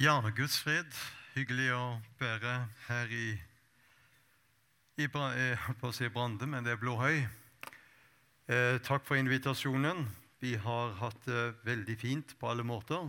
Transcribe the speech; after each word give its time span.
Ja, 0.00 0.20
Guds 0.34 0.56
fred. 0.58 0.88
Hyggelig 1.36 1.68
å 1.76 1.98
være 2.18 2.52
her 2.88 3.10
i, 3.12 3.26
i 4.96 5.04
eh, 5.04 5.66
på 5.78 5.90
å 5.90 5.92
si 5.94 6.08
Brande, 6.08 6.48
men 6.48 6.64
det 6.64 6.72
er 6.72 6.80
Blåhøy. 6.80 7.20
Eh, 8.48 8.78
takk 8.82 9.04
for 9.06 9.20
invitasjonen. 9.20 10.06
Vi 10.40 10.56
har 10.56 10.94
hatt 10.98 11.20
det 11.28 11.42
veldig 11.68 11.96
fint 12.00 12.32
på 12.40 12.48
alle 12.50 12.64
måter. 12.64 13.04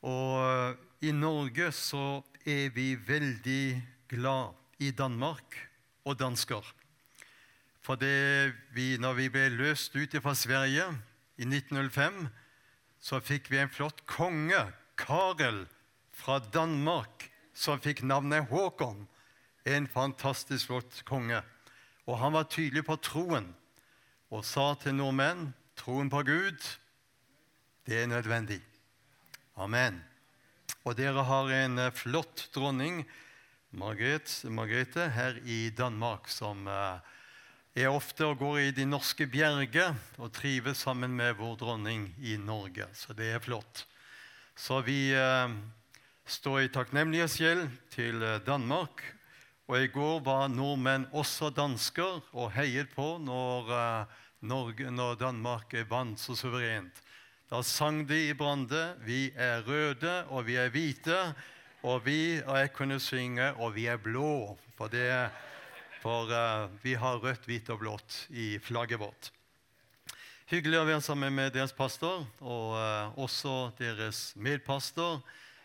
Og 0.00 0.32
eh, 0.40 0.80
i 1.06 1.12
Norge 1.12 1.68
så 1.76 2.24
er 2.48 2.72
vi 2.74 2.96
veldig 2.96 3.76
glad 4.08 4.56
i 4.80 4.90
Danmark 4.96 5.60
og 6.08 6.18
dansker. 6.18 6.64
For 7.84 8.00
det 8.00 8.56
vi, 8.74 8.96
når 8.98 9.20
vi 9.20 9.28
ble 9.36 9.52
løst 9.60 9.94
ut 9.94 10.18
fra 10.24 10.34
Sverige 10.34 10.88
i 11.36 11.46
1905, 11.46 12.26
så 12.98 13.20
fikk 13.20 13.52
vi 13.52 13.60
en 13.60 13.70
flott 13.70 14.02
konge, 14.08 14.64
Karel 14.96 15.64
fra 16.16 16.38
Danmark, 16.40 17.28
som 17.54 17.80
fikk 17.80 18.02
navnet 18.02 18.48
Håkon. 18.50 19.06
En 19.64 19.86
fantastisk 19.90 20.70
flott 20.70 21.02
konge. 21.08 21.42
Og 22.06 22.18
han 22.20 22.34
var 22.36 22.50
tydelig 22.50 22.84
på 22.86 22.98
troen 23.02 23.52
og 24.30 24.44
sa 24.46 24.72
til 24.80 24.96
nordmenn 24.98 25.52
troen 25.78 26.10
på 26.10 26.22
Gud, 26.26 26.58
det 27.86 28.02
er 28.02 28.10
nødvendig. 28.10 28.58
Amen. 29.56 30.00
Og 30.82 30.96
dere 30.98 31.22
har 31.26 31.52
en 31.54 31.78
eh, 31.78 31.92
flott 31.94 32.48
dronning, 32.54 33.04
Margrethe, 33.76 34.50
Margrethe 34.50 35.08
her 35.14 35.38
i 35.44 35.70
Danmark, 35.70 36.28
som 36.32 36.66
eh, 36.70 36.98
er 37.76 37.92
ofte 37.92 38.26
og 38.26 38.40
går 38.40 38.58
i 38.64 38.74
de 38.74 38.86
norske 38.88 39.26
bjerger 39.30 39.94
og 40.18 40.32
trives 40.34 40.82
sammen 40.86 41.14
med 41.18 41.36
vår 41.38 41.58
dronning 41.60 42.08
i 42.18 42.36
Norge. 42.40 42.88
Så 42.94 43.14
det 43.14 43.30
er 43.34 43.42
flott. 43.42 43.84
Så 44.56 44.80
vi 44.80 45.12
eh, 45.12 45.50
står 46.24 46.62
i 46.64 46.68
takknemlighetsgjeld 46.72 47.66
til 47.92 48.22
eh, 48.24 48.38
Danmark. 48.40 49.02
Og 49.68 49.82
i 49.82 49.90
går 49.92 50.22
var 50.24 50.48
nordmenn 50.48 51.04
også 51.12 51.50
dansker 51.52 52.22
og 52.32 52.54
heiet 52.54 52.88
på 52.96 53.18
når, 53.20 53.68
eh, 53.76 54.22
Norge, 54.48 54.88
når 54.90 55.20
Danmark 55.20 55.76
vant 55.90 56.20
så 56.22 56.38
suverent. 56.38 57.02
Da 57.52 57.60
sang 57.62 58.06
de 58.08 58.30
i 58.30 58.34
Brande 58.34 58.96
'Vi 59.04 59.30
er 59.36 59.62
røde, 59.68 60.24
og 60.32 60.46
vi 60.46 60.56
er 60.56 60.72
hvite', 60.72 61.34
og 61.82 62.06
vi 62.06 62.42
og 62.42 62.58
jeg 62.58 62.72
kunne 62.72 63.00
synge 63.00 63.52
'Og 63.60 63.74
vi 63.74 63.86
er 63.86 63.96
blå'. 63.96 64.56
For, 64.76 64.88
det, 64.88 65.30
for 66.02 66.26
vi 66.82 66.94
har 66.94 67.16
rødt, 67.16 67.44
hvitt 67.44 67.70
og 67.70 67.78
blått 67.78 68.26
i 68.30 68.58
flagget 68.58 69.00
vårt. 69.00 69.35
Hyggelig 70.46 70.78
å 70.78 70.86
være 70.86 71.02
sammen 71.02 71.34
med 71.34 71.56
deres 71.56 71.72
pastor, 71.74 72.20
og 72.38 72.76
uh, 72.78 73.16
også 73.18 73.72
deres 73.80 74.28
medpastor, 74.38 75.16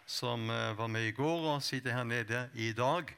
som 0.10 0.50
uh, 0.50 0.72
var 0.74 0.90
med 0.90 1.06
i 1.06 1.12
går 1.14 1.44
og 1.52 1.62
sitter 1.62 1.94
her 1.94 2.08
nede 2.10 2.40
i 2.58 2.72
dag. 2.74 3.12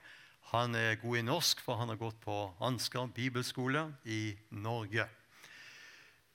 Han 0.52 0.75
er 0.75 1.00
god 1.00 1.22
i 1.22 1.23
norsk, 1.23 1.64
for 1.64 1.80
han 1.80 1.88
har 1.88 2.02
gått 2.02 2.19
på 2.19 2.36
Ansgar 2.67 3.08
bibelskole 3.16 3.86
i 4.03 4.34
Norge. 4.52 5.08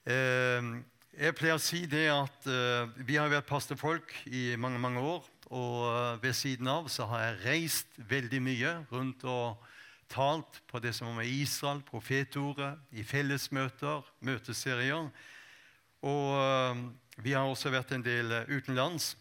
Uh, 0.09 0.81
jeg 1.13 1.37
pleier 1.37 1.61
å 1.61 1.67
si 1.67 1.83
det 1.85 2.07
at 2.09 2.49
vi 3.05 3.21
har 3.21 3.29
vært 3.29 3.51
pastorfolk 3.51 4.15
i 4.33 4.55
mange 4.57 4.81
mange 4.81 5.03
år. 5.03 5.29
Og 5.53 6.23
ved 6.23 6.37
siden 6.41 6.73
av 6.73 6.89
så 6.89 7.05
har 7.11 7.27
jeg 7.27 7.41
reist 7.43 8.01
veldig 8.09 8.41
mye 8.49 8.77
rundt 8.89 9.29
og 9.29 9.59
talt 10.09 10.61
på 10.67 10.81
det 10.81 10.95
som 10.97 11.11
var 11.11 11.21
med 11.21 11.31
Israel, 11.31 11.83
profetordet, 11.87 12.79
i 12.93 13.05
fellesmøter, 13.05 14.07
møteserier. 14.25 15.11
Og 16.03 16.27
eh, 16.39 16.83
vi 17.25 17.35
har 17.35 17.49
også 17.49 17.73
vært 17.75 17.93
en 17.97 18.05
del 18.05 18.33
eh, 18.33 18.51
utenlands. 18.51 19.17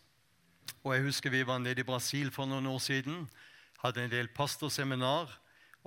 Og 0.83 0.93
jeg 0.95 1.07
husker 1.07 1.33
vi 1.33 1.45
var 1.47 1.59
nede 1.59 1.83
i 1.83 1.87
Brasil 1.87 2.31
for 2.31 2.49
noen 2.49 2.67
år 2.69 2.79
siden. 2.83 3.25
Hadde 3.83 4.05
en 4.05 4.13
del 4.13 4.31
pastorseminar. 4.35 5.31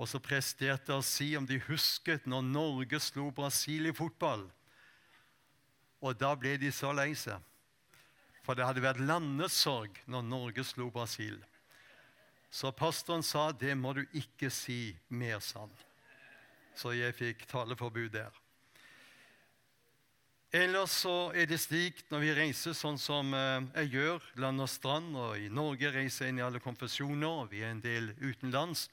Og 0.01 0.09
så 0.09 0.21
presterte 0.23 0.95
å 0.95 1.05
si 1.05 1.35
om 1.37 1.45
de 1.45 1.59
husket 1.67 2.25
når 2.29 2.47
Norge 2.47 2.99
slo 3.03 3.29
Brasil 3.35 3.89
i 3.89 3.95
fotball. 3.95 4.47
Og 6.01 6.17
da 6.17 6.33
ble 6.35 6.55
de 6.57 6.71
så 6.73 6.93
lei 6.95 7.11
seg. 7.17 7.37
For 8.41 8.57
det 8.57 8.65
hadde 8.65 8.81
vært 8.81 9.03
landesorg 9.05 9.99
når 10.09 10.25
Norge 10.25 10.65
slo 10.65 10.89
Brasil. 10.93 11.37
Så 12.51 12.73
pastoren 12.75 13.23
sa 13.23 13.49
det 13.55 13.73
må 13.79 13.93
du 13.95 14.03
ikke 14.11 14.49
si 14.51 14.91
mer, 15.07 15.39
sann. 15.39 15.71
Så 16.75 16.91
jeg 16.97 17.15
fikk 17.15 17.45
taleforbud 17.47 18.11
der. 18.11 18.41
Ellers 20.51 20.91
så 21.05 21.31
er 21.31 21.47
det 21.47 21.61
slik 21.63 22.01
når 22.11 22.23
vi 22.25 22.31
reiser 22.35 22.75
sånn 22.75 22.97
som 22.99 23.29
eh, 23.31 23.63
jeg 23.79 23.93
gjør, 23.93 24.25
land 24.43 24.59
og 24.59 24.67
strand, 24.67 25.13
og 25.15 25.37
i 25.39 25.47
Norge 25.47 25.93
reiser 25.95 26.27
jeg 26.27 26.33
inn 26.33 26.41
i 26.41 26.43
alle 26.43 26.59
konfesjoner, 26.59 27.45
og 27.45 27.53
vi 27.53 27.61
er 27.63 27.71
en 27.71 27.79
del 27.79 28.11
utenlands. 28.19 28.89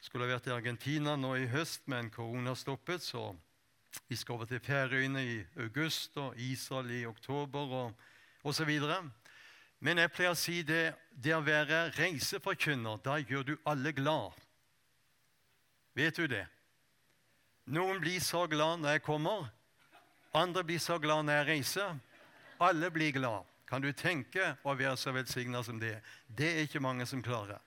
Skulle 0.00 0.24
ha 0.24 0.32
vært 0.32 0.48
i 0.48 0.54
Argentina 0.54 1.18
nå 1.20 1.34
i 1.36 1.50
høst, 1.52 1.84
men 1.92 2.08
korona 2.14 2.54
stoppet, 2.56 3.04
så 3.04 3.34
vi 4.08 4.16
skal 4.16 4.38
over 4.38 4.48
til 4.48 4.64
Færøyene 4.64 5.20
i 5.20 5.36
august 5.66 6.16
og 6.16 6.40
Israel 6.40 6.88
i 6.96 7.04
oktober 7.04 7.76
og 7.82 8.48
osv. 8.48 8.72
Men 9.84 10.00
jeg 10.00 10.12
pleier 10.16 10.32
å 10.32 10.38
si 10.38 10.62
det, 10.64 10.94
det 11.16 11.32
å 11.32 11.44
være 11.44 11.86
reiseforkynner, 11.96 13.00
da 13.04 13.16
gjør 13.22 13.44
du 13.50 13.54
alle 13.64 13.92
glad. 13.96 14.36
Vet 15.96 16.18
du 16.20 16.26
det? 16.28 16.44
Noen 17.72 17.98
blir 18.02 18.20
så 18.20 18.44
glad 18.46 18.82
når 18.82 18.98
jeg 18.98 19.06
kommer. 19.06 19.48
Andre 20.36 20.62
blir 20.68 20.82
så 20.82 20.98
glad 21.00 21.24
når 21.26 21.40
jeg 21.40 21.48
reiser. 21.48 21.96
Alle 22.60 22.90
blir 22.92 23.14
glad. 23.16 23.48
Kan 23.66 23.82
du 23.82 23.90
tenke 23.96 24.52
å 24.62 24.76
være 24.76 24.94
så 25.00 25.10
velsigna 25.16 25.62
som 25.66 25.80
det? 25.80 25.96
Det 26.28 26.52
er 26.52 26.68
ikke 26.68 26.84
mange 26.84 27.06
som 27.08 27.24
klarer. 27.24 27.58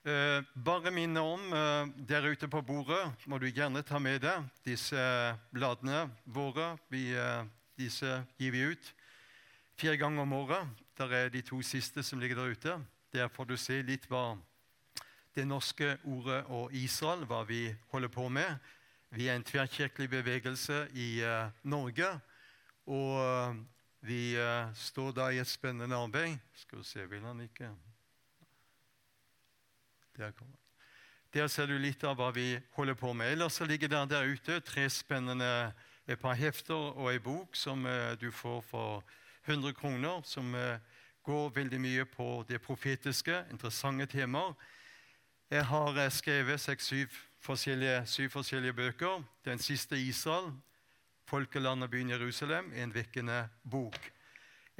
Eh, 0.00 0.42
bare 0.54 0.88
minne 0.90 1.20
om 1.20 1.42
eh, 1.52 1.88
der 2.08 2.24
ute 2.32 2.48
på 2.48 2.62
bordet 2.64 3.26
må 3.28 3.36
du 3.36 3.50
gjerne 3.52 3.82
ta 3.84 3.98
med 4.00 4.22
deg 4.24 4.46
disse 4.64 4.96
bladene 5.52 6.06
våre. 6.24 6.70
Vi, 6.88 7.10
eh, 7.12 7.42
disse 7.76 8.22
gir 8.40 8.54
vi 8.54 8.62
ut 8.72 8.88
fire 9.76 9.98
ganger 10.00 10.22
om 10.22 10.32
året. 10.38 10.70
Der 10.96 11.12
er 11.12 11.28
de 11.28 11.42
to 11.44 11.60
siste 11.60 12.00
som 12.02 12.16
ligger 12.16 12.40
der 12.40 12.54
ute. 12.56 12.78
Der 13.12 13.28
får 13.28 13.50
du 13.50 13.56
se 13.60 13.82
litt 13.84 14.08
hva 14.08 14.38
det 15.36 15.44
norske 15.44 15.98
ordet 16.08 16.46
og 16.48 16.72
Israel, 16.72 17.26
hva 17.28 17.44
vi 17.44 17.66
holder 17.92 18.08
på 18.08 18.30
med. 18.32 18.56
Vi 19.12 19.28
er 19.28 19.36
en 19.36 19.44
tverrkirkelig 19.44 20.08
bevegelse 20.16 20.86
i 20.96 21.20
Norge. 21.62 22.08
Og 22.88 23.60
vi 24.00 24.32
står 24.74 25.12
da 25.12 25.28
i 25.28 25.44
et 25.44 25.50
spennende 25.50 25.96
arbeid. 25.96 26.38
Skal 26.54 26.80
vi 26.80 26.88
se, 26.88 27.08
vil 27.10 27.26
han 27.26 27.44
ikke 27.44 27.68
der, 30.20 30.30
kommer. 30.36 30.56
der 31.34 31.48
ser 31.48 31.66
du 31.66 31.78
litt 31.78 32.04
av 32.04 32.18
hva 32.18 32.30
vi 32.34 32.58
holder 32.76 32.94
på 32.94 33.12
med. 33.12 33.32
Ellers 33.32 33.60
ligger 33.60 33.88
det 33.88 34.02
der 34.10 34.28
ute 34.28 34.60
tre 34.60 34.88
spennende 34.90 35.72
et 36.06 36.18
par 36.18 36.34
hefter 36.34 36.74
og 36.74 37.12
ei 37.12 37.18
bok 37.22 37.56
som 37.56 37.86
eh, 37.86 38.16
du 38.20 38.30
får 38.30 38.60
for 38.66 39.04
100 39.46 39.72
kroner, 39.78 40.20
som 40.24 40.54
eh, 40.54 40.78
går 41.22 41.50
veldig 41.54 41.80
mye 41.80 42.04
på 42.04 42.44
det 42.48 42.60
profetiske, 42.62 43.44
interessante 43.50 44.06
temaer. 44.06 44.54
Jeg 45.50 45.64
har 45.66 45.98
eh, 45.98 46.10
skrevet 46.10 46.60
seks-syv 46.60 47.14
forskjellige, 47.40 48.06
syv 48.06 48.30
forskjellige 48.30 48.72
bøker. 48.72 49.22
Den 49.44 49.58
siste, 49.58 49.96
'Israel', 49.96 50.52
folkelandet 51.24 51.90
byen 51.90 52.10
Jerusalem', 52.10 52.72
en 52.74 52.94
vekkende 52.94 53.48
bok. 53.70 54.12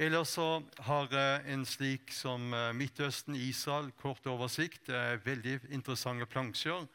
Ellers 0.01 0.29
så 0.33 0.63
har 0.81 1.11
jeg 1.13 1.41
en 1.53 1.63
slik 1.67 2.09
som 2.09 2.53
eh, 2.57 2.71
Midtøsten, 2.73 3.35
Israel, 3.37 3.91
kort 4.01 4.25
oversikt. 4.25 4.87
Det 4.87 4.95
er 4.97 5.19
veldig 5.21 5.59
interessante 5.77 6.25
plansjer. 6.25 6.87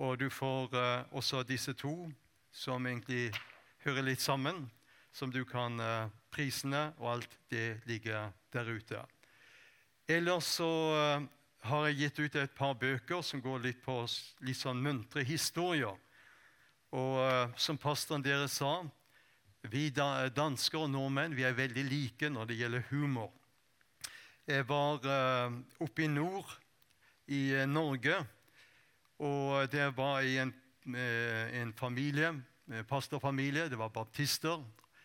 Og 0.00 0.14
du 0.16 0.30
får 0.32 0.72
eh, 0.72 1.02
også 1.12 1.42
disse 1.44 1.74
to, 1.76 2.08
som 2.48 2.88
egentlig 2.88 3.34
hører 3.84 4.06
litt 4.06 4.24
sammen. 4.24 4.64
Som 5.12 5.28
du 5.34 5.42
kan 5.44 5.76
eh, 5.76 6.08
Prisene 6.32 6.86
og 6.96 7.18
alt 7.18 7.36
det 7.52 7.82
ligger 7.84 8.32
der 8.56 8.72
ute. 8.72 9.04
Ellers 10.08 10.48
så 10.56 10.72
eh, 10.96 11.28
har 11.68 11.86
jeg 11.90 12.00
gitt 12.00 12.22
ut 12.22 12.42
et 12.46 12.56
par 12.56 12.78
bøker 12.80 13.20
som 13.20 13.44
går 13.44 13.60
litt 13.66 13.84
på 13.84 14.06
litt 14.48 14.56
sånn 14.56 14.80
muntre 14.80 15.20
historier. 15.20 16.00
Og 16.96 17.20
eh, 17.26 17.44
som 17.60 17.76
pastoren 17.76 18.24
deres 18.24 18.56
sa, 18.62 18.78
vi 19.66 19.88
da, 19.90 20.28
dansker 20.30 20.84
og 20.84 20.90
nordmenn 20.92 21.34
vi 21.36 21.44
er 21.46 21.56
veldig 21.56 21.84
like 21.88 22.30
når 22.30 22.48
det 22.48 22.58
gjelder 22.60 22.86
humor. 22.92 23.32
Jeg 24.48 24.64
var 24.68 25.04
eh, 25.04 25.56
oppe 25.84 26.06
i 26.06 26.08
nord 26.08 26.54
i 27.28 27.40
eh, 27.52 27.66
Norge, 27.68 28.16
og 29.18 29.66
det 29.72 29.90
var 29.96 30.22
i 30.24 30.38
en, 30.40 30.54
eh, 30.94 31.58
en 31.60 31.72
familie, 31.76 32.30
en 32.70 32.84
pastorfamilie. 32.88 33.68
Det 33.68 33.78
var 33.78 33.92
baptister. 33.92 34.62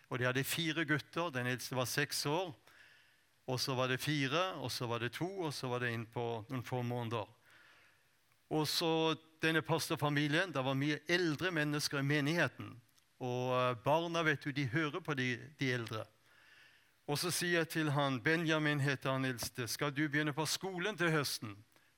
Og 0.08 0.18
de 0.18 0.24
hadde 0.24 0.44
fire 0.46 0.84
gutter. 0.86 1.32
Den 1.34 1.50
eldste 1.50 1.76
var 1.76 1.90
seks 1.90 2.24
år. 2.26 2.54
Og 3.46 3.60
så 3.60 3.74
var 3.74 3.90
det 3.90 4.00
fire, 4.00 4.54
og 4.62 4.72
så 4.72 4.86
var 4.86 5.02
det 5.02 5.12
to, 5.18 5.28
og 5.28 5.52
så 5.52 5.68
var 5.68 5.82
det 5.82 5.92
en 5.92 6.06
på 6.06 6.44
noen 6.48 6.64
få 6.64 6.80
måneder. 6.86 7.28
Og 8.54 8.68
så 8.68 9.16
denne 9.42 9.60
pastorfamilien, 9.60 10.52
Det 10.52 10.64
var 10.64 10.74
mye 10.74 11.00
eldre 11.08 11.50
mennesker 11.50 11.98
i 11.98 12.02
menigheten. 12.02 12.80
Og 13.24 13.54
eh, 13.56 13.76
barna 13.84 14.24
vet 14.26 14.44
du, 14.44 14.52
de 14.52 14.66
hører 14.68 15.00
på 15.04 15.16
de, 15.18 15.34
de 15.60 15.70
eldre. 15.72 16.04
Og 17.08 17.18
så 17.20 17.30
sier 17.34 17.62
jeg 17.62 17.70
til 17.72 17.92
han, 17.92 18.20
Benjamin 18.24 18.80
heter 18.80 19.12
han 19.12 19.28
eldste, 19.28 19.68
skal 19.68 19.92
du 19.92 20.06
begynne 20.08 20.32
på 20.36 20.46
skolen 20.48 20.96
til 20.96 21.12
høsten? 21.12 21.52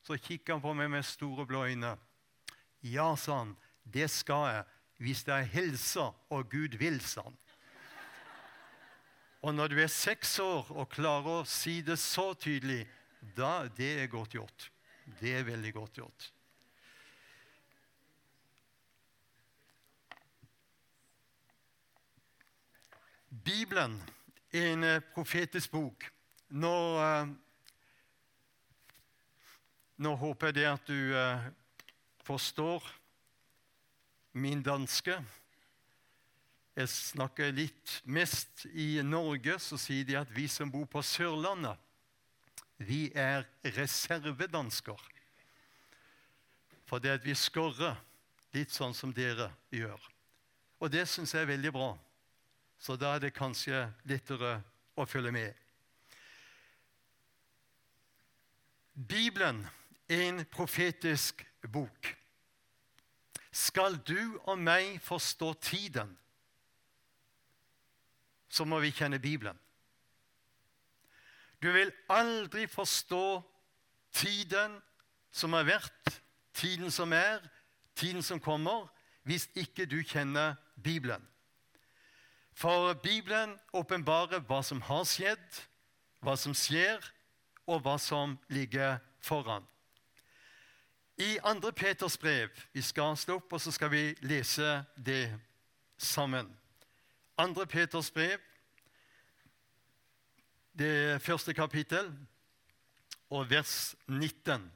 Så 0.06 0.18
kikker 0.18 0.56
han 0.56 0.62
på 0.62 0.74
meg 0.78 0.90
med 0.90 1.06
store 1.06 1.46
blå 1.46 1.64
øyne. 1.66 1.94
Ja, 2.86 3.12
sa 3.18 3.42
han, 3.42 3.56
det 3.82 4.08
skal 4.10 4.46
jeg, 4.50 4.64
hvis 5.02 5.24
det 5.26 5.34
er 5.34 5.50
helsa 5.50 6.10
og 6.30 6.50
Gud 6.50 6.78
vil, 6.78 7.00
sa 7.02 7.26
han. 7.26 7.38
Og 9.46 9.54
når 9.54 9.70
du 9.70 9.80
er 9.82 9.90
seks 9.92 10.38
år 10.42 10.72
og 10.74 10.90
klarer 10.90 11.42
å 11.42 11.46
si 11.46 11.78
det 11.86 11.98
så 12.02 12.32
tydelig, 12.34 12.82
da 13.36 13.68
det 13.76 13.92
er 14.02 14.10
godt 14.10 14.34
gjort. 14.34 14.70
Det 15.20 15.36
er 15.38 15.46
veldig 15.46 15.72
godt 15.76 16.00
gjort. 16.00 16.30
Bibelen 23.44 24.02
er 24.52 24.72
en 24.72 24.84
eh, 24.84 25.02
profetisk 25.14 25.70
bok. 25.70 26.06
Nå, 26.48 26.74
eh, 27.02 27.26
nå 29.96 30.12
håper 30.16 30.46
jeg 30.52 30.56
det 30.56 30.68
at 30.70 30.86
du 30.88 31.16
eh, 31.16 31.48
forstår 32.24 32.86
min 34.32 34.62
danske. 34.62 35.18
Jeg 36.76 36.92
snakker 36.92 37.52
litt 37.56 37.98
mest 38.04 38.66
I 38.72 39.02
Norge 39.04 39.58
så 39.64 39.78
sier 39.80 40.04
de 40.04 40.18
at 40.20 40.32
vi 40.32 40.46
som 40.48 40.70
bor 40.72 40.86
på 40.88 41.02
Sørlandet, 41.02 41.76
vi 42.76 43.08
er 43.16 43.46
reservedansker. 43.64 45.00
For 46.86 47.00
det 47.00 47.16
at 47.16 47.24
vi 47.24 47.34
skorrer 47.34 47.96
litt 48.54 48.72
sånn 48.72 48.94
som 48.94 49.12
dere 49.16 49.48
gjør. 49.72 50.00
Og 50.84 50.92
det 50.92 51.06
syns 51.08 51.32
jeg 51.34 51.46
er 51.46 51.54
veldig 51.56 51.72
bra. 51.72 51.94
Så 52.86 52.94
da 52.94 53.16
er 53.16 53.18
det 53.24 53.32
kanskje 53.34 53.80
lettere 54.06 54.60
å 54.94 55.02
følge 55.10 55.32
med. 55.34 55.56
Bibelen 58.94 59.64
er 60.06 60.22
en 60.28 60.38
profetisk 60.46 61.42
bok. 61.66 62.12
Skal 63.50 63.98
du 64.06 64.38
og 64.44 64.62
meg 64.62 65.00
forstå 65.02 65.50
tiden, 65.66 66.14
så 68.46 68.62
må 68.62 68.78
vi 68.78 68.94
kjenne 68.94 69.18
Bibelen. 69.18 69.58
Du 71.58 71.72
vil 71.74 71.90
aldri 72.06 72.68
forstå 72.70 73.26
tiden 74.14 74.78
som 75.34 75.58
har 75.58 75.66
vært, 75.74 76.20
tiden 76.54 76.94
som 76.94 77.10
er, 77.18 77.42
tiden 77.98 78.22
som 78.22 78.38
kommer, 78.38 78.86
hvis 79.26 79.50
ikke 79.58 79.90
du 79.90 80.04
kjenner 80.06 80.54
Bibelen. 80.78 81.32
For 82.56 82.94
Bibelen 82.94 83.58
åpenbarer 83.76 84.40
hva 84.48 84.62
som 84.64 84.80
har 84.80 85.02
skjedd, 85.04 85.58
hva 86.24 86.38
som 86.40 86.54
skjer, 86.56 87.02
og 87.68 87.82
hva 87.84 87.98
som 88.00 88.38
ligger 88.48 88.96
foran. 89.20 89.66
I 91.20 91.36
2. 91.44 91.70
Peters 91.76 92.16
brev 92.16 92.48
Vi 92.72 92.82
skal 92.82 93.16
slå 93.16 93.36
opp, 93.40 93.52
og 93.52 93.60
så 93.60 93.72
skal 93.72 93.90
vi 93.92 94.14
lese 94.24 94.84
det 94.96 95.34
sammen. 95.98 96.48
2. 97.36 97.66
Peters 97.68 98.10
brev, 98.10 98.40
det 100.72 101.20
første 101.22 101.52
kapittel, 101.54 102.08
og 103.30 103.50
vers 103.50 103.94
19. 104.06 104.72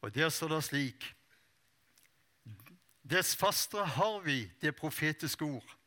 Og 0.00 0.14
Der 0.14 0.28
står 0.28 0.48
det 0.48 0.64
slik 0.64 1.14
Dess 3.10 3.36
fastere 3.36 3.86
har 3.86 4.20
vi 4.20 4.50
det 4.62 4.76
profetiske 4.76 5.44
ord 5.44 5.79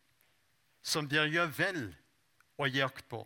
som 0.84 1.08
dere 1.08 1.32
gjør 1.32 1.52
vel 1.58 1.84
å 2.60 2.68
gi 2.68 2.84
akt 2.84 3.08
på. 3.10 3.24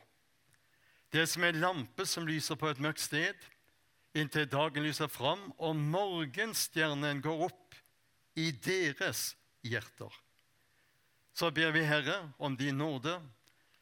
Det 1.12 1.24
er 1.24 1.30
som 1.30 1.45
en 1.48 1.59
lampe 1.62 2.06
som 2.06 2.27
lyser 2.27 2.59
på 2.59 2.69
et 2.69 2.81
mørkt 2.83 3.01
sted, 3.01 3.36
inntil 4.18 4.48
dagen 4.50 4.86
lyser 4.86 5.09
fram 5.12 5.50
og 5.57 5.77
morgenstjernen 5.77 7.21
går 7.24 7.48
opp 7.48 7.77
i 8.38 8.51
deres 8.51 9.31
hjerter. 9.65 10.13
Så 11.38 11.51
ber 11.54 11.71
vi, 11.74 11.83
Herre, 11.86 12.31
om 12.38 12.56
din 12.57 12.77
nåde. 12.77 13.19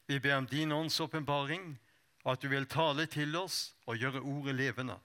Vi 0.06 0.20
ber 0.20 0.36
om 0.36 0.46
din 0.46 0.72
ånds 0.72 1.00
åpenbaring, 1.00 1.74
at 2.24 2.40
du 2.42 2.48
vil 2.52 2.66
tale 2.68 3.06
til 3.08 3.36
oss 3.38 3.74
og 3.86 3.96
gjøre 3.96 4.20
ordet 4.20 4.56
levende. 4.58 4.96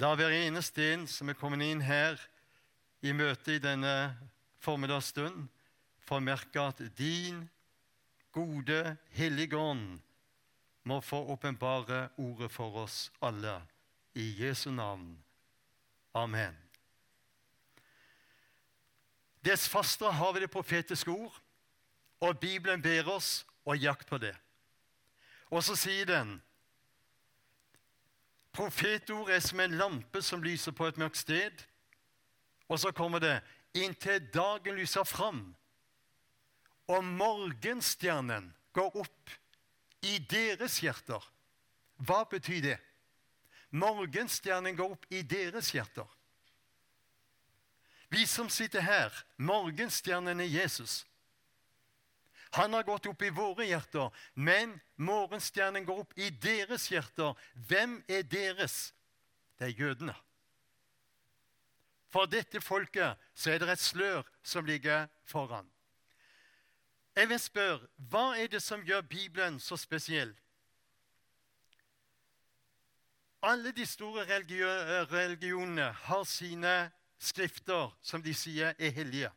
La 0.00 0.14
hver 0.14 0.32
eneste 0.32 0.84
en 0.92 1.06
som 1.10 1.28
er 1.28 1.36
kommet 1.38 1.66
inn 1.66 1.82
her 1.84 2.20
i 3.02 3.12
møte 3.12 3.56
i 3.56 3.62
denne 3.62 4.12
formiddagsstund, 4.62 5.48
få 6.06 6.20
merke 6.22 6.62
at 6.62 6.80
din 6.96 7.42
gode 8.32 8.96
Hellige 9.10 9.56
Ånd 9.56 10.00
må 10.82 11.00
få 11.00 11.20
åpenbare 11.32 12.08
ordet 12.16 12.50
for 12.52 12.76
oss 12.84 13.12
alle. 13.22 13.60
I 14.14 14.42
Jesu 14.42 14.70
navn. 14.70 15.22
Amen. 16.14 16.56
Dess 19.44 19.68
fastere 19.68 20.12
har 20.12 20.32
vi 20.32 20.40
det 20.40 20.50
profetiske 20.50 21.10
ord, 21.10 21.36
og 22.20 22.38
Bibelen 22.40 22.82
ber 22.82 23.08
oss 23.08 23.46
å 23.64 23.76
jakte 23.78 24.08
på 24.10 24.18
det. 24.18 24.34
Og 25.50 25.62
så 25.64 25.76
sier 25.78 26.06
den 26.06 26.40
Profetord 28.52 29.30
er 29.30 29.38
som 29.40 29.60
en 29.62 29.76
lampe 29.78 30.22
som 30.26 30.42
lyser 30.42 30.74
på 30.74 30.88
et 30.90 30.98
mørkt 30.98 31.20
sted. 31.22 31.62
Og 32.68 32.80
så 32.82 32.90
kommer 32.90 33.22
det 33.22 33.36
inntil 33.78 34.26
dagen 34.34 34.74
lyser 34.74 35.06
fram 35.06 35.52
og 36.90 37.04
morgenstjernen 37.06 38.50
går 38.74 38.96
opp 39.02 39.34
i 40.06 40.18
deres 40.30 40.80
hjerter. 40.82 41.22
Hva 42.00 42.24
betyr 42.30 42.62
det? 42.64 42.78
Morgenstjernen 43.70 44.74
går 44.78 44.96
opp 44.96 45.06
i 45.12 45.22
deres 45.22 45.70
hjerter. 45.74 46.08
Vi 48.10 48.24
som 48.26 48.48
sitter 48.50 48.82
her, 48.82 49.14
morgenstjernen 49.38 50.42
er 50.42 50.50
Jesus. 50.50 51.04
Han 52.58 52.74
har 52.74 52.82
gått 52.82 53.06
opp 53.06 53.22
i 53.22 53.30
våre 53.30 53.68
hjerter, 53.68 54.10
men 54.34 54.72
morgenstjernen 54.98 55.86
går 55.86 56.02
opp 56.02 56.16
i 56.18 56.32
deres 56.42 56.88
hjerter. 56.90 57.38
Hvem 57.54 58.00
er 58.10 58.26
deres? 58.26 58.90
Det 59.60 59.68
er 59.68 59.84
jødene. 59.84 60.16
For 62.10 62.26
dette 62.26 62.58
folket 62.58 63.20
så 63.38 63.52
er 63.52 63.62
det 63.62 63.70
et 63.70 63.84
slør 63.84 64.24
som 64.42 64.66
ligger 64.66 65.06
foran. 65.30 65.68
Jeg 67.20 67.28
vil 67.28 67.40
spørre 67.40 67.88
hva 68.08 68.30
er 68.40 68.46
det 68.48 68.62
som 68.64 68.80
gjør 68.80 69.02
Bibelen 69.04 69.58
så 69.60 69.76
spesiell? 69.76 70.30
Alle 73.44 73.74
de 73.76 73.84
store 73.86 74.24
religionene 74.24 75.90
har 76.06 76.24
sine 76.24 76.72
skrifter 77.20 77.92
som 78.00 78.24
de 78.24 78.32
sier 78.32 78.72
er 78.72 78.94
hellige. 78.96 79.28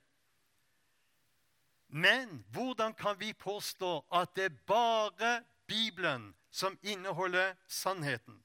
Men 1.87 2.39
hvordan 2.55 2.95
kan 2.95 3.19
vi 3.19 3.33
påstå 3.33 3.91
at 4.15 4.31
det 4.35 4.45
er 4.45 4.57
bare 4.67 5.43
Bibelen 5.67 6.31
som 6.51 6.79
inneholder 6.83 7.51
sannheten? 7.67 8.39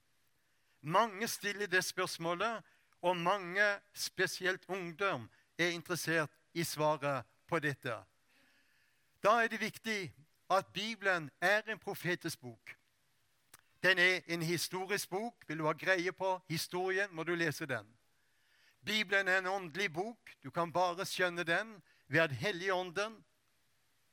Mange 0.80 1.28
stiller 1.28 1.66
det 1.66 1.84
spørsmålet, 1.84 2.62
og 3.02 3.16
mange, 3.16 3.78
spesielt 3.94 4.64
ungdom, 4.68 5.30
er 5.58 5.70
interessert 5.70 6.30
i 6.54 6.64
svaret 6.64 7.22
på 7.46 7.58
dette. 7.58 7.94
Da 9.22 9.42
er 9.42 9.48
det 9.48 9.60
viktig 9.60 10.14
at 10.50 10.66
Bibelen 10.66 11.30
er 11.40 11.62
en 11.66 11.78
profetisk 11.78 12.40
bok. 12.40 12.76
Den 13.82 13.98
er 13.98 14.20
en 14.26 14.42
historisk 14.42 15.10
bok. 15.10 15.44
Vil 15.48 15.58
du 15.58 15.66
ha 15.66 15.72
greie 15.72 16.12
på 16.12 16.40
historien, 16.48 17.14
må 17.14 17.22
du 17.22 17.34
lese 17.34 17.66
den. 17.66 17.86
Bibelen 18.84 19.28
er 19.28 19.38
en 19.38 19.46
åndelig 19.46 19.92
bok. 19.92 20.34
Du 20.44 20.50
kan 20.50 20.72
bare 20.72 21.06
skjønne 21.06 21.44
den 21.44 21.82
ved 22.08 22.20
at 22.20 22.32
Helligånden, 22.32 23.24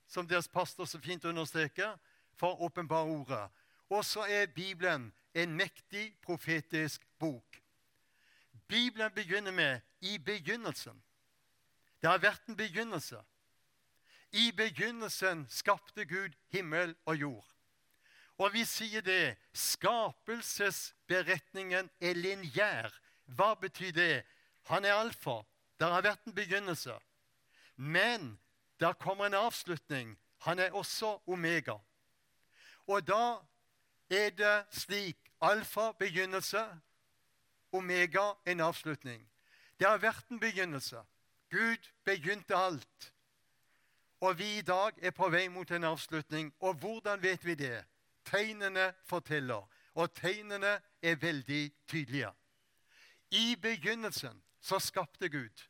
som 0.08 0.28
deres 0.28 0.48
pastor 0.48 0.86
så 0.86 1.00
fint 1.00 1.26
understreker, 1.26 1.98
får 2.36 2.62
åpenbare 2.62 3.06
ordet. 3.06 3.50
Og 3.90 4.06
så 4.06 4.26
er 4.30 4.46
Bibelen 4.46 5.14
en 5.34 5.54
mektig 5.54 6.18
profetisk 6.22 7.08
bok. 7.20 7.62
Bibelen 8.68 9.12
begynner 9.12 9.52
med 9.52 9.80
'i 10.02 10.18
begynnelsen'. 10.18 11.02
Det 12.02 12.10
har 12.10 12.18
vært 12.18 12.46
en 12.48 12.58
begynnelse. 12.58 13.22
I 14.36 14.52
begynnelsen 14.52 15.48
skapte 15.50 16.06
Gud 16.06 16.30
himmel 16.52 16.96
og 17.06 17.16
jord. 17.16 17.46
Og 18.38 18.54
vi 18.54 18.66
sier 18.68 19.02
det 19.02 19.38
skapelsesberetningen 19.56 21.90
er 22.04 22.14
lineær. 22.20 22.92
Hva 23.32 23.54
betyr 23.56 23.92
det? 23.96 24.26
Han 24.68 24.86
er 24.86 24.94
alfa. 25.00 25.42
Det 25.80 25.88
har 25.88 26.02
vært 26.04 26.28
en 26.28 26.36
begynnelse. 26.36 27.00
Men 27.76 28.40
der 28.80 28.94
kommer 29.00 29.26
en 29.26 29.34
avslutning. 29.40 30.20
Han 30.44 30.60
er 30.60 30.72
også 30.76 31.20
omega. 31.28 31.80
Og 32.88 33.08
da 33.08 33.40
er 34.12 34.30
det 34.36 34.66
slik 34.72 35.18
alfa 35.42 35.92
begynnelse, 35.92 36.80
omega 37.72 38.34
en 38.46 38.60
avslutning. 38.60 39.30
Det 39.80 39.88
har 39.88 39.98
vært 39.98 40.28
en 40.32 40.40
begynnelse. 40.40 40.98
Gud 41.52 41.92
begynte 42.04 42.56
alt. 42.56 43.15
Og 44.20 44.40
vi 44.40 44.58
i 44.58 44.62
dag 44.62 44.92
er 45.02 45.12
på 45.12 45.30
vei 45.30 45.48
mot 45.48 45.72
en 45.72 45.84
avslutning. 45.84 46.54
Og 46.60 46.74
hvordan 46.74 47.22
vet 47.22 47.46
vi 47.46 47.56
det? 47.56 47.84
Tegnene 48.26 48.94
forteller, 49.06 49.68
og 49.94 50.14
tegnene 50.14 50.80
er 51.02 51.16
veldig 51.16 51.72
tydelige. 51.88 52.32
I 53.32 53.56
begynnelsen 53.62 54.42
så 54.62 54.80
skapte 54.80 55.30
Gud. 55.30 55.68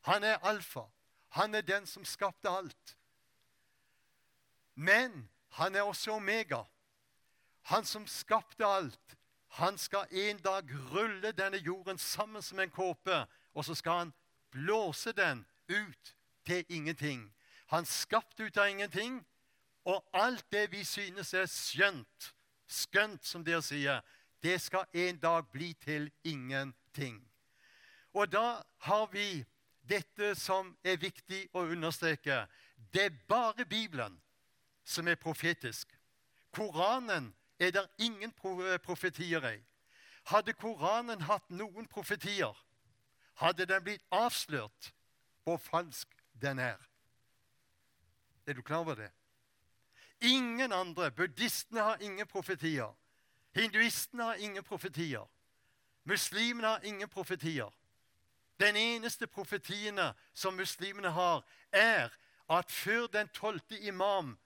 Han 0.00 0.24
er 0.24 0.38
alfa. 0.42 0.88
Han 1.28 1.54
er 1.54 1.60
den 1.60 1.86
som 1.86 2.04
skapte 2.04 2.48
alt. 2.48 2.98
Men 4.74 5.28
han 5.48 5.74
er 5.74 5.82
også 5.82 6.12
omega. 6.12 6.62
Han 7.62 7.84
som 7.84 8.06
skapte 8.06 8.66
alt. 8.66 9.16
Han 9.48 9.78
skal 9.78 10.06
en 10.10 10.38
dag 10.38 10.64
rulle 10.92 11.32
denne 11.32 11.56
jorden 11.56 11.98
sammen 11.98 12.42
som 12.42 12.60
en 12.60 12.70
kåpe, 12.70 13.26
og 13.54 13.64
så 13.64 13.74
skal 13.74 13.92
han 13.92 14.12
blåse 14.50 15.12
den 15.12 15.46
ut 15.68 16.14
til 16.46 16.64
ingenting. 16.68 17.34
Han 17.68 17.86
skapte 17.86 18.42
ut 18.42 18.56
av 18.56 18.68
ingenting, 18.68 19.20
og 19.84 20.04
alt 20.12 20.44
det 20.52 20.70
vi 20.72 20.84
synes 20.84 21.34
er 21.34 21.46
skjønt, 21.48 22.32
skjønt, 22.68 23.24
som 23.24 23.44
dere 23.44 23.62
sier, 23.64 24.00
det 24.42 24.56
skal 24.60 24.86
en 24.92 25.18
dag 25.20 25.48
bli 25.52 25.72
til 25.84 26.10
ingenting. 26.24 27.20
Og 28.14 28.30
da 28.32 28.62
har 28.88 29.06
vi 29.12 29.44
dette 29.88 30.34
som 30.36 30.70
er 30.84 30.96
viktig 31.00 31.46
å 31.56 31.66
understreke. 31.68 32.46
Det 32.92 33.04
er 33.08 33.20
bare 33.28 33.64
Bibelen 33.68 34.16
som 34.84 35.08
er 35.08 35.20
profetisk. 35.20 35.92
Koranen 36.52 37.32
er 37.60 37.72
det 37.76 37.84
ingen 37.98 38.32
profetier 38.84 39.44
i. 39.52 39.58
Hadde 40.28 40.52
Koranen 40.52 41.24
hatt 41.24 41.48
noen 41.50 41.88
profetier, 41.88 42.56
hadde 43.40 43.66
den 43.68 43.84
blitt 43.84 44.04
avslørt 44.12 44.92
hvor 45.44 45.60
falsk 45.60 46.08
den 46.32 46.58
er. 46.60 46.87
Er 48.48 48.52
du 48.52 48.62
klar 48.62 48.78
over 48.78 48.94
det? 48.94 49.10
Ingen 50.20 50.72
andre. 50.72 51.10
Buddhistene 51.10 51.80
har 51.80 51.96
ingen 52.00 52.26
profetier. 52.26 52.96
Hinduistene 53.54 54.22
har 54.22 54.34
ingen 54.34 54.64
profetier. 54.64 55.28
Muslimene 56.04 56.66
har 56.66 56.80
ingen 56.84 57.08
profetier. 57.08 57.74
Den 58.60 58.76
eneste 58.76 59.26
profetiene 59.26 60.14
som 60.34 60.54
muslimene 60.54 61.10
har, 61.10 61.44
er 61.72 62.08
at 62.48 62.72
før 62.72 63.06
den 63.06 63.28
tolvte 63.28 63.80
imam 63.80 64.38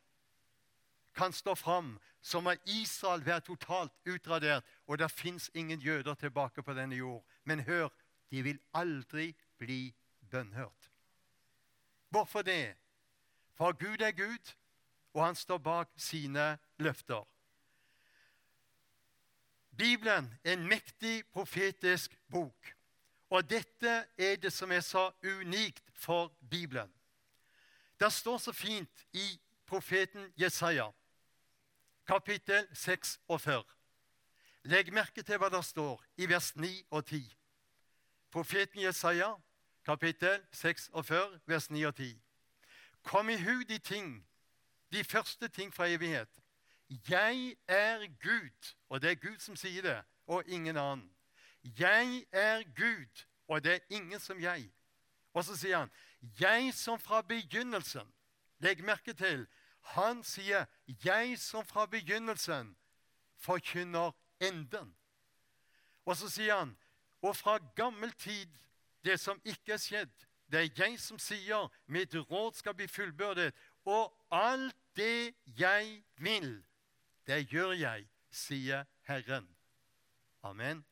kan 1.14 1.32
stå 1.32 1.54
fram, 1.54 2.00
så 2.20 2.40
må 2.40 2.54
Israel 2.66 3.26
være 3.26 3.40
totalt 3.40 3.92
utradert, 4.06 4.64
og 4.86 4.98
det 4.98 5.10
fins 5.10 5.50
ingen 5.54 5.80
jøder 5.80 6.14
tilbake 6.14 6.62
på 6.62 6.74
denne 6.74 6.96
jord. 6.96 7.24
Men 7.44 7.60
hør, 7.60 7.88
de 8.30 8.42
vil 8.42 8.58
aldri 8.74 9.36
bli 9.58 9.94
bønnhørt. 10.30 10.90
Hvorfor 12.08 12.42
det? 12.42 12.81
For 13.62 13.72
Gud 13.72 14.00
er 14.00 14.10
Gud, 14.10 14.54
og 15.14 15.26
han 15.26 15.34
står 15.34 15.58
bak 15.58 15.88
sine 15.96 16.58
løfter. 16.78 17.28
Bibelen 19.78 20.34
er 20.44 20.52
en 20.52 20.66
mektig 20.66 21.22
profetisk 21.32 22.18
bok. 22.30 22.74
Og 23.30 23.50
dette 23.50 23.92
er 24.18 24.36
det 24.36 24.52
som 24.52 24.72
er 24.72 24.80
så 24.80 25.12
unikt 25.24 25.84
for 25.94 26.34
Bibelen. 26.50 26.92
Det 28.00 28.12
står 28.12 28.38
så 28.38 28.52
fint 28.52 29.06
i 29.12 29.40
profeten 29.66 30.32
Jesaja, 30.36 30.88
kapittel 32.06 32.66
46. 32.72 33.62
Legg 34.64 34.92
merke 34.92 35.22
til 35.22 35.38
hva 35.38 35.52
det 35.54 35.62
står 35.64 36.02
i 36.16 36.26
vers 36.26 36.56
9 36.56 36.72
og 36.90 37.06
10. 37.06 37.22
Profeten 38.30 38.82
Jesaja, 38.82 39.30
kapittel 39.84 40.42
46, 40.50 41.40
vers 41.46 41.70
9 41.70 41.86
og 41.86 41.94
10. 41.96 42.22
Kom 43.02 43.30
i 43.30 43.36
hu 43.36 43.62
de 43.68 43.78
ting, 43.78 44.26
de 44.92 45.04
første 45.04 45.48
ting 45.48 45.74
fra 45.74 45.88
evighet. 45.88 46.28
Jeg 47.08 47.56
er 47.68 48.06
Gud, 48.22 48.74
og 48.88 49.02
det 49.02 49.10
er 49.10 49.14
Gud 49.14 49.38
som 49.38 49.56
sier 49.56 49.82
det, 49.82 49.98
og 50.26 50.44
ingen 50.46 50.76
annen. 50.76 51.10
Jeg 51.78 52.26
er 52.32 52.62
Gud, 52.76 53.24
og 53.48 53.64
det 53.64 53.72
er 53.72 53.78
ingen 53.90 54.20
som 54.20 54.40
jeg. 54.40 54.70
Og 55.32 55.44
så 55.44 55.56
sier 55.56 55.78
han, 55.78 55.90
jeg 56.40 56.74
som 56.74 57.00
fra 57.00 57.22
begynnelsen 57.22 58.12
Legg 58.62 58.84
merke 58.84 59.10
til, 59.18 59.46
han 59.82 60.20
sier, 60.22 60.68
jeg 60.86 61.38
som 61.42 61.64
fra 61.66 61.86
begynnelsen 61.90 62.76
forkynner 63.42 64.12
enden. 64.38 64.92
Og 66.06 66.14
så 66.16 66.30
sier 66.30 66.60
han, 66.60 66.76
og 67.22 67.34
fra 67.36 67.56
gammel 67.74 68.12
tid, 68.12 68.50
det 69.02 69.18
som 69.20 69.40
ikke 69.44 69.74
er 69.74 69.82
skjedd, 69.82 70.14
det 70.52 70.60
er 70.60 70.84
jeg 70.84 70.98
som 71.00 71.18
sier, 71.18 71.70
mitt 71.88 72.14
råd 72.14 72.58
skal 72.58 72.74
bli 72.76 72.86
fullbyrdet, 72.86 73.54
og 73.88 74.12
alt 74.30 74.76
det 74.96 75.32
jeg 75.58 76.02
vil, 76.20 76.58
det 77.26 77.46
gjør 77.48 77.72
jeg, 77.72 78.04
sier 78.30 78.84
Herren. 79.08 79.48
Amen. 80.42 80.84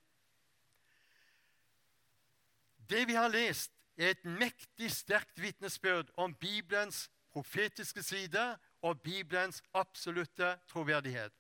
Det 2.89 3.05
vi 3.09 3.15
har 3.15 3.29
lest, 3.29 3.73
er 4.01 4.15
et 4.15 4.25
mektig 4.25 4.89
sterkt 4.93 5.43
vitnesbyrd 5.43 6.09
om 6.17 6.33
Bibelens 6.35 7.11
profetiske 7.33 8.03
side 8.03 8.45
og 8.83 9.03
Bibelens 9.05 9.63
absolutte 9.75 10.55
troverdighet. 10.69 11.33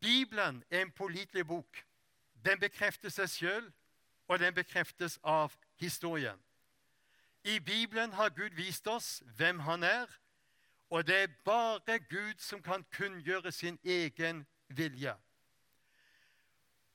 Bibelen 0.00 0.64
er 0.70 0.82
en 0.82 0.92
pålitelig 0.92 1.46
bok. 1.46 1.80
Den 2.44 2.60
bekrefter 2.60 3.08
seg 3.08 3.32
sjøl, 3.32 3.72
og 4.28 4.38
den 4.38 4.52
bekreftes 4.54 5.16
av 5.24 5.56
historien. 5.80 6.36
I 7.48 7.58
Bibelen 7.60 8.12
har 8.12 8.28
Gud 8.28 8.50
vist 8.50 8.86
oss 8.86 9.22
hvem 9.36 9.60
han 9.60 9.82
er, 9.82 10.06
og 10.90 11.06
det 11.06 11.16
er 11.16 11.32
bare 11.44 11.98
Gud 11.98 12.34
som 12.38 12.62
kan 12.62 12.84
kunngjøre 12.92 13.52
sin 13.52 13.78
egen 13.84 14.46
vilje. 14.68 15.14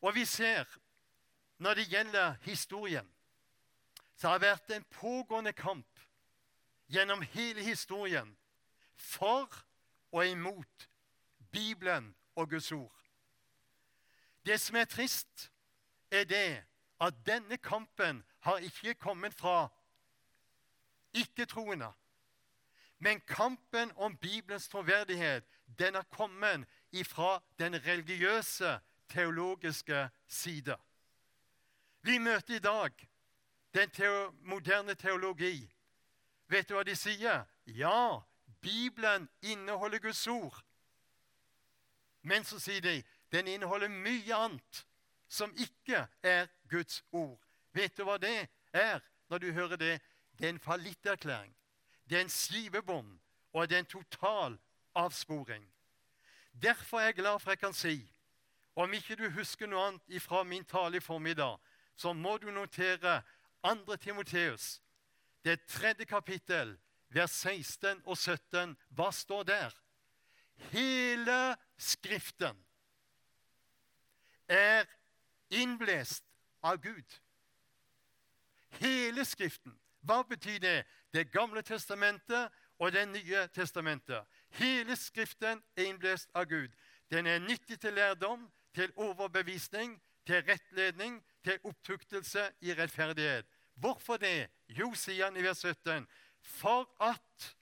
Og 0.01 0.15
vi 0.15 0.25
ser, 0.25 0.69
når 1.57 1.73
det 1.73 1.87
gjelder 1.89 2.35
historien, 2.41 3.09
så 4.15 4.27
har 4.27 4.37
det 4.37 4.47
vært 4.47 4.71
en 4.71 4.85
pågående 4.93 5.53
kamp 5.53 5.99
gjennom 6.87 7.21
hele 7.33 7.63
historien 7.63 8.37
for 8.95 9.49
og 10.11 10.27
imot 10.27 10.89
Bibelen 11.51 12.15
og 12.35 12.49
Guds 12.49 12.71
ord. 12.71 12.99
Det 14.45 14.61
som 14.61 14.75
er 14.75 14.85
trist, 14.85 15.49
er 16.11 16.23
det 16.23 16.63
at 17.01 17.25
denne 17.25 17.57
kampen 17.57 18.23
har 18.39 18.57
ikke 18.57 18.93
kommet 18.93 19.33
fra 19.33 19.71
ikke-troende. 21.13 21.91
Men 22.99 23.19
kampen 23.27 23.91
om 23.95 24.17
Bibelens 24.17 24.67
troverdighet 24.67 25.43
den 25.79 25.95
har 25.95 26.03
kommet 26.03 26.67
ifra 26.91 27.43
den 27.59 27.75
religiøse, 27.85 28.79
teologiske 29.09 30.09
side. 30.27 30.77
Vi 32.01 32.17
møter 32.17 32.55
i 32.55 32.59
dag 32.59 33.09
den 33.73 33.89
teo 33.89 34.31
moderne 34.41 34.95
teologi. 34.95 35.73
Vet 36.47 36.69
du 36.69 36.75
hva 36.75 36.83
de 36.83 36.95
sier? 36.95 37.45
Ja, 37.65 38.19
Bibelen 38.61 39.29
inneholder 39.41 39.99
Guds 39.99 40.27
ord. 40.27 40.63
Men 42.21 42.43
så 42.43 42.59
sier 42.59 42.81
de 42.81 43.03
den 43.31 43.47
inneholder 43.47 43.87
mye 43.87 44.35
annet 44.35 44.85
som 45.27 45.53
ikke 45.57 46.05
er 46.23 46.47
Guds 46.69 47.03
ord. 47.11 47.39
Vet 47.73 47.97
du 47.97 48.03
hva 48.05 48.17
det 48.21 48.47
er 48.73 49.01
når 49.29 49.37
du 49.37 49.51
hører 49.51 49.75
det? 49.75 50.01
Det 50.39 50.45
er 50.45 50.49
en 50.49 50.59
fallitterklæring. 50.59 51.55
Det 52.09 52.17
er 52.17 52.21
en 52.21 52.29
skivebom, 52.29 53.19
og 53.53 53.69
det 53.69 53.75
er 53.75 53.79
en 53.79 53.85
total 53.85 54.57
avsporing. 54.95 55.73
Derfor 56.61 56.99
er 56.99 57.03
jeg 57.03 57.15
glad 57.15 57.39
for 57.39 57.51
jeg 57.51 57.59
kan 57.59 57.73
si 57.73 58.09
om 58.75 58.93
ikke 58.93 59.15
du 59.15 59.27
husker 59.29 59.69
noe 59.69 59.87
annet 59.87 60.21
fra 60.21 60.43
min 60.43 60.65
tale 60.65 60.97
i 60.97 61.03
formiddag, 61.03 61.59
så 61.95 62.13
må 62.13 62.37
du 62.37 62.49
notere 62.51 63.21
2. 63.61 63.95
Timoteus, 63.95 64.81
det 65.45 65.61
tredje 65.69 66.05
kapittel, 66.05 66.77
vers 67.09 67.31
16 67.31 68.01
og 68.05 68.17
17. 68.17 68.75
Hva 68.89 69.11
står 69.11 69.43
der? 69.43 69.75
Hele 70.71 71.55
Skriften 71.77 72.57
er 74.47 74.85
innblest 75.49 76.25
av 76.63 76.81
Gud. 76.81 77.19
Hele 78.81 79.25
Skriften. 79.25 79.82
Hva 80.03 80.21
betyr 80.27 80.59
det? 80.59 80.83
Det 81.13 81.31
gamle 81.31 81.61
testamentet 81.61 82.49
og 82.79 82.91
Det 82.91 83.07
nye 83.07 83.47
testamentet. 83.47 84.25
Hele 84.49 84.95
Skriften 84.95 85.61
er 85.77 85.83
innblest 85.87 86.29
av 86.35 86.45
Gud. 86.45 86.71
Den 87.11 87.27
er 87.27 87.39
nyttig 87.39 87.79
til 87.79 87.93
lærdom, 87.93 88.51
til 88.73 88.91
overbevisning, 88.95 90.01
til 90.25 90.43
rettledning, 90.43 91.23
til 91.43 91.59
opptuktelse 91.63 92.49
i 92.61 92.73
rettferdighet. 92.73 93.45
Hvorfor 93.75 94.17
det? 94.17 94.49
Jo, 94.69 94.93
sier 94.93 95.25
han 95.25 95.37
i 95.37 95.43
vers 95.43 95.61
17, 95.61 96.07
for 96.41 96.89
at 96.99 97.55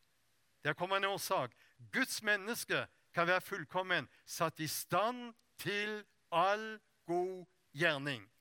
Der 0.63 0.74
kommer 0.74 0.98
en 0.98 1.03
årsak. 1.03 1.51
Guds 1.91 2.24
menneske 2.24 2.88
kan 3.13 3.27
være 3.27 3.41
fullkommen, 3.41 4.10
satt 4.25 4.60
i 4.60 4.67
stand 4.67 5.33
til 5.57 6.03
all 6.31 6.79
god 7.05 7.45
gjerning. 7.74 8.31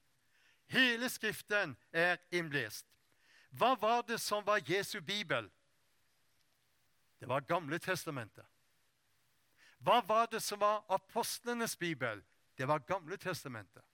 Hele 0.66 1.08
Skriften 1.08 1.76
er 1.92 2.16
innblest. 2.30 2.86
Hva 3.50 3.74
var 3.80 4.02
det 4.06 4.18
som 4.18 4.44
var 4.44 4.62
Jesu 4.66 5.00
bibel? 5.00 5.50
Det 7.18 7.26
var 7.28 7.40
Gamle 7.40 7.78
testamentet. 7.78 8.46
Hva 9.80 10.00
var 10.06 10.26
det 10.30 10.40
som 10.40 10.60
var 10.60 10.84
apostlenes 10.88 11.78
bibel? 11.78 12.22
Det 12.56 12.66
var 12.68 12.84
Gamle 12.88 13.16
testamentet. 13.16 13.84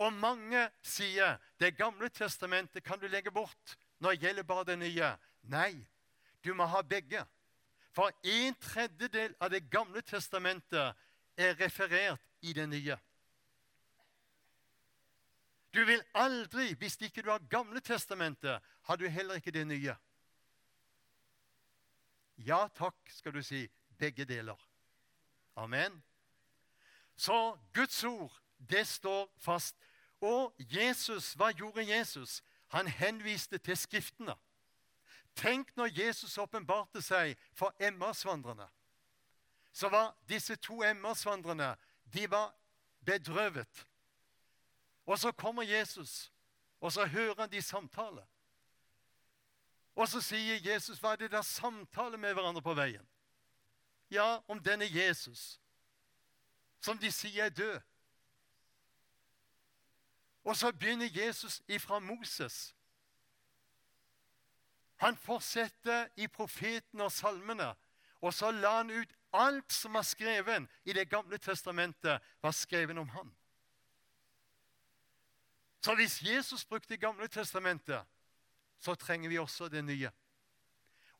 Og 0.00 0.12
mange 0.12 0.64
sier 0.82 1.36
det 1.60 1.76
gamle 1.76 2.08
testamentet 2.10 2.84
kan 2.84 3.00
du 3.00 3.06
legge 3.08 3.30
bort 3.30 3.76
når 4.00 4.14
det 4.14 4.26
gjelder 4.26 4.46
bare 4.48 4.64
det 4.72 4.78
nye. 4.80 5.10
Nei, 5.42 5.84
du 6.42 6.54
må 6.54 6.66
ha 6.66 6.82
begge. 6.82 7.22
For 7.92 8.10
en 8.24 8.54
tredjedel 8.56 9.34
av 9.40 9.50
Det 9.52 9.68
gamle 9.70 10.00
testamentet 10.02 10.96
er 11.36 11.54
referert 11.60 12.20
i 12.40 12.54
det 12.56 12.66
nye. 12.68 12.96
Du 15.74 15.84
vil 15.84 16.02
aldri, 16.14 16.74
hvis 16.74 16.98
ikke 17.00 17.22
du 17.22 17.30
har 17.30 17.42
Gamle 17.50 17.80
testamentet, 17.80 18.60
har 18.82 18.96
du 18.96 19.06
heller 19.08 19.34
ikke 19.34 19.50
det 19.50 19.66
nye. 19.66 19.96
Ja 22.38 22.66
takk, 22.74 22.96
skal 23.08 23.34
du 23.34 23.42
si. 23.42 23.68
Begge 23.98 24.24
deler. 24.24 24.58
Amen. 25.56 26.02
Så 27.16 27.58
Guds 27.74 28.04
ord, 28.04 28.32
det 28.58 28.86
står 28.86 29.32
fast. 29.38 29.76
Og 30.20 30.54
Jesus, 30.58 31.32
hva 31.34 31.52
gjorde 31.52 31.86
Jesus? 31.86 32.42
Han 32.68 32.88
henviste 32.88 33.58
til 33.58 33.76
Skriftene. 33.76 34.34
Tenk 35.34 35.70
når 35.76 35.92
Jesus 35.96 36.38
åpenbarte 36.38 37.02
seg 37.02 37.38
for 37.54 37.74
Emmausvandrerne. 37.80 38.66
Så 39.72 39.88
var 39.88 40.16
disse 40.28 40.56
to 40.56 40.82
Emmausvandrerne 40.84 41.76
de 42.12 42.26
bedrøvet. 43.04 43.86
Og 45.06 45.18
så 45.18 45.32
kommer 45.32 45.62
Jesus, 45.62 46.32
og 46.80 46.92
så 46.92 47.06
hører 47.06 47.40
han 47.40 47.52
de 47.52 47.62
samtale. 47.62 48.26
Og 49.96 50.08
så 50.08 50.20
sier 50.20 50.72
Jesus, 50.72 50.98
'Hva 50.98 51.12
er 51.12 51.16
det 51.16 51.30
der 51.30 51.42
samtaler 51.42 52.16
med 52.16 52.32
hverandre 52.32 52.62
på 52.62 52.74
veien?' 52.74 53.08
Ja, 54.10 54.38
om 54.48 54.62
denne 54.62 54.84
Jesus, 54.84 55.60
som 56.80 56.98
de 56.98 57.12
sier 57.12 57.44
er 57.44 57.48
død. 57.48 57.80
Og 60.44 60.56
så 60.56 60.72
begynner 60.72 61.24
Jesus 61.24 61.62
ifra 61.68 61.98
Moses. 61.98 62.74
Han 64.96 65.16
fortsetter 65.16 66.08
i 66.16 66.26
profeten 66.26 67.00
og 67.00 67.12
salmene, 67.12 67.74
og 68.20 68.34
så 68.34 68.50
la 68.50 68.76
han 68.76 68.90
ut 68.90 69.14
alt 69.32 69.72
som 69.72 69.94
er 69.94 70.02
skrevet 70.02 70.68
i 70.84 70.92
Det 70.92 71.10
gamle 71.10 71.38
testamentet, 71.38 72.20
var 72.42 72.50
skrevet 72.50 72.98
om 72.98 73.08
han. 73.08 73.34
Så 75.82 75.94
hvis 75.94 76.22
Jesus 76.22 76.64
brukte 76.64 76.94
Det 76.94 77.00
gamle 77.00 77.28
testamentet, 77.28 78.04
så 78.78 78.94
trenger 78.94 79.28
vi 79.28 79.38
også 79.38 79.68
det 79.68 79.84
nye. 79.84 80.10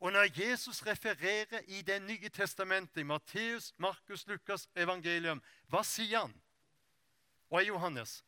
Og 0.01 0.13
når 0.13 0.41
Jesus 0.41 0.87
refererer 0.87 1.61
i 1.69 1.83
Det 1.83 2.03
nye 2.03 2.29
testamentet, 2.29 3.01
i 3.01 3.03
Matteus, 3.03 3.75
Markus, 3.79 4.27
Lukas 4.27 4.69
evangelium, 4.77 5.43
hva 5.69 5.83
sier 5.85 6.27
han? 6.27 6.35
Og 7.51 7.67
Johannes 7.67 8.25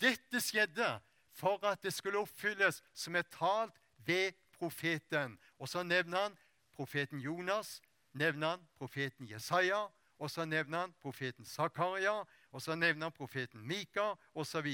dette 0.00 0.40
skjedde 0.40 1.00
for 1.32 1.66
at 1.66 1.82
det 1.82 1.92
skulle 1.94 2.18
oppfylles 2.18 2.82
som 2.94 3.16
er 3.16 3.26
talt 3.30 3.76
ved 4.06 4.32
profeten. 4.56 5.38
Og 5.58 5.68
så 5.68 5.82
nevner 5.82 6.18
han 6.18 6.38
profeten 6.74 7.20
Jonas, 7.20 7.82
nevner 8.12 8.56
han 8.56 8.66
profeten 8.78 9.28
Jesaja, 9.30 9.86
og 10.18 10.30
så 10.30 10.44
nevner 10.44 10.78
han 10.78 10.94
profeten 11.02 11.44
Zakaria, 11.44 12.24
og 12.54 12.62
så 12.62 12.74
nevner 12.74 13.08
han 13.08 13.12
profeten 13.12 13.66
Mika, 13.66 14.14
osv., 14.34 14.68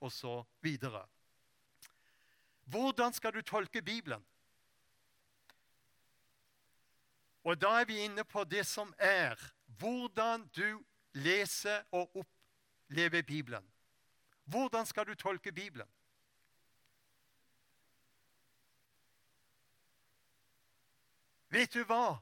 osv. 0.00 0.44
Hvordan 2.64 3.12
skal 3.12 3.32
du 3.34 3.42
tolke 3.42 3.82
Bibelen? 3.82 4.22
Og 7.42 7.58
da 7.60 7.80
er 7.80 7.84
vi 7.84 7.98
inne 7.98 8.24
på 8.24 8.44
det 8.44 8.62
som 8.66 8.94
er 8.98 9.34
hvordan 9.78 10.46
du 10.54 10.84
leser 11.12 11.82
og 11.90 12.16
opplever 12.16 13.22
Bibelen. 13.22 13.72
Hvordan 14.44 14.86
skal 14.86 15.06
du 15.06 15.14
tolke 15.14 15.52
Bibelen? 15.52 15.88
Vet 21.48 21.74
du 21.74 21.82
hva? 21.84 22.18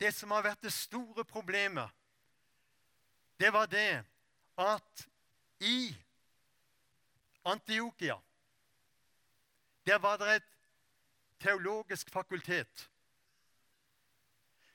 Det 0.00 0.12
som 0.14 0.30
har 0.30 0.44
vært 0.44 0.64
det 0.64 0.72
store 0.72 1.24
problemet, 1.24 1.88
det 3.40 3.52
var 3.52 3.66
det 3.66 4.11
at 4.58 5.08
i 5.60 5.96
Antiokia 7.44 8.16
der 9.86 9.98
var 9.98 10.16
det 10.16 10.36
et 10.36 10.42
teologisk 11.40 12.10
fakultet. 12.10 12.90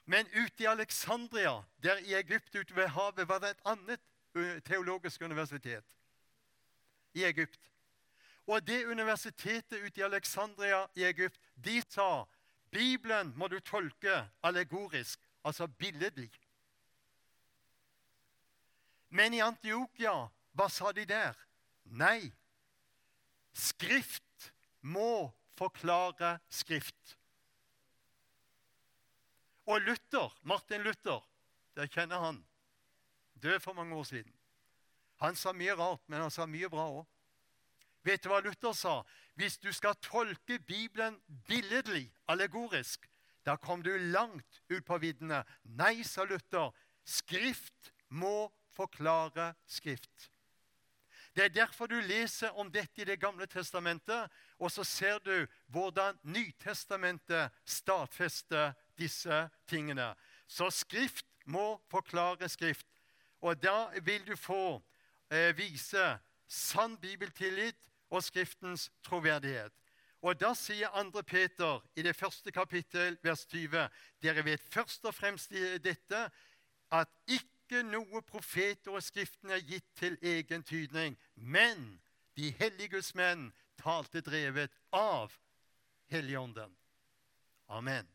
Men 0.06 0.28
ute 0.28 0.64
i 0.64 0.66
Alexandria, 0.66 1.64
der 1.84 1.98
i 1.98 2.14
Egypt 2.14 2.56
ute 2.56 2.76
ved 2.76 2.88
havet, 2.88 3.28
var 3.28 3.40
det 3.40 3.50
et 3.50 3.62
annet 3.66 4.00
teologisk 4.66 5.22
universitet 5.22 5.86
i 7.14 7.24
Egypt. 7.24 7.72
Og 8.48 8.68
det 8.68 8.86
universitetet 8.86 9.86
ute 9.86 10.02
i 10.02 10.04
Alexandria 10.04 10.86
i 10.96 11.04
Egypt, 11.04 11.40
de 11.66 11.82
sa 11.90 12.24
Bibelen 12.72 13.34
må 13.36 13.48
du 13.48 13.60
tolke 13.60 14.30
allegorisk, 14.44 15.20
altså 15.44 15.68
billedlig. 15.68 16.32
Men 19.10 19.34
i 19.34 19.44
Antiokia, 19.44 20.14
hva 20.58 20.68
sa 20.72 20.92
de 20.96 21.06
der? 21.08 21.38
Nei. 21.86 22.32
Skrift 23.54 24.52
må 24.82 25.30
forklare 25.58 26.38
Skrift. 26.50 27.18
Og 29.68 29.82
Luther, 29.84 30.32
Martin 30.44 30.82
Luther, 30.82 31.24
der 31.76 31.90
kjenner 31.92 32.22
han, 32.24 32.40
død 33.44 33.60
for 33.60 33.74
mange 33.74 33.96
år 33.96 34.04
siden. 34.08 34.34
Han 35.20 35.36
sa 35.36 35.52
mye 35.52 35.76
rart, 35.76 36.04
men 36.08 36.22
han 36.22 36.32
sa 36.32 36.46
mye 36.46 36.70
bra 36.72 36.86
òg. 37.02 37.06
Vet 38.08 38.24
du 38.24 38.30
hva 38.32 38.40
Luther 38.40 38.76
sa? 38.78 39.02
Hvis 39.36 39.58
du 39.60 39.72
skal 39.76 39.98
tolke 40.02 40.60
Bibelen 40.60 41.18
billedlig, 41.50 42.08
allegorisk, 42.32 43.10
da 43.46 43.58
kom 43.60 43.84
du 43.84 43.92
langt 43.98 44.62
ut 44.70 44.86
på 44.86 44.98
viddene. 45.04 45.44
Nei, 45.64 46.04
sa 46.08 46.24
Luther, 46.24 46.72
Skrift 47.08 47.92
må 48.10 48.48
forklare 48.78 49.54
Skrift. 49.66 50.30
Det 51.38 51.46
er 51.46 51.54
derfor 51.54 51.86
du 51.86 52.00
leser 52.02 52.50
om 52.58 52.70
dette 52.74 53.02
i 53.02 53.06
Det 53.06 53.20
gamle 53.22 53.46
testamentet, 53.46 54.30
og 54.60 54.72
så 54.72 54.84
ser 54.84 55.20
du 55.20 55.46
hvordan 55.68 56.18
Nytestamentet 56.24 57.52
stadfester 57.66 58.74
disse 58.98 59.50
tingene. 59.70 60.16
Så 60.48 60.70
Skrift 60.70 61.26
må 61.46 61.82
forklare 61.90 62.50
Skrift. 62.50 62.88
Og 63.42 63.64
da 63.64 63.90
vil 64.02 64.26
du 64.28 64.36
få 64.36 64.82
eh, 65.30 65.58
vise 65.58 66.18
sann 66.48 66.98
bibeltillit 66.98 67.78
og 68.10 68.24
Skriftens 68.24 68.92
troverdighet. 69.04 69.74
Og 70.22 70.40
Da 70.40 70.54
sier 70.58 70.90
2. 70.90 71.22
Peter 71.22 71.84
i 71.96 72.02
det 72.02 72.16
første 72.16 72.52
kapittel, 72.52 73.18
vers 73.24 73.46
20.: 73.46 73.90
Dere 74.22 74.46
vet 74.46 74.62
først 74.74 75.06
og 75.06 75.14
fremst 75.14 75.52
dette 75.84 76.30
at 76.92 77.08
ikke 77.28 77.57
noe 77.72 78.22
profeter 78.22 78.92
og 78.92 79.04
Skriften 79.04 79.50
er 79.50 79.64
gitt 79.66 79.86
til 79.96 80.18
egen 80.22 80.64
tydning, 80.64 81.18
men 81.36 82.02
de 82.38 82.52
helliges 82.60 83.16
menn 83.16 83.52
talte 83.78 84.22
drevet 84.22 84.72
av 84.92 85.34
Helligånden. 86.08 86.78
Amen. 87.68 88.08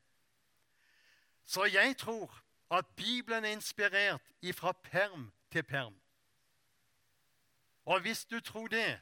Så 1.44 1.64
jeg 1.64 1.96
tror 1.96 2.42
at 2.70 2.86
Bibelen 2.96 3.44
er 3.44 3.52
inspirert 3.52 4.22
fra 4.54 4.72
perm 4.72 5.32
til 5.50 5.62
perm. 5.62 6.00
Og 7.84 8.00
hvis 8.00 8.24
du 8.24 8.40
tror 8.40 8.68
det, 8.68 9.00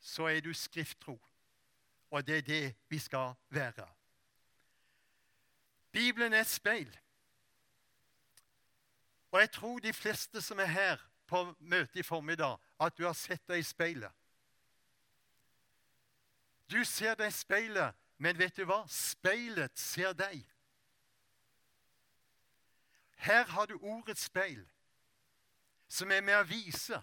så 0.00 0.26
er 0.26 0.40
du 0.40 0.52
skrifttro. 0.52 1.20
Og 2.10 2.26
det 2.26 2.38
er 2.38 2.42
det 2.42 2.74
vi 2.88 2.98
skal 2.98 3.34
være. 3.48 3.88
Bibelen 5.92 6.32
er 6.32 6.40
et 6.40 6.46
speil. 6.46 6.98
Og 9.34 9.40
jeg 9.40 9.50
tror 9.50 9.78
de 9.82 9.92
fleste 9.92 10.42
som 10.42 10.60
er 10.62 10.70
her 10.70 11.00
på 11.26 11.40
møtet 11.58 11.96
i 11.96 12.02
formiddag, 12.06 12.54
at 12.80 12.94
du 12.98 13.02
har 13.02 13.16
sett 13.18 13.42
deg 13.50 13.58
i 13.58 13.66
speilet. 13.66 14.12
Du 16.70 16.84
ser 16.86 17.18
deg 17.18 17.32
i 17.32 17.34
speilet, 17.34 17.98
men 18.22 18.38
vet 18.38 18.54
du 18.54 18.62
hva? 18.62 18.84
Speilet 18.86 19.74
ser 19.74 20.14
deg. 20.14 20.38
Her 23.26 23.50
har 23.56 23.66
du 23.66 23.74
ordets 23.82 24.28
speil 24.30 24.62
som 25.90 26.14
er 26.14 26.22
med 26.22 26.38
å 26.38 26.46
vise 26.46 27.02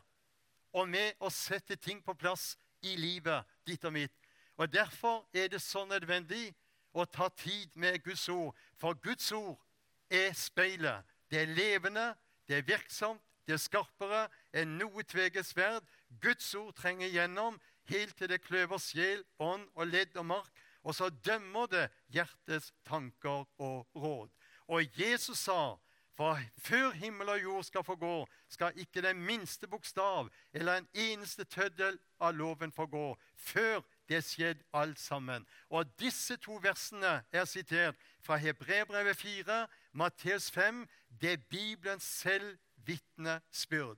og 0.72 0.88
med 0.88 1.20
å 1.20 1.28
sette 1.36 1.76
ting 1.76 2.00
på 2.00 2.16
plass 2.16 2.54
i 2.80 2.96
livet 2.96 3.44
ditt 3.68 3.84
og 3.84 3.98
mitt. 4.00 4.16
Og 4.56 4.72
Derfor 4.72 5.26
er 5.36 5.52
det 5.52 5.60
så 5.60 5.84
nødvendig 5.86 6.54
å 6.96 7.04
ta 7.04 7.28
tid 7.28 7.76
med 7.76 8.00
Guds 8.04 8.30
ord. 8.30 8.56
For 8.80 8.96
Guds 9.04 9.32
ord 9.36 9.60
er 10.08 10.32
speilet. 10.32 11.04
Det 11.32 11.42
er 11.42 11.56
levende, 11.56 12.12
det 12.52 12.58
er 12.58 12.68
virksomt, 12.68 13.22
det 13.48 13.54
er 13.56 13.62
skarpere 13.64 14.26
enn 14.60 14.74
noe 14.76 15.06
tveget 15.08 15.48
sverd. 15.48 15.86
Guds 16.20 16.50
ord 16.60 16.74
trenger 16.76 17.08
gjennom 17.08 17.56
helt 17.88 18.18
til 18.20 18.28
det 18.28 18.42
kløver 18.44 18.82
sjel, 18.84 19.24
ånd 19.40 19.70
og 19.72 19.88
ledd 19.88 20.20
og 20.20 20.28
mark, 20.34 20.60
og 20.84 20.98
så 20.98 21.08
dømmer 21.24 21.70
det 21.72 21.86
hjertets 22.12 22.74
tanker 22.84 23.48
og 23.56 23.88
råd. 23.96 24.28
Og 24.68 25.00
Jesus 25.00 25.46
sa 25.48 25.78
for 26.18 26.40
før 26.58 26.92
himmel 26.92 27.30
og 27.30 27.42
jord 27.42 27.64
skal 27.64 27.84
forgå, 27.84 28.28
skal 28.50 28.76
ikke 28.76 29.02
den 29.02 29.24
minste 29.24 29.68
bokstav 29.68 30.30
eller 30.54 30.74
en 30.78 30.88
eneste 30.94 31.44
tøddel 31.44 31.98
av 32.20 32.36
loven 32.36 32.72
forgå, 32.72 33.16
før 33.36 33.80
det 34.10 34.20
er 34.20 34.26
skjedd 34.28 34.64
alt 34.76 35.00
sammen. 35.00 35.48
Og 35.70 35.88
disse 36.00 36.36
to 36.38 36.60
versene 36.62 37.22
er 37.32 37.48
sitert 37.48 37.96
fra 38.22 38.36
Hebrebrevet 38.38 39.18
4, 39.18 39.68
Matteus 39.94 40.52
5. 40.52 40.84
Det 41.20 41.34
er 41.34 41.38
Bibelen 41.50 42.00
selv 42.00 42.58
vitnesbyrd. 42.76 43.98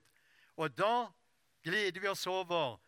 Og 0.56 0.78
da 0.78 1.08
gleder 1.64 2.02
vi 2.02 2.08
oss 2.08 2.28
over 2.28 2.80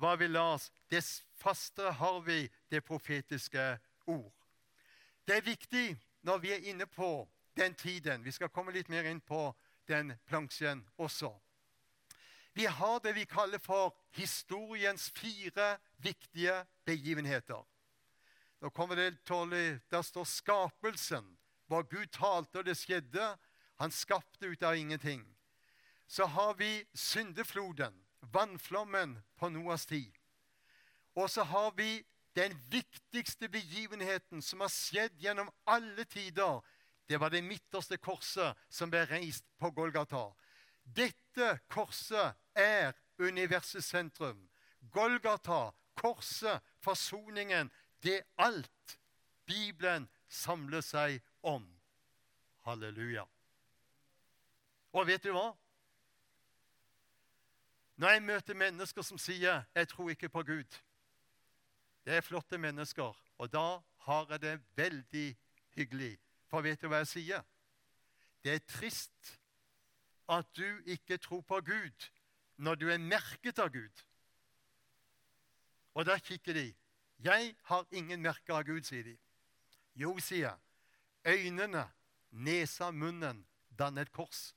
hva 0.00 0.14
vi 0.16 0.28
las. 0.28 0.70
Dess 0.90 1.22
fastere 1.36 1.92
har 1.92 2.20
vi 2.20 2.48
det 2.70 2.84
profetiske 2.84 3.78
ord. 4.06 4.32
Det 5.26 5.36
er 5.36 5.46
viktig 5.46 5.86
når 6.22 6.38
vi 6.38 6.52
er 6.52 6.66
inne 6.72 6.86
på 6.86 7.28
den 7.56 7.74
tiden. 7.74 8.24
Vi 8.24 8.32
skal 8.32 8.48
komme 8.48 8.72
litt 8.72 8.88
mer 8.88 9.04
inn 9.04 9.20
på 9.20 9.50
den 9.88 10.14
plansjen 10.26 10.84
også. 10.96 11.32
Vi 12.52 12.66
har 12.66 12.98
det 13.00 13.14
vi 13.14 13.24
kaller 13.24 13.58
for 13.62 13.94
historiens 14.16 15.10
fire 15.14 15.76
viktige 16.02 16.64
begivenheter. 16.84 17.62
Nå 18.60 18.68
kommer 18.70 18.96
det 18.96 19.24
tålig, 19.24 19.80
Der 19.90 20.02
står 20.02 20.24
skapelsen, 20.24 21.38
hva 21.66 21.82
Gud 21.82 22.06
talte, 22.12 22.58
og 22.58 22.64
det 22.64 22.76
skjedde. 22.76 23.38
Han 23.80 23.90
skapte 23.90 24.46
ut 24.46 24.62
av 24.62 24.76
ingenting. 24.76 25.24
Så 26.06 26.26
har 26.26 26.54
vi 26.54 26.84
syndefloden, 26.94 27.94
vannflommen 28.20 29.22
på 29.36 29.48
Noas 29.48 29.86
tid. 29.86 30.12
Og 31.16 31.30
så 31.30 31.42
har 31.48 31.72
vi 31.72 32.04
den 32.36 32.52
viktigste 32.68 33.48
begivenheten 33.48 34.42
som 34.44 34.60
har 34.60 34.68
skjedd 34.68 35.16
gjennom 35.16 35.48
alle 35.64 36.04
tider. 36.04 36.60
Det 37.08 37.16
var 37.16 37.32
det 37.32 37.40
midterste 37.40 37.96
korset 37.96 38.68
som 38.68 38.92
ble 38.92 39.06
reist 39.08 39.48
på 39.56 39.72
Golgata. 39.72 40.26
Dette 40.84 41.56
korset 41.72 42.36
er 42.52 42.92
universets 43.16 43.88
sentrum. 43.88 44.44
Golgata, 44.92 45.72
korset, 45.96 46.60
forsoningen, 46.84 47.72
det 48.04 48.20
er 48.20 48.28
alt 48.36 48.98
Bibelen 49.48 50.04
samler 50.28 50.84
seg 50.84 51.22
om. 51.40 51.64
Halleluja. 52.68 53.24
Og 54.92 55.06
vet 55.06 55.22
du 55.22 55.30
hva? 55.34 55.50
Når 58.00 58.08
jeg 58.08 58.22
møter 58.22 58.54
mennesker 58.54 59.02
som 59.02 59.18
sier 59.18 59.62
'jeg 59.74 59.88
tror 59.88 60.10
ikke 60.10 60.28
på 60.28 60.42
Gud' 60.42 60.80
Det 62.04 62.14
er 62.16 62.20
flotte 62.20 62.58
mennesker, 62.58 63.16
og 63.38 63.52
da 63.52 63.80
har 63.98 64.26
jeg 64.30 64.40
det 64.40 64.60
veldig 64.76 65.36
hyggelig. 65.76 66.18
For 66.46 66.60
vet 66.60 66.80
du 66.80 66.88
hva 66.88 66.96
jeg 66.96 67.06
sier? 67.06 67.42
Det 68.44 68.54
er 68.54 68.58
trist 68.58 69.38
at 70.28 70.46
du 70.56 70.82
ikke 70.86 71.18
tror 71.18 71.40
på 71.40 71.60
Gud 71.60 72.10
når 72.56 72.74
du 72.74 72.88
er 72.90 72.98
merket 72.98 73.58
av 73.58 73.68
Gud. 73.72 74.04
Og 75.94 76.06
da 76.06 76.18
kikker 76.18 76.52
de. 76.52 76.74
'Jeg 77.18 77.56
har 77.62 77.86
ingen 77.90 78.22
merker 78.22 78.54
av 78.54 78.64
Gud', 78.64 78.84
sier 78.84 79.02
de. 79.02 79.18
Jo, 79.94 80.18
sier 80.18 80.48
jeg. 80.48 80.58
Øynene, 81.26 81.90
nesa, 82.30 82.90
munnen 82.90 83.46
danner 83.78 84.02
et 84.02 84.12
kors. 84.12 84.54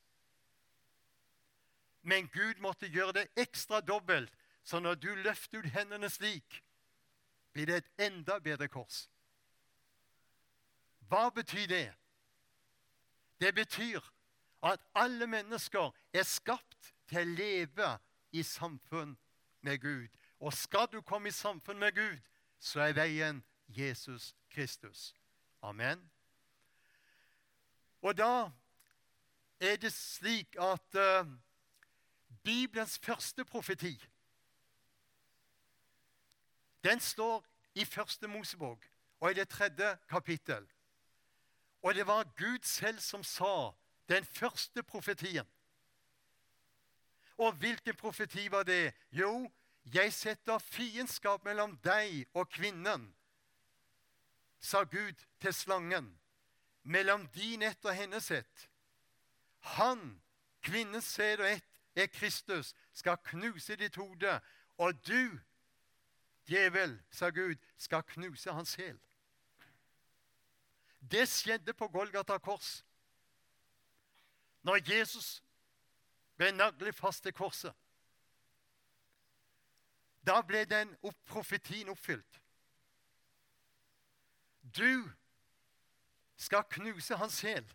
Men 2.04 2.28
Gud 2.28 2.60
måtte 2.60 2.88
gjøre 2.92 3.14
det 3.14 3.28
ekstra 3.40 3.80
dobbelt, 3.82 4.32
så 4.64 4.80
når 4.80 4.96
du 4.96 5.10
løfter 5.16 5.60
ut 5.60 5.72
hendene 5.72 6.10
slik, 6.10 6.64
blir 7.54 7.66
det 7.66 7.76
et 7.76 8.08
enda 8.08 8.40
bedre 8.40 8.68
kors. 8.68 9.08
Hva 11.08 11.30
betyr 11.30 11.68
det? 11.68 11.94
Det 13.40 13.56
betyr 13.56 14.02
at 14.64 14.80
alle 14.96 15.28
mennesker 15.28 15.92
er 16.14 16.24
skapt 16.24 16.94
til 17.08 17.24
å 17.24 17.36
leve 17.38 17.90
i 18.32 18.44
samfunn 18.44 19.18
med 19.62 19.82
Gud. 19.84 20.10
Og 20.40 20.54
skal 20.54 20.88
du 20.92 21.02
komme 21.02 21.30
i 21.30 21.36
samfunn 21.36 21.80
med 21.80 21.96
Gud, 21.96 22.20
så 22.60 22.88
er 22.88 22.98
veien 22.98 23.44
Jesus 23.68 24.34
Kristus. 24.50 25.14
Amen. 25.62 26.02
Og 28.02 28.18
da 28.18 28.50
er 29.60 29.78
det 29.80 29.94
slik 29.94 30.58
at 30.60 31.00
uh, 31.00 31.28
Bibelens 32.44 33.00
første 33.00 33.46
profeti 33.46 33.98
den 36.84 37.00
står 37.00 37.46
i 37.76 37.86
Første 37.86 38.28
Mosebok 38.28 38.90
og 39.20 39.32
i 39.32 39.34
det 39.34 39.50
tredje 39.50 39.98
kapittel. 40.10 40.68
Og 41.82 41.96
det 41.96 42.08
var 42.08 42.24
Gud 42.38 42.60
selv 42.64 43.00
som 43.00 43.24
sa 43.24 43.72
den 44.10 44.26
første 44.26 44.84
profetien. 44.84 45.48
Og 47.38 47.54
hvilken 47.54 47.96
profeti 47.96 48.52
var 48.52 48.64
det? 48.64 48.94
Jo, 49.12 49.52
jeg 49.94 50.14
setter 50.14 50.58
fiendskap 50.58 51.46
mellom 51.46 51.78
deg 51.84 52.28
og 52.34 52.50
kvinnen, 52.50 53.16
sa 54.60 54.84
Gud 54.84 55.24
til 55.42 55.54
slangen, 55.54 56.20
mellom 56.84 57.28
din 57.28 57.62
ett 57.62 57.86
og 57.86 57.96
hennes 57.96 58.32
ett. 58.32 58.70
Han, 59.60 60.22
kvinnens 60.62 61.06
sæd 61.06 61.40
og 61.40 61.50
ett, 61.52 61.73
er 61.96 62.08
Kristus, 62.08 62.74
skal 62.94 63.18
knuse 63.18 63.76
ditt 63.76 63.96
hode, 63.96 64.40
og 64.78 65.08
du, 65.08 65.40
djevel, 66.48 66.98
sa 67.12 67.30
Gud, 67.30 67.56
skal 67.78 68.04
knuse 68.04 68.54
hans 68.54 68.76
hæl. 68.76 69.00
Det 71.12 71.28
skjedde 71.30 71.74
på 71.74 71.88
Golgata 71.88 72.38
kors. 72.38 72.86
Når 74.64 74.80
Jesus 74.88 75.44
ble 76.36 76.52
naglet 76.52 76.96
fast 76.96 77.24
til 77.24 77.34
korset. 77.34 77.74
Da 80.28 80.40
ble 80.48 80.64
den 80.66 80.94
opp 81.04 81.18
profetien 81.28 81.92
oppfylt. 81.92 82.40
Du 84.64 85.10
skal 86.40 86.64
knuse 86.72 87.18
hans 87.20 87.42
hæl. 87.42 87.68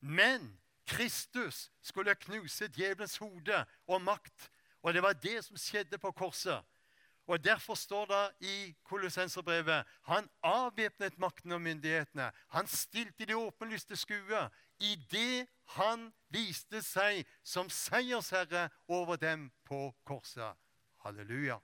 Men 0.00 0.60
Kristus 0.88 1.70
skulle 1.82 2.14
knuse 2.14 2.68
djevelens 2.68 3.16
hode 3.20 3.64
og 3.86 4.02
makt. 4.02 4.50
Og 4.82 4.94
det 4.94 5.02
var 5.02 5.12
det 5.12 5.42
som 5.44 5.56
skjedde 5.56 5.98
på 5.98 6.12
korset. 6.12 6.64
Og 7.28 7.44
Derfor 7.44 7.74
står 7.74 8.06
det 8.06 8.48
i 8.48 8.74
Kolossenserbrevet 8.84 9.84
han 10.02 10.28
avvæpnet 10.42 11.18
makten 11.18 11.52
og 11.52 11.60
myndighetene. 11.60 12.30
Han 12.48 12.66
stilte 12.66 13.26
de 13.26 13.36
åpenlyste 13.36 13.96
skue 13.96 14.48
idet 14.80 15.48
han 15.76 16.08
viste 16.32 16.80
seg 16.82 17.26
som 17.44 17.68
seiersherre 17.70 18.68
over 18.88 19.16
dem 19.16 19.50
på 19.64 19.90
korset. 20.04 20.56
Halleluja. 21.04 21.58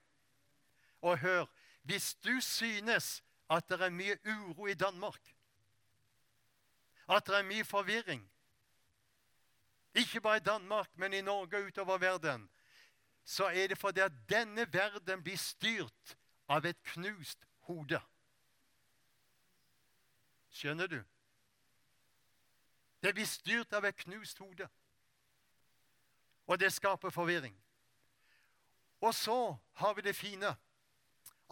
Og 1.00 1.18
hør, 1.18 1.46
hvis 1.82 2.14
du 2.14 2.40
synes 2.40 3.22
at 3.50 3.68
det 3.68 3.80
er 3.80 3.90
mye 3.90 4.18
uro 4.26 4.66
i 4.66 4.74
Danmark, 4.74 5.34
at 7.08 7.26
det 7.26 7.38
er 7.38 7.42
mye 7.42 7.64
forvirring, 7.64 8.30
ikke 9.94 10.20
bare 10.20 10.36
i 10.36 10.40
Danmark, 10.40 10.90
men 10.94 11.12
i 11.12 11.20
Norge 11.20 11.56
og 11.56 11.66
utover 11.66 11.98
verden, 11.98 12.50
så 13.24 13.44
er 13.44 13.66
det 13.66 13.78
fordi 13.78 14.00
at 14.00 14.12
denne 14.28 14.66
verden 14.72 15.22
blir 15.22 15.38
styrt 15.38 16.16
av 16.48 16.66
et 16.66 16.80
knust 16.82 17.46
hode. 17.68 18.00
Skjønner 20.50 20.86
du? 20.86 21.00
Det 23.02 23.14
blir 23.14 23.26
styrt 23.28 23.72
av 23.72 23.84
et 23.84 23.96
knust 23.96 24.38
hode. 24.38 24.68
Og 26.46 26.60
det 26.60 26.72
skaper 26.72 27.10
forvirring. 27.10 27.56
Og 29.00 29.14
så 29.14 29.56
har 29.72 29.94
vi 29.94 30.04
det 30.04 30.16
fine 30.16 30.54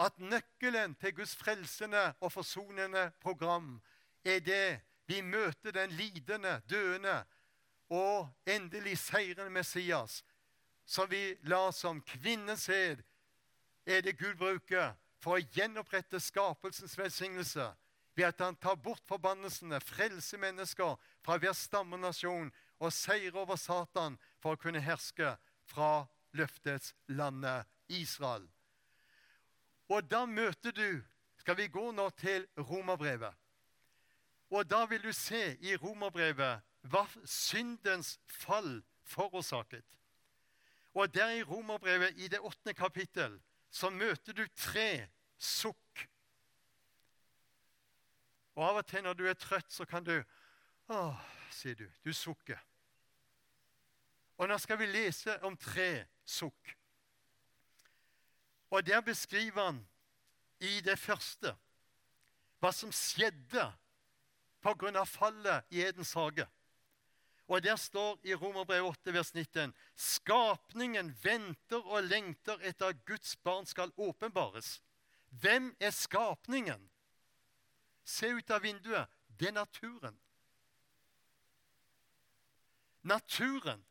at 0.00 0.18
nøkkelen 0.18 0.94
til 0.94 1.14
Guds 1.14 1.35
frelsende 1.37 2.14
og 2.20 2.33
forsonende 2.33 3.11
program 3.20 3.83
er 4.24 4.40
det 4.40 4.81
vi 5.07 5.20
møter 5.20 5.70
den 5.70 5.90
lidende, 5.90 6.62
døende 6.70 7.24
og 7.92 8.31
endelig 8.48 8.96
seirende 8.98 9.52
Messias 9.52 10.22
som 10.85 11.09
vi 11.11 11.37
lar 11.42 11.70
som 11.70 12.00
kvinnens 12.02 12.66
hed, 12.66 13.02
er 13.87 14.00
det 14.02 14.18
Gud 14.18 14.35
bruker 14.38 14.94
for 15.22 15.38
å 15.38 15.46
gjenopprette 15.55 16.20
skapelsens 16.20 16.96
velsignelse 16.98 17.68
ved 18.16 18.26
at 18.28 18.42
han 18.44 18.57
tar 18.61 18.76
bort 18.76 19.05
forbannelsene, 19.09 19.81
frelser 19.81 20.40
mennesker 20.42 20.98
fra 21.24 21.38
hver 21.40 21.55
stammenasjon 21.57 22.50
og 22.83 22.92
seirer 22.92 23.38
over 23.40 23.57
Satan 23.57 24.18
for 24.42 24.55
å 24.55 24.61
kunne 24.61 24.83
herske 24.83 25.37
fra 25.70 26.05
løftets 26.37 26.92
landet 27.09 27.68
Israel. 27.88 28.44
Og 29.88 30.05
da 30.11 30.26
møter 30.26 30.72
du 30.72 31.02
Skal 31.42 31.57
vi 31.59 31.64
gå 31.66 31.88
nå 31.90 32.05
til 32.14 32.44
romerbrevet? 32.55 33.35
Og 34.55 34.68
da 34.70 34.85
vil 34.87 35.02
du 35.02 35.11
se 35.11 35.57
i 35.59 35.72
romerbrevet 35.74 36.62
hva 36.82 37.06
syndens 37.24 38.16
fall 38.26 38.82
forårsaket. 39.04 39.84
Og 40.94 41.14
der 41.14 41.30
i 41.38 41.42
Romerbrevet, 41.42 42.18
i 42.18 42.28
det 42.28 42.40
åttende 42.40 42.74
kapittel, 42.74 43.40
så 43.70 43.90
møter 43.90 44.32
du 44.32 44.44
tre 44.56 45.08
sukk. 45.38 46.08
Og 48.54 48.68
Av 48.68 48.82
og 48.82 48.86
til 48.86 49.02
når 49.02 49.16
du 49.16 49.24
er 49.28 49.38
trøtt, 49.38 49.72
så 49.72 49.84
kan 49.88 50.04
du 50.04 50.18
Åh, 50.92 51.20
sier 51.50 51.76
du. 51.78 51.86
Du 52.04 52.12
sukker. 52.12 52.58
Og 54.36 54.48
nå 54.50 54.58
skal 54.58 54.76
vi 54.80 54.88
lese 54.90 55.38
om 55.46 55.56
tre 55.56 56.04
sukk. 56.26 56.74
Og 58.72 58.82
der 58.86 59.00
beskriver 59.00 59.70
han 59.70 59.78
i 60.60 60.80
det 60.84 60.98
første 60.98 61.54
hva 62.62 62.70
som 62.74 62.92
skjedde 62.94 63.64
pga. 64.62 65.04
fallet 65.04 65.64
i 65.70 65.80
Edens 65.82 66.12
hage. 66.12 66.46
Og 67.52 67.60
der 67.62 67.76
står 67.76 68.20
i 68.24 68.34
Romerbrevet 68.34 68.88
8, 68.88 69.12
vers 69.12 69.34
19.: 69.34 69.74
Skapningen 69.96 71.10
venter 71.22 71.84
og 71.84 72.02
lengter 72.02 72.56
etter 72.64 72.86
at 72.86 73.04
Guds 73.04 73.36
barn 73.36 73.66
skal 73.66 73.92
åpenbares. 73.96 74.82
Hvem 75.28 75.76
er 75.80 75.90
skapningen? 75.90 76.88
Se 78.04 78.30
ut 78.32 78.50
av 78.50 78.62
vinduet. 78.64 79.04
Det 79.28 79.50
er 79.50 79.52
naturen. 79.52 80.16
Naturen 83.02 83.84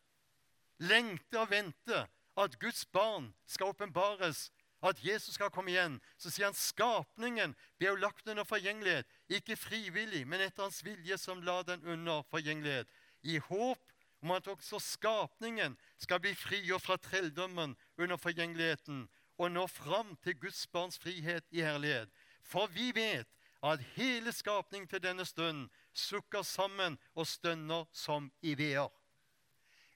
lengter 0.81 1.43
og 1.43 1.51
venter 1.51 2.09
at 2.41 2.57
Guds 2.59 2.85
barn 2.85 3.29
skal 3.45 3.75
åpenbares, 3.75 4.49
at 4.81 5.05
Jesus 5.05 5.35
skal 5.37 5.53
komme 5.53 5.69
igjen. 5.69 5.99
Så 6.17 6.33
sier 6.33 6.49
han 6.49 6.57
skapningen 6.57 7.53
ble 7.77 7.93
lagt 8.01 8.25
under 8.25 8.47
forgjengelighet, 8.47 9.05
ikke 9.29 9.59
frivillig, 9.59 10.25
men 10.25 10.41
etter 10.41 10.65
hans 10.65 10.81
vilje 10.85 11.19
som 11.21 11.43
la 11.45 11.61
den 11.67 11.85
under 11.85 12.25
forgjengelighet, 12.33 12.89
i 13.23 13.37
håp 13.37 13.91
om 14.21 14.31
at 14.35 14.47
også 14.47 14.79
skapningen 14.79 15.77
skal 15.97 16.21
bli 16.21 16.33
frigjort 16.37 16.85
fra 16.85 16.97
trelldommen 17.01 17.75
under 17.97 18.17
forgjengeligheten 18.21 19.07
og 19.41 19.51
nå 19.51 19.65
fram 19.67 20.15
til 20.21 20.37
Guds 20.39 20.67
barns 20.67 20.99
frihet 21.01 21.45
i 21.49 21.63
herlighet. 21.65 22.09
For 22.45 22.69
vi 22.69 22.91
vet 22.95 23.29
at 23.65 23.81
hele 23.95 24.33
skapningen 24.33 24.89
til 24.89 25.01
denne 25.01 25.25
stunden 25.25 25.69
sukker 25.93 26.45
sammen 26.45 26.97
og 27.15 27.27
stønner 27.27 27.87
som 27.93 28.29
i 28.41 28.53
veer. 28.57 28.89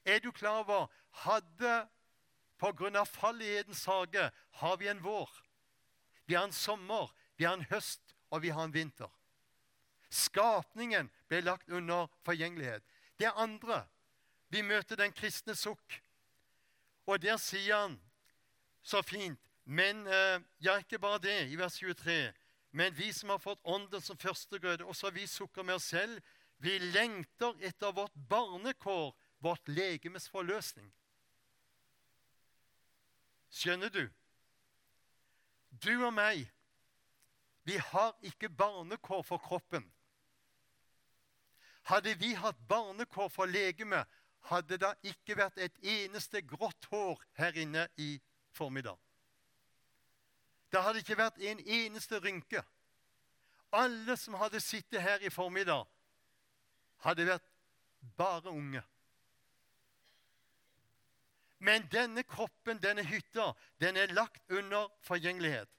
Er 0.06 0.18
du 0.22 0.30
klar 0.32 0.62
over 0.62 0.90
hadde 1.26 1.86
Pga. 2.58 3.04
fallet 3.04 3.44
i 3.44 3.56
Edens 3.58 3.84
hage 3.84 4.30
har 4.50 4.76
vi 4.76 4.88
en 4.88 5.02
vår, 5.04 5.30
vi 6.26 6.34
har 6.34 6.44
en 6.44 6.52
sommer, 6.52 7.12
vi 7.36 7.44
har 7.44 7.54
en 7.54 7.66
høst, 7.70 8.00
og 8.30 8.42
vi 8.42 8.48
har 8.48 8.64
en 8.64 8.74
vinter. 8.74 9.10
Skapningen 10.10 11.10
ble 11.28 11.40
lagt 11.40 11.68
under 11.68 12.08
forgjengelighet. 12.24 12.82
Det 13.18 13.32
andre 13.34 13.84
Vi 14.48 14.62
møter 14.62 14.96
den 14.96 15.12
kristne 15.12 15.56
sukk. 15.58 16.00
Og 17.06 17.18
der 17.22 17.36
sier 17.42 17.86
han 17.86 17.96
så 18.82 19.02
fint 19.02 19.40
Men 19.64 20.06
eh, 20.06 20.40
ja, 20.62 20.76
ikke 20.78 20.98
bare 21.02 21.18
det, 21.18 21.48
i 21.50 21.56
vers 21.58 21.78
23. 21.78 22.32
Men 22.70 22.94
vi 22.94 23.12
som 23.12 23.32
har 23.34 23.40
fått 23.42 23.64
Ånden 23.64 24.00
som 24.00 24.18
førstegrøde, 24.18 24.84
også 24.84 25.10
vi 25.10 25.26
sukker 25.26 25.62
med 25.62 25.74
oss 25.74 25.88
selv. 25.90 26.20
Vi 26.58 26.78
lengter 26.78 27.56
etter 27.66 27.92
vårt 27.92 28.14
barnekår 28.28 29.10
vårt 29.38 29.68
legemes 29.68 30.28
forløsning. 30.28 30.86
Skjønner 33.50 33.90
du? 33.92 34.04
Du 35.70 35.92
og 36.06 36.12
meg, 36.16 36.46
vi 37.66 37.76
har 37.90 38.14
ikke 38.24 38.48
barnekår 38.48 39.22
for 39.26 39.42
kroppen. 39.42 39.84
Hadde 41.86 42.14
vi 42.18 42.34
hatt 42.34 42.58
barnekår 42.68 43.28
for 43.30 43.46
legeme, 43.46 44.02
hadde 44.50 44.78
det 44.82 44.92
ikke 45.12 45.36
vært 45.38 45.58
et 45.62 45.76
eneste 45.86 46.42
grått 46.42 46.88
hår 46.90 47.22
her 47.38 47.58
inne 47.62 47.86
i 48.02 48.16
formiddag. 48.54 48.98
Det 50.72 50.82
hadde 50.82 51.02
ikke 51.02 51.18
vært 51.18 51.38
en 51.38 51.62
eneste 51.62 52.18
rynke. 52.22 52.62
Alle 53.72 54.16
som 54.18 54.34
hadde 54.40 54.60
sittet 54.60 55.02
her 55.02 55.22
i 55.22 55.30
formiddag, 55.30 55.86
hadde 57.06 57.26
vært 57.30 57.48
bare 58.18 58.50
unge. 58.50 58.82
Men 61.58 61.86
denne 61.92 62.22
kroppen, 62.26 62.82
denne 62.82 63.06
hytta, 63.06 63.52
den 63.80 63.96
er 63.96 64.14
lagt 64.14 64.42
under 64.50 64.90
forgjengelighet. 65.06 65.70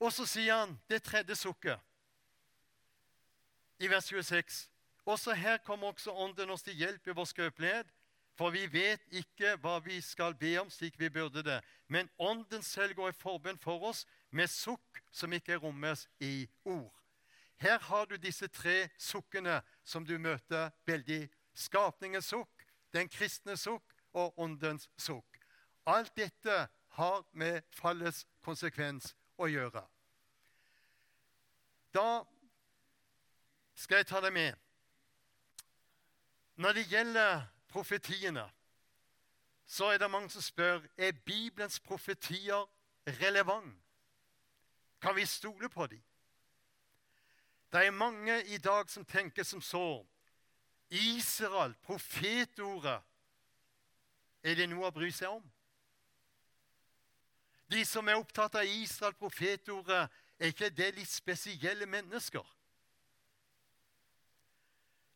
Og 0.00 0.12
så 0.12 0.24
sier 0.28 0.62
han 0.62 0.76
det 0.88 1.02
tredje 1.04 1.36
sukket 1.36 1.80
i 3.80 3.88
vers 3.90 4.04
26. 4.04 4.68
Også 5.04 5.34
her 5.34 5.56
kommer 5.56 5.86
også 5.86 6.12
Ånden 6.12 6.50
oss 6.50 6.62
til 6.62 6.76
hjelp 6.76 7.06
i 7.06 7.16
vår 7.16 7.24
skrøpelighet. 7.24 7.86
For 8.36 8.50
vi 8.50 8.66
vet 8.72 9.02
ikke 9.12 9.56
hva 9.60 9.78
vi 9.84 9.98
skal 10.00 10.34
be 10.38 10.54
om 10.60 10.70
slik 10.72 10.94
vi 11.00 11.10
burde 11.10 11.42
det. 11.44 11.58
Men 11.88 12.08
Ånden 12.18 12.62
selv 12.62 12.94
går 12.94 13.08
i 13.08 13.16
forbønn 13.16 13.58
for 13.58 13.82
oss 13.90 14.06
med 14.30 14.48
sukk 14.48 15.02
som 15.12 15.32
ikke 15.32 15.58
rommes 15.60 16.06
i 16.20 16.48
ord. 16.64 16.94
Her 17.60 17.78
har 17.78 18.04
du 18.04 18.16
disse 18.16 18.48
tre 18.48 18.88
sukkene 18.96 19.60
som 19.84 20.06
du 20.06 20.18
møter 20.18 20.70
veldig. 20.86 21.28
Skapningens 21.54 22.30
sukk, 22.30 22.64
den 22.94 23.08
kristne 23.08 23.56
sukk 23.56 23.92
og 24.16 24.38
åndens 24.40 24.88
sukk. 24.96 25.40
Alt 25.86 26.16
dette 26.16 26.68
har 26.96 27.24
med 27.32 27.60
fallets 27.76 28.24
konsekvens 28.44 29.12
å 29.36 29.48
gjøre. 29.50 29.82
Da 31.92 32.22
skal 33.80 34.02
jeg 34.02 34.10
ta 34.10 34.20
deg 34.20 34.32
med. 34.36 34.56
Når 36.60 36.76
det 36.76 36.88
gjelder 36.90 37.46
profetiene, 37.72 38.44
så 39.66 39.88
er 39.94 39.98
det 40.02 40.10
mange 40.10 40.28
som 40.30 40.44
spør 40.44 40.82
er 40.98 41.16
Bibelens 41.24 41.80
profetier 41.80 42.66
relevant. 43.22 43.76
Kan 45.00 45.16
vi 45.16 45.24
stole 45.26 45.68
på 45.68 45.86
dem? 45.86 46.02
Det 47.72 47.86
er 47.86 47.90
mange 47.90 48.42
i 48.52 48.58
dag 48.58 48.90
som 48.90 49.04
tenker 49.04 49.42
som 49.42 49.62
så 49.62 50.04
Israel, 50.90 51.74
profetordet, 51.86 53.00
er 54.42 54.54
det 54.58 54.66
noe 54.68 54.88
å 54.88 54.92
bry 54.92 55.08
seg 55.14 55.30
om? 55.38 55.44
De 57.70 57.84
som 57.86 58.08
er 58.08 58.18
opptatt 58.18 58.58
av 58.58 58.66
Israel, 58.66 59.14
profetordet, 59.14 60.08
er 60.40 60.50
ikke 60.50 60.72
det 60.74 60.94
litt 60.96 61.12
spesielle 61.12 61.86
mennesker? 61.86 62.44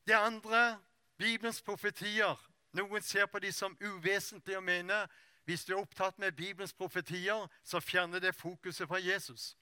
Det 0.07 0.12
andre, 0.12 0.79
Bibelens 1.19 1.62
profetier. 1.62 2.51
Noen 2.73 3.03
ser 3.03 3.27
på 3.27 3.38
de 3.38 3.53
som 3.53 3.77
uvesentlige 3.81 4.57
og 4.57 4.64
mener 4.64 5.07
hvis 5.45 5.64
du 5.64 5.73
er 5.73 5.81
opptatt 5.81 6.19
med 6.19 6.33
Bibelens 6.33 6.73
profetier, 6.73 7.47
så 7.64 7.81
fjerner 7.81 8.19
det 8.19 8.35
fokuset 8.35 8.88
fra 8.88 8.99
Jesus. 9.01 9.57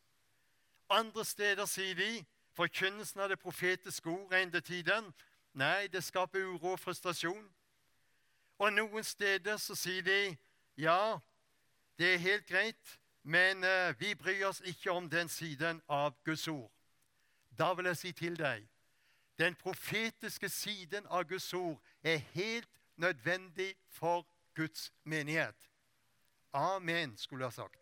Andre 0.91 1.25
steder 1.25 1.67
sier 1.67 1.95
de 1.95 2.25
forkynnelsen 2.55 3.21
av 3.21 3.29
det 3.29 3.39
profetiske 3.39 4.11
ord 4.11 4.33
er 4.33 4.43
endetiden. 4.43 5.13
Nei, 5.55 5.87
det 5.87 6.05
skaper 6.05 6.45
uro 6.45 6.73
og 6.73 6.81
frustrasjon. 6.81 7.45
Og 8.59 8.73
noen 8.73 9.05
steder 9.05 9.57
så 9.57 9.75
sier 9.75 10.03
de 10.07 10.37
ja, 10.77 11.19
det 11.99 12.15
er 12.15 12.19
helt 12.19 12.47
greit, 12.47 12.99
men 13.23 13.65
uh, 13.65 13.95
vi 13.99 14.15
bryr 14.15 14.47
oss 14.49 14.63
ikke 14.65 14.91
om 14.91 15.11
den 15.11 15.29
siden 15.29 15.83
av 15.89 16.15
Guds 16.25 16.49
ord. 16.49 16.71
Da 17.59 17.73
vil 17.75 17.91
jeg 17.91 17.97
si 17.97 18.13
til 18.13 18.39
deg 18.39 18.72
den 19.39 19.55
profetiske 19.55 20.49
siden 20.49 21.07
av 21.07 21.25
Guds 21.25 21.55
ord 21.55 21.83
er 22.03 22.17
helt 22.17 22.81
nødvendig 22.97 23.75
for 23.89 24.27
Guds 24.55 24.93
menighet. 25.05 25.71
Amen, 26.53 27.17
skulle 27.17 27.45
jeg 27.45 27.51
ha 27.51 27.63
sagt. 27.63 27.79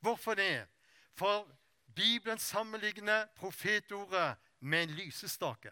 Hvorfor 0.00 0.34
det? 0.34 0.66
For 1.14 1.58
Bibelen 1.94 2.38
sammenligner 2.38 3.26
profetordet 3.36 4.36
med 4.60 4.82
en 4.82 4.90
lysestake. 4.90 5.70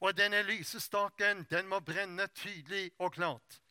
Og 0.00 0.16
denne 0.16 0.42
lysestaken 0.42 1.46
den 1.50 1.66
må 1.66 1.80
brenne 1.80 2.26
tydelig 2.26 2.90
og 2.98 3.12
klart. 3.12 3.62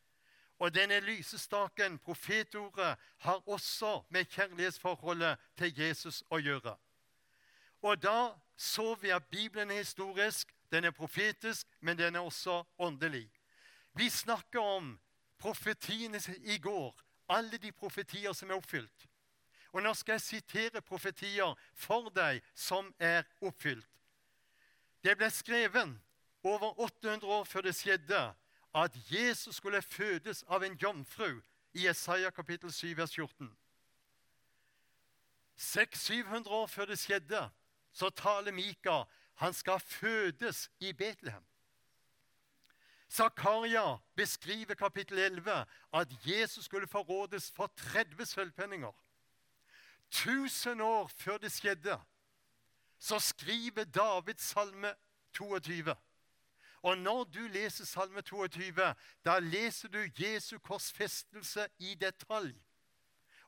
Og 0.58 0.74
denne 0.74 1.00
lysestaken, 1.00 1.98
profetordet, 1.98 2.96
har 3.18 3.48
også 3.48 4.02
med 4.08 4.24
kjærlighetsforholdet 4.24 5.38
til 5.56 5.80
Jesus 5.80 6.22
å 6.30 6.36
gjøre. 6.36 6.76
Og 7.82 8.02
da 8.02 8.34
så 8.60 8.94
vi 8.94 9.08
at 9.08 9.24
Bibelen 9.24 9.70
er 9.70 9.74
historisk, 9.74 10.54
den 10.72 10.84
er 10.84 10.90
profetisk, 10.90 11.66
men 11.80 11.98
den 11.98 12.16
er 12.16 12.20
også 12.20 12.64
åndelig. 12.78 13.30
Vi 13.94 14.08
snakker 14.08 14.60
om 14.60 15.00
profetiene 15.38 16.20
i 16.38 16.58
går, 16.58 17.00
alle 17.28 17.58
de 17.58 17.72
profetier 17.72 18.32
som 18.32 18.50
er 18.50 18.54
oppfylt. 18.54 19.06
Og 19.72 19.82
nå 19.82 19.94
skal 19.94 20.12
jeg 20.12 20.20
sitere 20.20 20.82
profetier 20.82 21.54
for 21.74 22.10
deg 22.12 22.42
som 22.54 22.92
er 22.98 23.22
oppfylt. 23.40 23.86
Det 25.04 25.16
ble 25.16 25.30
skrevet 25.32 25.96
over 26.44 26.80
800 26.80 27.26
år 27.26 27.44
før 27.44 27.64
det 27.64 27.74
skjedde, 27.78 28.34
at 28.74 28.98
Jesus 29.08 29.56
skulle 29.56 29.82
fødes 29.82 30.44
av 30.48 30.62
en 30.62 30.76
jomfru 30.82 31.40
i 31.72 31.88
Isaiah 31.88 32.32
kapittel 32.32 32.72
7, 32.72 32.96
vers 32.96 33.14
14. 33.14 33.56
600-700 35.56 36.48
år 36.48 36.66
før 36.66 36.92
det 36.92 36.98
skjedde, 36.98 37.50
så 37.92 38.10
taler 38.10 38.52
Mika 38.52 39.02
han 39.40 39.54
skal 39.54 39.80
fødes 39.80 40.70
i 40.80 40.92
Betlehem. 40.92 41.44
Zakaria 43.10 43.96
beskriver 44.16 44.74
kapittel 44.74 45.18
11 45.18 45.66
at 45.92 46.08
Jesus 46.26 46.64
skulle 46.64 46.86
forrådes 46.86 47.50
for 47.50 47.72
30 47.76 48.26
sølvpenninger. 48.26 48.92
Tusen 50.10 50.80
år 50.80 51.06
før 51.06 51.38
det 51.38 51.52
skjedde, 51.52 52.00
så 52.98 53.18
skriver 53.18 53.84
David 53.84 54.34
salme 54.38 54.94
22. 55.32 55.94
Og 56.82 56.98
når 56.98 57.24
du 57.24 57.40
leser 57.40 57.84
salme 57.84 58.22
22, 58.22 58.94
da 59.24 59.38
leser 59.38 59.88
du 59.88 60.08
Jesu 60.18 60.58
korsfestelse 60.58 61.68
i 61.78 61.94
detalj. 61.94 62.54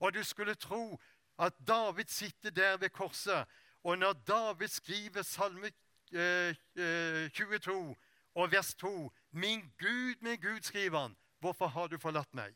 Og 0.01 0.15
du 0.15 0.23
skulle 0.25 0.55
tro 0.55 1.01
at 1.39 1.55
David 1.69 2.05
sitter 2.09 2.51
der 2.51 2.77
ved 2.77 2.91
korset. 2.91 3.47
Og 3.83 3.99
når 3.99 4.13
David 4.13 4.69
skriver 4.69 5.23
salme 5.23 5.73
eh, 6.13 6.55
eh, 6.77 7.31
22 7.31 7.97
og 8.35 8.53
vers 8.53 8.75
2 8.75 9.13
Min 9.31 9.73
Gud, 9.79 10.15
min 10.21 10.41
Gud, 10.41 10.61
skriver 10.61 10.99
han, 11.01 11.17
hvorfor 11.39 11.67
har 11.67 11.87
du 11.87 11.99
forlatt 11.99 12.35
meg? 12.35 12.55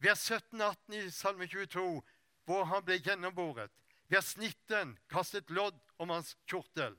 Vers 0.00 0.30
17-18 0.30 0.94
i 0.94 1.10
Salme 1.10 1.46
22, 1.46 2.02
hvor 2.44 2.64
han 2.64 2.84
ble 2.84 2.96
gjennomboret. 2.98 3.70
Vers 4.08 4.36
19 4.36 4.96
kastet 5.12 5.50
lodd 5.50 5.76
om 5.98 6.10
hans 6.10 6.36
kjortel. 6.48 6.96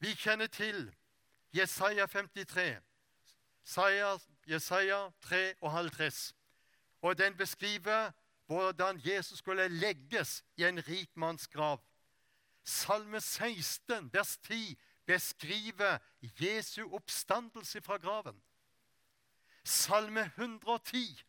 Vi 0.00 0.14
kjenner 0.16 0.46
til 0.46 0.88
Jesaja 1.52 2.06
53, 2.06 2.80
Jesaja 4.48 5.10
53, 5.20 6.34
og 7.02 7.18
den 7.18 7.36
beskriver 7.36 8.10
hvordan 8.46 9.00
Jesus 9.04 9.38
skulle 9.38 9.68
legges 9.68 10.44
i 10.56 10.64
en 10.64 10.80
rik 10.88 11.10
manns 11.16 11.46
grav. 11.46 11.82
Salme 12.68 13.20
16, 13.20 14.12
vers 14.12 14.38
10, 14.42 14.78
beskriver 15.06 15.98
Jesu 16.20 16.92
oppstandelse 16.92 17.80
fra 17.80 17.96
graven. 17.96 18.42
Salme 19.64 20.20
110, 20.36 21.24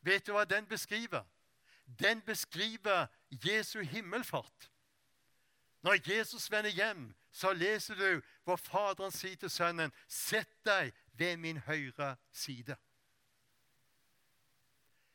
vet 0.00 0.26
du 0.26 0.32
hva 0.32 0.42
den 0.44 0.66
beskriver? 0.66 1.22
Den 1.86 2.22
beskriver 2.22 3.06
Jesu 3.30 3.80
himmelfart. 3.80 4.70
Når 5.82 6.16
Jesus 6.16 6.50
vender 6.50 6.70
hjem, 6.70 7.14
så 7.32 7.52
leser 7.52 7.94
du 7.94 8.20
hvor 8.44 8.56
Faderen 8.56 9.14
sier 9.14 9.36
til 9.36 9.50
Sønnen, 9.50 9.92
'Sett 10.08 10.64
deg 10.64 10.92
ved 11.12 11.36
min 11.36 11.58
høyre 11.58 12.16
side'. 12.32 12.74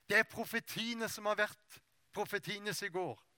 Det 0.09 0.17
er 0.17 0.23
profetiene 0.23 1.09
som 1.09 1.25
har 1.25 1.35
vært 1.35 1.81
profetienes 2.13 2.81
i 2.81 2.87
går. 2.87 3.34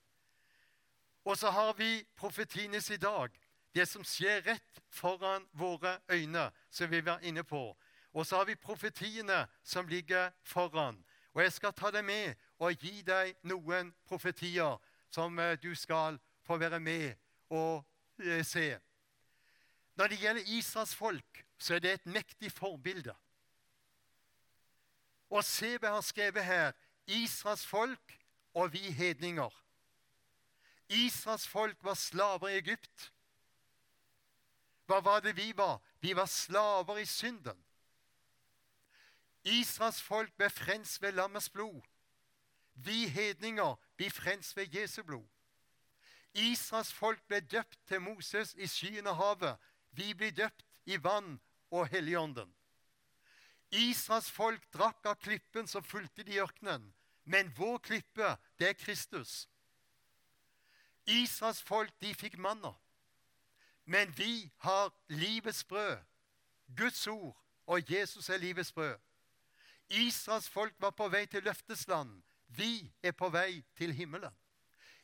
Og 1.28 1.38
så 1.38 1.50
har 1.52 1.74
vi 1.74 2.06
profetienes 2.16 2.88
i 2.90 2.98
dag 2.98 3.34
det 3.76 3.84
som 3.86 4.04
skjer 4.08 4.46
rett 4.46 4.80
foran 4.90 5.44
våre 5.52 5.98
øyne, 6.10 6.46
som 6.72 6.88
vi 6.92 7.02
var 7.04 7.20
inne 7.20 7.44
på. 7.44 7.76
Og 8.14 8.26
så 8.26 8.40
har 8.40 8.46
vi 8.48 8.56
profetiene 8.56 9.42
som 9.64 9.88
ligger 9.88 10.32
foran. 10.44 11.04
Og 11.36 11.44
jeg 11.44 11.52
skal 11.52 11.76
ta 11.76 11.92
deg 11.92 12.06
med 12.08 12.40
og 12.64 12.80
gi 12.80 13.04
deg 13.06 13.36
noen 13.44 13.92
profetier 14.08 14.80
som 15.12 15.36
eh, 15.40 15.60
du 15.60 15.76
skal 15.76 16.16
få 16.48 16.58
være 16.58 16.80
med 16.80 17.12
og 17.52 17.84
eh, 18.24 18.46
se. 18.48 18.80
Når 20.00 20.08
det 20.08 20.24
gjelder 20.24 20.50
Israels 20.58 20.96
folk, 20.96 21.44
så 21.60 21.76
er 21.76 21.84
det 21.84 21.94
et 21.94 22.06
mektig 22.06 22.52
forbilde. 22.56 23.14
Og 25.30 25.44
se 25.44 25.76
hva 25.76 25.92
jeg 25.92 26.00
har 26.00 26.08
skrevet 26.08 26.44
her 26.48 26.76
Israels 27.20 27.68
folk 27.68 28.20
og 28.56 28.72
vi 28.74 28.88
hedninger. 28.96 29.67
Israels 30.90 31.48
folk 31.48 31.84
var 31.84 31.94
slaver 31.94 32.48
i 32.48 32.58
Egypt. 32.58 33.12
Hva 34.88 35.00
var 35.04 35.20
det 35.20 35.36
vi 35.36 35.52
var? 35.58 35.82
Vi 36.00 36.14
var 36.16 36.26
slaver 36.26 36.98
i 36.98 37.06
synden. 37.06 37.64
Israels 39.44 40.02
folk 40.02 40.34
ble 40.38 40.50
frelst 40.50 41.02
ved 41.02 41.12
lammets 41.12 41.50
blod. 41.50 41.82
Vi 42.74 43.08
hedninger 43.08 43.76
blir 43.96 44.12
frelst 44.12 44.56
ved 44.58 44.76
Jesu 44.76 45.04
blod. 45.04 45.28
Israels 46.34 46.94
folk 46.94 47.22
ble 47.28 47.40
døpt 47.40 47.80
til 47.88 48.02
Moses 48.02 48.54
i 48.56 48.68
skyen 48.68 49.08
av 49.08 49.18
havet. 49.18 49.58
Vi 49.92 50.14
blir 50.14 50.32
døpt 50.32 50.64
i 50.86 51.00
vann 51.04 51.40
og 51.72 51.88
Helligånden. 51.92 52.52
Israels 53.72 54.30
folk 54.32 54.64
drakk 54.72 55.06
av 55.06 55.18
klippen 55.20 55.68
som 55.68 55.84
fulgte 55.84 56.24
de 56.24 56.38
i 56.38 56.42
ørkenen. 56.44 56.94
Men 57.24 57.52
vår 57.58 57.80
klippe, 57.84 58.36
det 58.60 58.70
er 58.70 58.80
Kristus. 58.80 59.48
Israels 61.08 61.62
folk, 61.64 61.94
de 62.02 62.14
fikk 62.16 62.38
manna. 62.38 62.74
Men 63.86 64.12
vi 64.18 64.50
har 64.58 64.92
livets 65.08 65.64
brød, 65.64 65.98
Guds 66.78 67.08
ord, 67.08 67.38
og 67.66 67.92
Jesus 67.92 68.30
er 68.30 68.38
livets 68.38 68.72
brød. 68.72 68.98
Israels 69.90 70.50
folk 70.50 70.74
var 70.80 70.90
på 70.90 71.08
vei 71.08 71.26
til 71.26 71.44
løftesland. 71.44 72.24
Vi 72.48 72.92
er 73.04 73.12
på 73.12 73.30
vei 73.30 73.64
til 73.76 73.94
himmelen. 73.94 74.34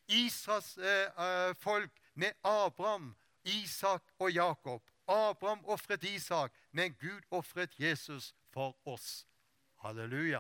Israels 0.08 0.78
eh, 0.78 1.08
eh, 1.26 1.56
folk 1.56 1.92
med 2.14 2.32
Abraham, 2.44 3.16
Isak 3.44 4.04
og 4.20 4.32
Jakob. 4.32 4.84
Abraham 5.08 5.66
ofret 5.66 6.04
Isak, 6.04 6.52
men 6.72 6.94
Gud 6.94 7.22
ofret 7.32 7.80
Jesus 7.80 8.36
for 8.52 8.78
oss. 8.86 9.28
Halleluja. 9.78 10.40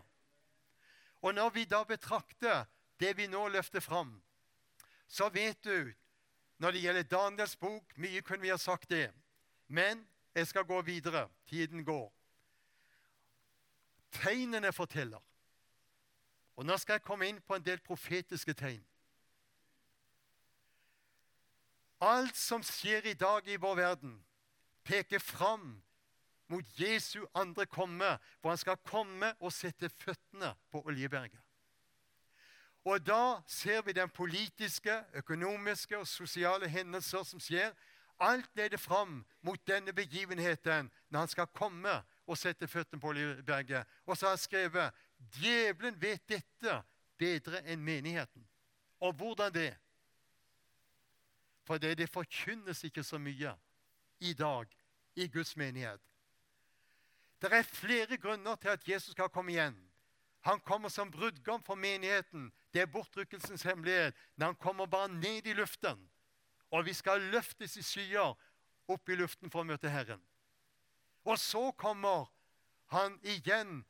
Og 1.21 1.34
når 1.34 1.49
vi 1.49 1.65
da 1.65 1.84
betrakter 1.84 2.65
det 2.99 3.17
vi 3.17 3.28
nå 3.28 3.47
løfter 3.47 3.80
fram, 3.80 4.23
så 5.08 5.30
vet 5.30 5.60
du 5.63 5.94
når 6.58 6.72
det 6.72 6.82
gjelder 6.84 7.10
Daniels 7.10 7.56
bok 7.60 7.98
Mye 7.98 8.22
kunne 8.22 8.42
vi 8.42 8.52
ha 8.54 8.58
sagt 8.58 8.89
det. 8.89 9.12
Men 9.68 10.06
jeg 10.36 10.48
skal 10.48 10.66
gå 10.66 10.82
videre. 10.82 11.28
Tiden 11.50 11.86
går. 11.86 12.13
Tegnene 14.12 14.72
forteller. 14.74 15.22
Og 16.56 16.66
nå 16.66 16.78
skal 16.78 17.00
jeg 17.00 17.06
komme 17.06 17.28
inn 17.28 17.42
på 17.42 17.58
en 17.58 17.66
del 17.66 17.82
profetiske 17.82 18.54
tegn. 18.54 18.84
Alt 22.04 22.38
som 22.38 22.63
skjer 22.63 23.08
i 23.10 23.16
dag 23.18 23.48
i 23.48 23.58
vår 23.58 23.76
verden, 23.80 24.18
peker 24.84 25.20
fram 25.24 25.82
mot 26.52 26.80
Jesu 26.80 27.24
andre 27.34 27.66
komme, 27.66 28.18
hvor 28.42 28.52
han 28.52 28.60
skal 28.60 28.82
komme 28.86 29.32
og 29.39 29.54
sette 29.56 29.89
føttene 29.89 30.52
på 30.72 30.84
Oljeberget. 30.86 31.42
Og 32.84 33.06
da 33.06 33.41
ser 33.48 33.82
vi 33.82 33.91
den 33.96 34.10
politiske, 34.10 35.04
økonomiske 35.13 35.98
og 35.98 36.08
sosiale 36.08 36.67
hendelser 36.67 37.24
som 37.24 37.39
skjer. 37.39 37.72
Alt 38.19 38.50
leder 38.56 38.78
fram 38.78 39.26
mot 39.41 39.67
denne 39.67 39.93
begivenheten 39.93 40.91
når 41.10 41.19
han 41.19 41.32
skal 41.32 41.48
komme 41.56 41.93
og 42.28 42.38
sette 42.38 42.67
føttene 42.67 43.02
på 43.02 43.08
Oljeberget. 43.08 43.88
Og 44.06 44.17
så 44.17 44.26
har 44.26 44.36
han 44.36 44.43
skrevet 44.43 45.06
djevelen 45.39 46.02
vet 46.02 46.28
dette 46.30 46.82
bedre 47.17 47.63
enn 47.63 47.84
menigheten. 47.84 48.43
Og 49.00 49.13
hvordan 49.13 49.54
det? 49.54 49.74
For 51.63 51.78
det, 51.78 51.98
det 51.98 52.10
forkynnes 52.12 52.84
ikke 52.84 53.04
så 53.04 53.17
mye 53.17 53.56
i 54.19 54.34
dag 54.34 54.67
i 55.15 55.28
Guds 55.28 55.56
menighet. 55.58 56.02
Det 57.41 57.52
er 57.54 57.63
flere 57.63 58.17
grunner 58.17 58.56
til 58.56 58.67
at 58.67 58.88
Jesus 58.88 59.12
skal 59.12 59.30
komme 59.30 59.52
igjen. 59.52 59.76
Han 60.43 60.60
kommer 60.60 60.89
som 60.89 61.12
brudgom 61.12 61.63
for 61.63 61.79
menigheten. 61.79 62.51
Det 62.73 62.82
er 62.82 62.91
bortrykkelsens 62.91 63.63
hemmelighet. 63.63 64.15
Når 64.36 64.45
han 64.45 64.56
kommer 64.56 64.86
bare 64.86 65.12
ned 65.13 65.47
i 65.47 65.53
luften. 65.53 66.10
Og 66.71 66.86
vi 66.86 66.93
skal 66.93 67.21
løftes 67.32 67.77
i 67.77 67.84
skyer 67.86 68.34
opp 68.88 69.10
i 69.10 69.15
luften 69.15 69.51
for 69.51 69.63
å 69.63 69.67
møte 69.67 69.91
Herren. 69.91 70.21
Og 71.23 71.39
så 71.39 71.71
kommer 71.79 72.27
han 72.91 73.15
igjen 73.23 73.84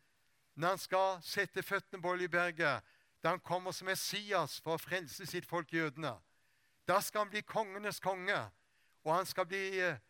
når 0.53 0.75
han 0.75 0.81
skal 0.81 1.23
sette 1.25 1.63
føttene 1.65 2.03
på 2.03 2.13
Oljeberget. 2.13 2.83
Da 3.23 3.33
han 3.33 3.41
kommer 3.41 3.71
som 3.71 3.87
Messias 3.89 4.59
for 4.61 4.75
å 4.75 4.81
frelse 4.81 5.25
sitt 5.25 5.47
folk 5.49 5.73
jødene. 5.73 6.13
Da 6.85 6.99
skal 7.01 7.23
han 7.23 7.31
bli 7.31 7.41
kongenes 7.47 8.01
konge, 8.03 8.37
og 9.03 9.13
han 9.15 9.25
skal 9.25 9.47
bli 9.47 9.79
eh, 9.79 10.01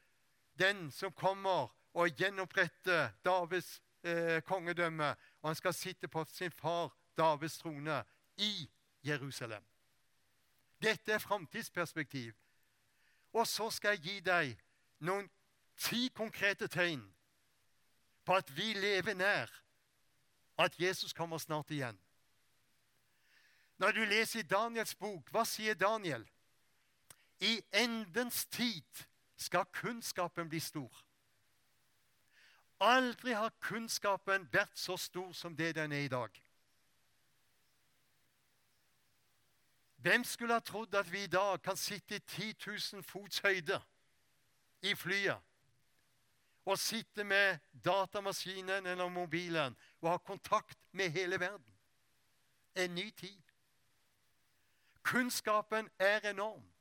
den 0.57 0.87
som 0.91 1.13
kommer 1.13 1.69
og 1.93 2.17
gjenoppretter 2.17 3.13
Davids 3.25 3.77
eh, 4.01 4.41
kongedømme. 4.41 5.13
Og 5.43 5.49
han 5.49 5.55
skal 5.55 5.73
sitte 5.73 6.07
på 6.07 6.23
sin 6.31 6.51
far 6.51 6.95
Davids 7.17 7.57
trone 7.57 8.03
i 8.37 8.69
Jerusalem. 9.03 9.63
Dette 10.81 11.11
er 11.11 11.19
framtidsperspektiv. 11.19 12.33
Og 13.33 13.47
så 13.47 13.69
skal 13.69 13.89
jeg 13.89 13.99
gi 13.99 14.19
deg 14.19 14.55
noen 15.03 15.29
ti 15.77 16.07
konkrete 16.15 16.67
tegn 16.67 17.03
på 18.23 18.35
at 18.39 18.51
vi 18.55 18.73
lever 18.73 19.13
nær 19.19 19.51
at 20.57 20.79
Jesus 20.79 21.13
kommer 21.13 21.37
snart 21.37 21.71
igjen. 21.71 21.99
Når 23.77 23.91
du 23.91 24.03
leser 24.05 24.39
i 24.39 24.47
Daniels 24.47 24.95
bok, 24.95 25.29
hva 25.31 25.43
sier 25.45 25.75
Daniel? 25.75 26.23
I 27.41 27.57
endens 27.73 28.45
tid 28.45 29.03
skal 29.35 29.65
kunnskapen 29.75 30.49
bli 30.49 30.59
stor. 30.59 31.03
Aldri 32.83 33.31
har 33.31 33.53
kunnskapen 33.63 34.49
vært 34.51 34.75
så 34.75 34.97
stor 34.99 35.31
som 35.31 35.55
det 35.55 35.75
den 35.75 35.91
er 35.91 36.03
i 36.03 36.11
dag. 36.11 36.43
Hvem 40.03 40.23
skulle 40.27 40.53
ha 40.53 40.59
trodd 40.59 40.95
at 40.99 41.11
vi 41.11 41.23
i 41.23 41.31
dag 41.31 41.61
kan 41.63 41.77
sitte 41.79 42.15
i 42.15 42.19
10 42.19 42.55
000 42.67 43.03
fots 43.03 43.39
høyde 43.39 43.79
i 44.81 44.95
flyet 44.95 45.39
og 46.65 46.79
sitte 46.79 47.23
med 47.23 47.57
datamaskinen 47.85 48.85
eller 48.85 49.07
mobilen 49.07 49.77
og 50.01 50.09
ha 50.09 50.17
kontakt 50.17 50.79
med 50.91 51.09
hele 51.09 51.39
verden. 51.39 51.75
En 52.75 52.95
ny 52.95 53.11
tid. 53.11 53.41
Kunnskapen 55.03 55.89
er 55.99 56.29
enorm. 56.29 56.72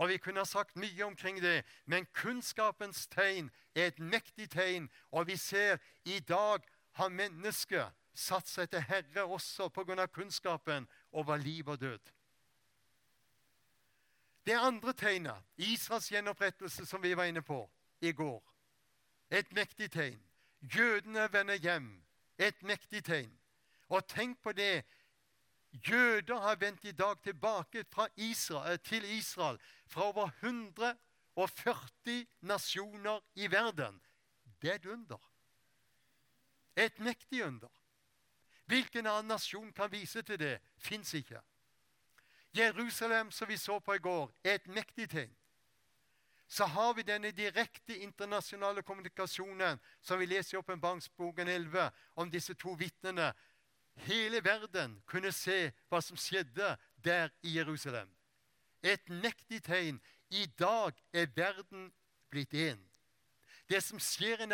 Og 0.00 0.08
Vi 0.08 0.16
kunne 0.16 0.40
ha 0.40 0.44
sagt 0.44 0.76
mye 0.76 1.04
omkring 1.04 1.42
det, 1.42 1.64
men 1.84 2.06
kunnskapens 2.06 3.06
tegn 3.06 3.50
er 3.74 3.86
et 3.86 3.98
mektig 3.98 4.50
tegn. 4.50 4.88
Og 5.10 5.26
vi 5.26 5.36
ser 5.36 5.76
i 6.04 6.20
dag 6.20 6.64
har 6.92 7.08
mennesket 7.08 7.92
satt 8.14 8.48
seg 8.48 8.70
til 8.70 8.80
Herre 8.80 9.24
også 9.24 9.68
pga. 9.68 10.06
kunnskapen 10.06 10.88
over 11.12 11.36
liv 11.36 11.68
og 11.68 11.80
død. 11.80 12.00
Det 14.46 14.56
andre 14.56 14.92
tegnet, 14.92 15.36
Israels 15.56 16.08
gjenopprettelse, 16.08 16.86
som 16.86 17.02
vi 17.02 17.16
var 17.16 17.24
inne 17.24 17.42
på 17.42 17.70
i 18.00 18.12
går, 18.12 18.42
et 19.30 19.52
mektig 19.52 19.90
tegn. 19.90 20.22
Jødene 20.62 21.32
vender 21.32 21.54
hjem, 21.54 22.02
et 22.38 22.62
mektig 22.62 23.04
tegn. 23.04 23.38
Og 23.88 24.08
tenk 24.08 24.42
på 24.42 24.52
det 24.52 24.84
Jøder 25.72 26.40
har 26.40 26.56
vendt 26.56 26.84
i 26.84 26.92
dag 26.92 27.22
tilbake 27.22 27.84
Israel, 28.16 28.78
til 28.78 29.04
Israel 29.18 29.58
fra 29.90 30.08
over 30.08 30.30
140 30.40 32.26
nasjoner 32.40 33.20
i 33.34 33.50
verden. 33.50 34.00
Det 34.62 34.70
er 34.70 34.74
et 34.74 34.86
under. 34.86 35.30
Et 36.76 36.98
mektig 36.98 37.44
under. 37.44 37.68
Hvilken 38.70 39.06
annen 39.06 39.28
nasjon 39.28 39.72
kan 39.72 39.90
vise 39.92 40.22
til 40.22 40.38
det? 40.38 40.60
Fins 40.78 41.14
ikke. 41.14 41.40
Jerusalem, 42.54 43.30
som 43.30 43.48
vi 43.48 43.56
så 43.56 43.78
på 43.78 43.94
i 43.94 43.98
går, 43.98 44.30
er 44.44 44.54
et 44.54 44.66
mektig 44.66 45.10
ting. 45.10 45.36
Så 46.48 46.66
har 46.66 46.94
vi 46.94 47.02
denne 47.02 47.30
direkte 47.30 47.98
internasjonale 47.98 48.82
kommunikasjonen 48.82 49.78
som 50.02 50.18
vi 50.18 50.26
leser 50.26 50.56
i 50.56 50.58
Åpenbaringsboken 50.58 51.48
11 51.48 51.90
om 52.16 52.30
disse 52.30 52.54
to 52.54 52.74
vitnene 52.78 53.32
hele 53.94 54.44
verden 54.44 54.96
kunne 55.06 55.32
se 55.32 55.70
hva 55.88 56.00
som 56.02 56.18
skjedde 56.18 56.76
der 57.04 57.30
i 57.42 57.56
Jerusalem. 57.56 58.10
Et 58.82 59.08
mektig 59.08 59.62
tegn. 59.64 60.00
I 60.30 60.46
dag 60.58 60.94
er 61.12 61.26
verden 61.36 61.90
blitt 62.30 62.54
én. 62.54 62.78
Det 63.70 63.82
som 63.82 63.98
skjer 64.02 64.40
i 64.40 64.42
en 64.42 64.52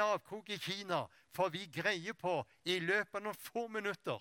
i 0.49 0.59
Kina, 0.59 1.07
får 1.33 1.51
vi 1.51 1.67
greie 1.67 2.15
på 2.15 2.45
i 2.65 2.79
løpet 2.81 3.15
av 3.15 3.23
noen 3.23 3.35
få 3.35 3.69
minutter. 3.69 4.21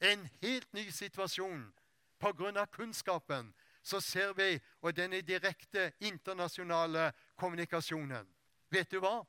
En 0.00 0.28
helt 0.42 0.72
ny 0.72 0.90
situasjon 0.90 1.72
pga. 2.18 2.66
kunnskapen. 2.66 3.54
Så 3.82 4.00
ser 4.00 4.32
vi 4.32 4.60
og 4.82 4.96
denne 4.96 5.20
direkte 5.22 5.92
internasjonale 6.00 7.12
kommunikasjonen. 7.36 8.26
Vet 8.70 8.90
du 8.90 8.98
hva? 9.00 9.26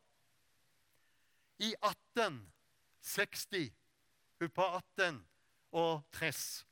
I 1.60 1.76
1860 1.82 3.72
på 4.50 4.64
18 4.64 5.28
og 5.72 6.04
Tress. 6.12 6.66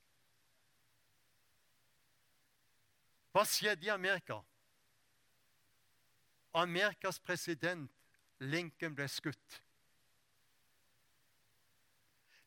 Hva 3.38 3.44
skjedde 3.46 3.86
i 3.86 3.90
Amerika? 3.94 4.40
Amerikas 6.58 7.20
president 7.22 7.92
Lincoln 8.42 8.96
ble 8.98 9.06
skutt. 9.06 9.60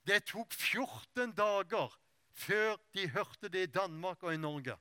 Det 0.03 0.19
tok 0.33 0.51
14 0.51 1.37
dager 1.39 1.95
før 2.35 2.75
de 2.99 3.07
hørte 3.15 3.53
det 3.55 3.63
i 3.69 3.71
Danmark 3.71 4.27
og 4.27 4.35
i 4.35 4.43
Norge. 4.43 4.75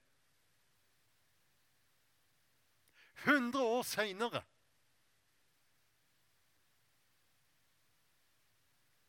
100 3.28 3.64
år 3.78 3.86
seinere 3.86 4.44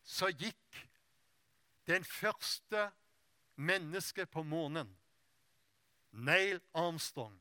så 0.04 0.28
gikk 0.36 0.84
den 1.88 2.04
første 2.04 2.90
mennesket 3.56 4.28
på 4.28 4.44
månen, 4.44 4.99
Neil 6.10 6.60
Armstrong. 6.74 7.40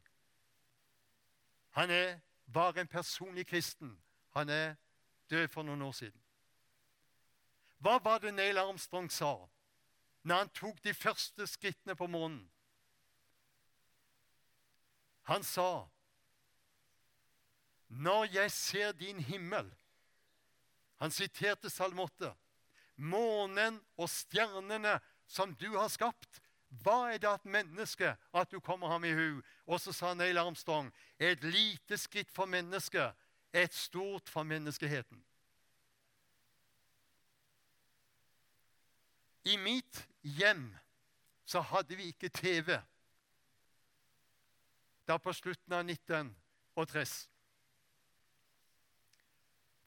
Han 1.70 1.90
er 1.90 2.20
bare 2.54 2.82
en 2.82 2.88
personlig 2.88 3.48
kristen. 3.48 4.02
Han 4.30 4.50
er 4.50 4.76
død 5.30 5.48
for 5.48 5.64
noen 5.64 5.82
år 5.82 5.92
siden. 5.92 6.22
Hva 7.80 7.98
var 8.04 8.20
det 8.20 8.34
Neil 8.34 8.58
Armstrong 8.58 9.12
sa 9.12 9.36
når 10.24 10.36
han 10.36 10.50
tok 10.50 10.84
de 10.84 10.94
første 10.94 11.48
skrittene 11.48 11.96
på 11.96 12.08
månen? 12.08 12.52
Han 15.24 15.44
sa, 15.44 15.88
'Når 17.88 18.26
jeg 18.34 18.52
ser 18.52 18.92
din 18.92 19.20
himmel' 19.20 19.76
Han 21.00 21.12
siterte 21.12 21.70
Salme 21.70 22.02
8 22.02 22.36
månen 23.00 23.80
og 23.98 24.10
stjernene 24.12 24.98
som 25.30 25.54
du 25.56 25.72
har 25.78 25.88
skapt. 25.92 26.42
Hva 26.70 27.14
er 27.14 27.18
det 27.18 27.30
at 27.30 27.46
menneske 27.46 28.12
at 28.34 28.52
du 28.52 28.60
kommer 28.60 28.88
ham 28.88 29.04
i 29.04 29.14
hu? 29.14 29.42
Og 29.66 29.82
så 29.82 29.94
sa 29.94 30.14
Neil 30.14 30.38
Armstrong 30.38 30.92
et 31.20 31.44
lite 31.44 31.98
skritt 31.98 32.32
for 32.32 32.46
mennesket, 32.46 33.14
et 33.54 33.74
stort 33.74 34.30
for 34.30 34.44
menneskeheten. 34.44 35.24
I 39.46 39.58
mitt 39.58 40.08
hjem 40.22 40.78
så 41.46 41.62
hadde 41.62 41.96
vi 41.98 42.12
ikke 42.14 42.30
TV 42.30 42.78
da 45.10 45.18
på 45.18 45.34
slutten 45.34 45.74
av 45.74 45.88
1960. 45.90 47.30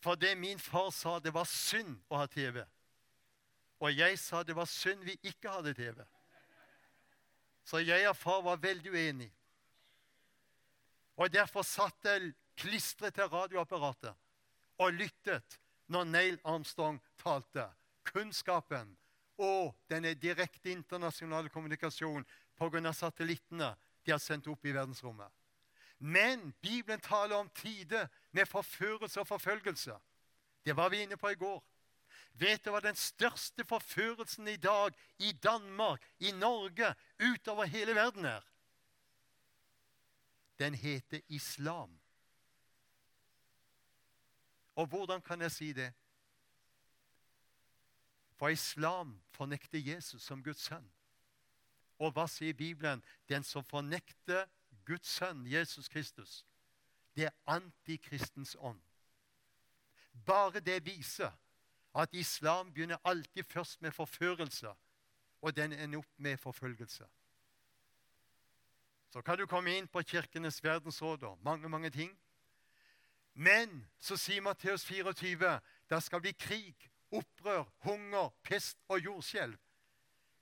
For 0.03 0.19
det 0.19 0.33
min 0.39 0.59
far 0.59 0.91
sa, 0.91 1.21
det 1.23 1.31
var 1.31 1.47
synd 1.47 2.01
å 2.11 2.19
ha 2.19 2.27
TV. 2.27 2.65
Og 3.79 3.95
jeg 3.95 4.19
sa 4.19 4.43
det 4.43 4.57
var 4.59 4.67
synd 4.67 5.05
vi 5.07 5.15
ikke 5.31 5.53
hadde 5.55 5.77
TV. 5.79 6.03
Så 7.65 7.79
jeg 7.79 8.09
og 8.09 8.17
far 8.17 8.43
var 8.43 8.61
veldig 8.63 8.91
uenige. 8.91 9.33
Og 11.17 11.33
derfor 11.33 11.63
satt 11.63 12.05
jeg 12.05 12.33
klistret 12.57 13.15
til 13.15 13.29
radioapparatet 13.31 14.15
og 14.83 14.97
lyttet 14.97 15.59
når 15.93 16.05
Neil 16.09 16.39
Armstrong 16.45 16.99
talte. 17.21 17.69
Kunnskapen 18.03 18.97
og 19.39 19.77
denne 19.91 20.15
direkte 20.19 20.73
internasjonale 20.73 21.49
kommunikasjonen 21.49 22.27
pga. 22.59 22.93
satellittene 22.93 23.75
de 24.05 24.11
har 24.11 24.19
sendt 24.19 24.49
opp 24.49 24.65
i 24.67 24.75
verdensrommet. 24.75 25.31
Men 25.99 26.53
Bibelen 26.61 27.01
taler 27.01 27.37
om 27.37 27.49
tider 27.49 28.09
med 28.31 28.47
forførelse 28.47 29.21
og 29.21 29.27
forfølgelse. 29.27 29.95
Det 30.65 30.77
var 30.77 30.91
vi 30.91 31.03
inne 31.03 31.17
på 31.17 31.31
i 31.31 31.39
går. 31.39 31.63
Vet 32.33 32.65
du 32.65 32.71
hva 32.73 32.81
den 32.81 32.97
største 32.97 33.65
forførelsen 33.65 34.49
i 34.49 34.57
dag 34.57 34.97
i 35.19 35.33
Danmark, 35.33 36.03
i 36.19 36.33
Norge, 36.33 36.95
utover 37.21 37.65
hele 37.65 37.95
verden 37.95 38.25
er? 38.25 38.41
Den 40.59 40.75
heter 40.75 41.21
islam. 41.29 41.99
Og 44.75 44.87
hvordan 44.87 45.23
kan 45.23 45.41
jeg 45.41 45.53
si 45.53 45.73
det? 45.73 45.93
For 48.37 48.49
islam 48.49 49.23
fornekter 49.31 49.79
Jesus 49.79 50.23
som 50.23 50.43
Guds 50.43 50.61
sønn. 50.61 50.89
Og 51.99 52.11
hva 52.13 52.25
sier 52.27 52.57
Bibelen? 52.57 53.03
Den 53.29 53.45
som 53.47 53.65
fornekter 53.65 54.49
Guds 54.87 55.07
sønn, 55.07 55.45
Jesus 55.47 55.89
Kristus, 55.89 56.47
det 57.15 57.29
er 57.29 57.37
antikristens 57.47 58.57
ånd. 58.59 58.81
Bare 60.27 60.61
det 60.61 60.81
viser 60.87 61.31
at 61.95 62.15
islam 62.15 62.73
begynner 62.73 63.01
alltid 63.05 63.45
først 63.45 63.83
med 63.83 63.93
forførelse, 63.93 64.73
og 65.43 65.57
den 65.57 65.73
ender 65.73 65.99
opp 65.99 66.19
med 66.19 66.37
forfølgelse. 66.37 67.05
Så 69.13 69.23
kan 69.23 69.39
du 69.39 69.47
komme 69.47 69.75
inn 69.77 69.89
på 69.93 70.01
Kirkenes 70.03 70.63
verdensråd 70.65 71.23
og 71.29 71.39
mange, 71.45 71.69
mange 71.69 71.91
ting. 71.91 72.13
Men 73.35 73.83
så 74.01 74.17
sier 74.17 74.41
Matteus 74.41 74.85
24 74.89 75.59
det 75.91 76.03
skal 76.03 76.21
bli 76.25 76.33
krig, 76.33 76.89
opprør, 77.13 77.67
hunger, 77.85 78.31
pest 78.43 78.79
og 78.89 79.05
jordskjelv. 79.05 79.59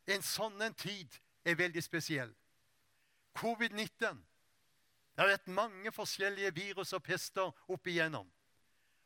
En 0.07 0.23
sånn 0.23 0.63
en 0.63 0.75
tid 0.75 1.19
er 1.45 1.59
veldig 1.59 1.83
spesiell. 1.83 2.31
Covid-19 3.39 4.23
Det 5.11 5.25
har 5.25 5.33
vært 5.35 5.51
mange 5.53 5.91
forskjellige 5.93 6.55
virus 6.55 6.95
og 6.97 7.03
pester 7.03 7.51
opp 7.69 7.87
igjennom. 7.91 8.29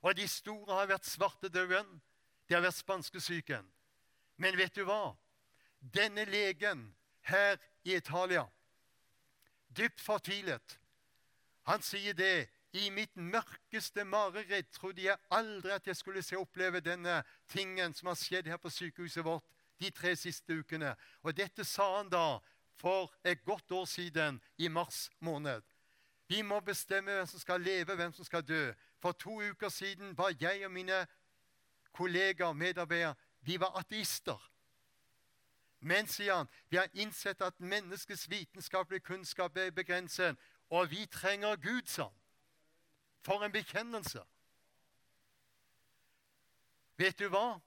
Og 0.05 0.12
de 0.14 0.26
store 0.28 0.76
har 0.76 0.86
vært 0.86 1.09
svartedauden, 1.09 1.88
det 2.49 2.57
har 2.57 2.64
vært 2.64 2.80
spanskesyken. 2.80 3.66
Men 4.36 4.57
vet 4.59 4.74
du 4.74 4.84
hva? 4.88 5.14
Denne 5.80 6.24
legen 6.28 6.88
her 7.28 7.59
i 7.84 7.95
Italia, 7.97 8.47
dypt 9.68 10.01
fortvilet, 10.01 10.78
han 11.64 11.82
sier 11.84 12.16
det 12.16 12.49
i 12.74 12.88
mitt 12.90 13.14
mørkeste 13.16 14.05
mareritt 14.05 14.72
trodde 14.74 15.05
jeg 15.05 15.20
aldri 15.32 15.72
at 15.72 15.86
jeg 15.86 15.97
skulle 15.97 16.22
se 16.26 16.36
oppleve 16.36 16.82
denne 16.84 17.20
tingen 17.49 17.95
som 17.95 18.11
har 18.11 18.18
skjedd 18.18 18.51
her 18.51 18.59
på 18.61 18.72
sykehuset 18.72 19.24
vårt 19.24 19.47
de 19.80 19.90
tre 19.95 20.14
siste 20.18 20.57
ukene. 20.59 20.95
Og 21.22 21.36
dette 21.36 21.64
sa 21.64 21.86
han 21.99 22.11
da 22.11 22.40
for 22.80 23.12
et 23.24 23.45
godt 23.45 23.70
år 23.70 23.84
siden, 23.84 24.40
i 24.59 24.68
mars 24.68 25.11
måned. 25.20 25.62
Vi 26.28 26.42
må 26.42 26.61
bestemme 26.61 27.14
hvem 27.14 27.26
som 27.26 27.40
skal 27.40 27.61
leve, 27.61 27.95
hvem 27.95 28.12
som 28.12 28.24
skal 28.24 28.42
dø. 28.42 28.72
For 28.99 29.12
to 29.12 29.38
uker 29.42 29.68
siden 29.68 30.16
var 30.18 30.34
jeg 30.40 30.64
og 30.66 30.72
mine 30.72 31.05
kollegaer 31.95 32.53
medarbeidere 32.53 33.14
vi 33.45 33.61
var 33.61 33.78
ateister. 33.78 34.51
Men, 35.84 36.09
sier 36.09 36.34
han, 36.34 36.49
vi 36.68 36.76
har 36.80 36.88
innsett 36.92 37.42
at 37.45 37.61
menneskets 37.61 38.30
vitenskapelige 38.30 39.05
kunnskap 39.05 39.57
er 39.57 39.70
begrenset, 39.70 40.36
og 40.70 40.90
vi 40.90 41.07
trenger 41.07 41.57
Gud, 41.57 41.86
sa 41.86 42.09
han. 42.09 42.20
For 43.24 43.45
en 43.45 43.53
bekjennelse! 43.53 44.22
Vet 46.97 47.18
du 47.18 47.28
hva? 47.28 47.59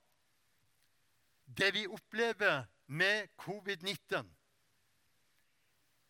Det 1.45 1.73
vi 1.73 1.87
opplever 1.87 2.65
med 2.87 3.27
covid-19, 3.41 4.27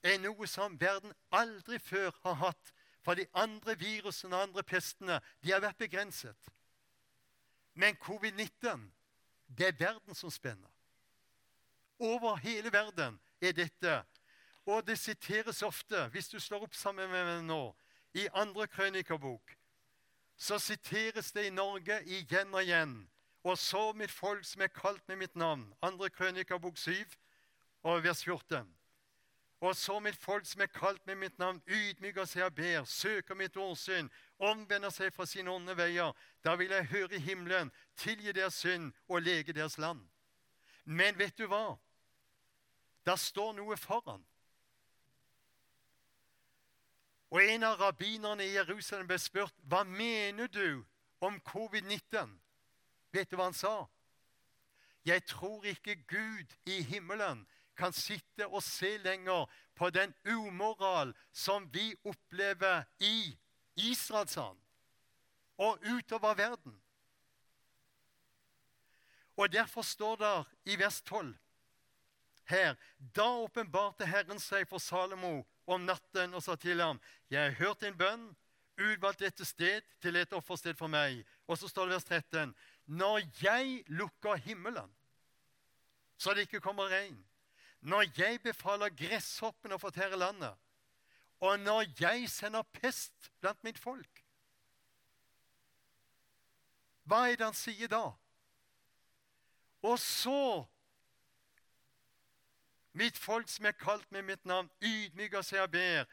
er 0.03 0.20
noe 0.22 0.47
som 0.47 0.76
verden 0.80 1.13
aldri 1.32 1.80
før 1.80 2.11
har 2.24 2.38
hatt. 2.43 2.74
For 3.03 3.15
de 3.15 3.24
andre 3.34 3.78
virusene 3.80 4.36
og 4.36 4.49
andre 4.49 4.63
pestene 4.68 5.20
de 5.43 5.51
har 5.51 5.63
vært 5.63 5.80
begrenset. 5.80 6.51
Men 7.78 7.97
covid-19 8.01 8.89
det 9.47 9.67
er 9.67 9.75
verden 9.80 10.15
som 10.15 10.32
spenner. 10.32 10.69
Over 11.99 12.36
hele 12.36 12.73
verden 12.73 13.19
er 13.41 13.51
dette. 13.51 14.03
Og 14.65 14.88
det 14.88 14.99
siteres 14.99 15.61
ofte, 15.63 16.07
hvis 16.07 16.30
du 16.30 16.39
slår 16.39 16.65
opp 16.65 16.75
sammen 16.75 17.09
med 17.09 17.25
meg 17.25 17.45
nå, 17.47 17.61
i 18.17 18.25
andre 18.34 18.67
krønikerbok, 18.67 19.53
så 20.38 20.57
siteres 20.59 21.32
det 21.32 21.47
i 21.47 21.53
Norge 21.53 22.01
igjen 22.03 22.53
og 22.53 22.63
igjen. 22.65 22.97
Og 23.43 23.57
så 23.57 23.93
mitt 23.93 24.11
folk 24.11 24.45
som 24.45 24.61
er 24.65 24.73
kalt 24.73 25.07
med 25.07 25.21
mitt 25.21 25.36
navn. 25.36 25.69
Andre 25.82 26.09
krønikerbok 26.09 26.78
7 26.78 26.91
og 27.84 28.03
vers 28.03 28.23
14. 28.25 28.76
Og 29.60 29.76
så 29.76 29.99
mitt 29.99 30.18
folk 30.22 30.45
som 30.45 30.62
er 30.62 30.70
kalt 30.70 31.05
med 31.08 31.16
mitt 31.16 31.39
navn, 31.39 31.62
ydmyker 31.66 32.26
seg 32.30 32.45
og 32.45 32.55
ber, 32.60 32.84
søker 32.86 33.36
mitt 33.36 33.58
årsyn, 33.58 34.10
omvender 34.38 34.93
seg 34.93 35.10
fra 35.14 35.26
sine 35.26 35.49
onde 35.49 35.74
veier. 35.78 36.14
Da 36.45 36.53
vil 36.55 36.72
jeg 36.72 36.91
høre 36.91 37.18
i 37.18 37.24
himmelen, 37.26 37.72
tilgi 37.97 38.36
deres 38.38 38.60
synd 38.62 38.91
og 39.08 39.22
lege 39.26 39.53
deres 39.53 39.78
land. 39.78 40.03
Men 40.86 41.18
vet 41.18 41.38
du 41.38 41.47
hva? 41.49 41.78
Der 43.05 43.16
står 43.16 43.55
noe 43.58 43.78
foran. 43.78 44.22
Og 47.30 47.43
en 47.43 47.64
av 47.64 47.82
rabbinerne 47.82 48.45
i 48.45 48.53
Jerusalem 48.53 49.08
ble 49.10 49.18
spurt 49.20 49.55
hva 49.68 49.82
mener 49.84 50.47
du 50.47 50.84
om 51.20 51.41
covid-19. 51.49 52.30
Vet 53.12 53.32
du 53.32 53.36
hva 53.36 53.49
han 53.49 53.58
sa? 53.58 53.88
Jeg 55.08 55.26
tror 55.26 55.66
ikke 55.66 55.95
Gud 56.08 56.53
i 56.66 56.82
himmelen 56.84 57.45
kan 57.78 57.93
sitte 57.93 58.47
og 58.47 58.63
se 58.63 58.97
lenger 58.97 59.45
på 59.78 59.89
den 59.93 60.13
umoral 60.25 61.13
som 61.32 61.69
vi 61.73 61.91
opplever 62.03 62.84
i 62.99 63.38
Israel, 63.78 64.28
sa 64.28 64.49
og 65.57 65.80
utover 65.86 66.36
verden. 66.38 66.82
Og 69.38 69.51
Derfor 69.53 69.82
står 69.82 70.15
det 70.15 70.45
i 70.73 70.80
vers 70.80 71.01
12 71.01 71.38
her 72.47 72.75
Da 73.15 73.28
åpenbarte 73.43 74.05
Herren 74.07 74.39
seg 74.39 74.67
for 74.69 74.82
Salomo 74.82 75.43
om 75.67 75.84
natten 75.84 76.34
og 76.34 76.43
sa 76.43 76.55
til 76.55 76.82
ham, 76.82 76.99
'Jeg 77.30 77.43
har 77.43 77.51
hørt 77.59 77.82
din 77.82 77.97
bønn, 77.97 78.36
utvalgt 78.78 79.19
dette 79.19 79.45
sted 79.45 79.82
til 80.01 80.15
et 80.15 80.34
offersted 80.34 80.73
for 80.73 80.88
meg.' 80.88 81.25
Og 81.47 81.57
så 81.57 81.67
står 81.67 81.86
det 81.86 81.93
vers 81.93 82.03
13.: 82.03 82.55
Når 82.86 83.19
jeg 83.43 83.84
lukker 83.88 84.36
himmelen, 84.36 84.95
så 86.17 86.34
det 86.34 86.41
ikke 86.41 86.61
kommer 86.61 86.84
regn, 86.84 87.26
når 87.82 88.07
jeg 88.17 88.41
befaler 88.43 88.93
gresshoppen 88.95 89.73
å 89.75 89.82
fortære 89.82 90.19
landet, 90.19 90.55
og 91.39 91.59
når 91.59 91.91
jeg 91.99 92.30
sender 92.34 92.65
pest 92.73 93.30
blant 93.41 93.61
mitt 93.63 93.78
folk 93.78 94.23
Hva 97.07 97.28
er 97.30 97.38
det 97.38 97.45
han 97.45 97.55
sier 97.55 97.88
da? 97.88 98.07
Og 99.86 99.99
så 100.01 100.65
Mitt 102.97 103.17
folk 103.17 103.45
som 103.49 103.67
er 103.69 103.78
kalt 103.78 104.11
med 104.11 104.25
mitt 104.25 104.45
navn, 104.49 104.71
ydmyker 104.82 105.43
seg 105.45 105.61
og 105.67 105.75
ber, 105.75 106.07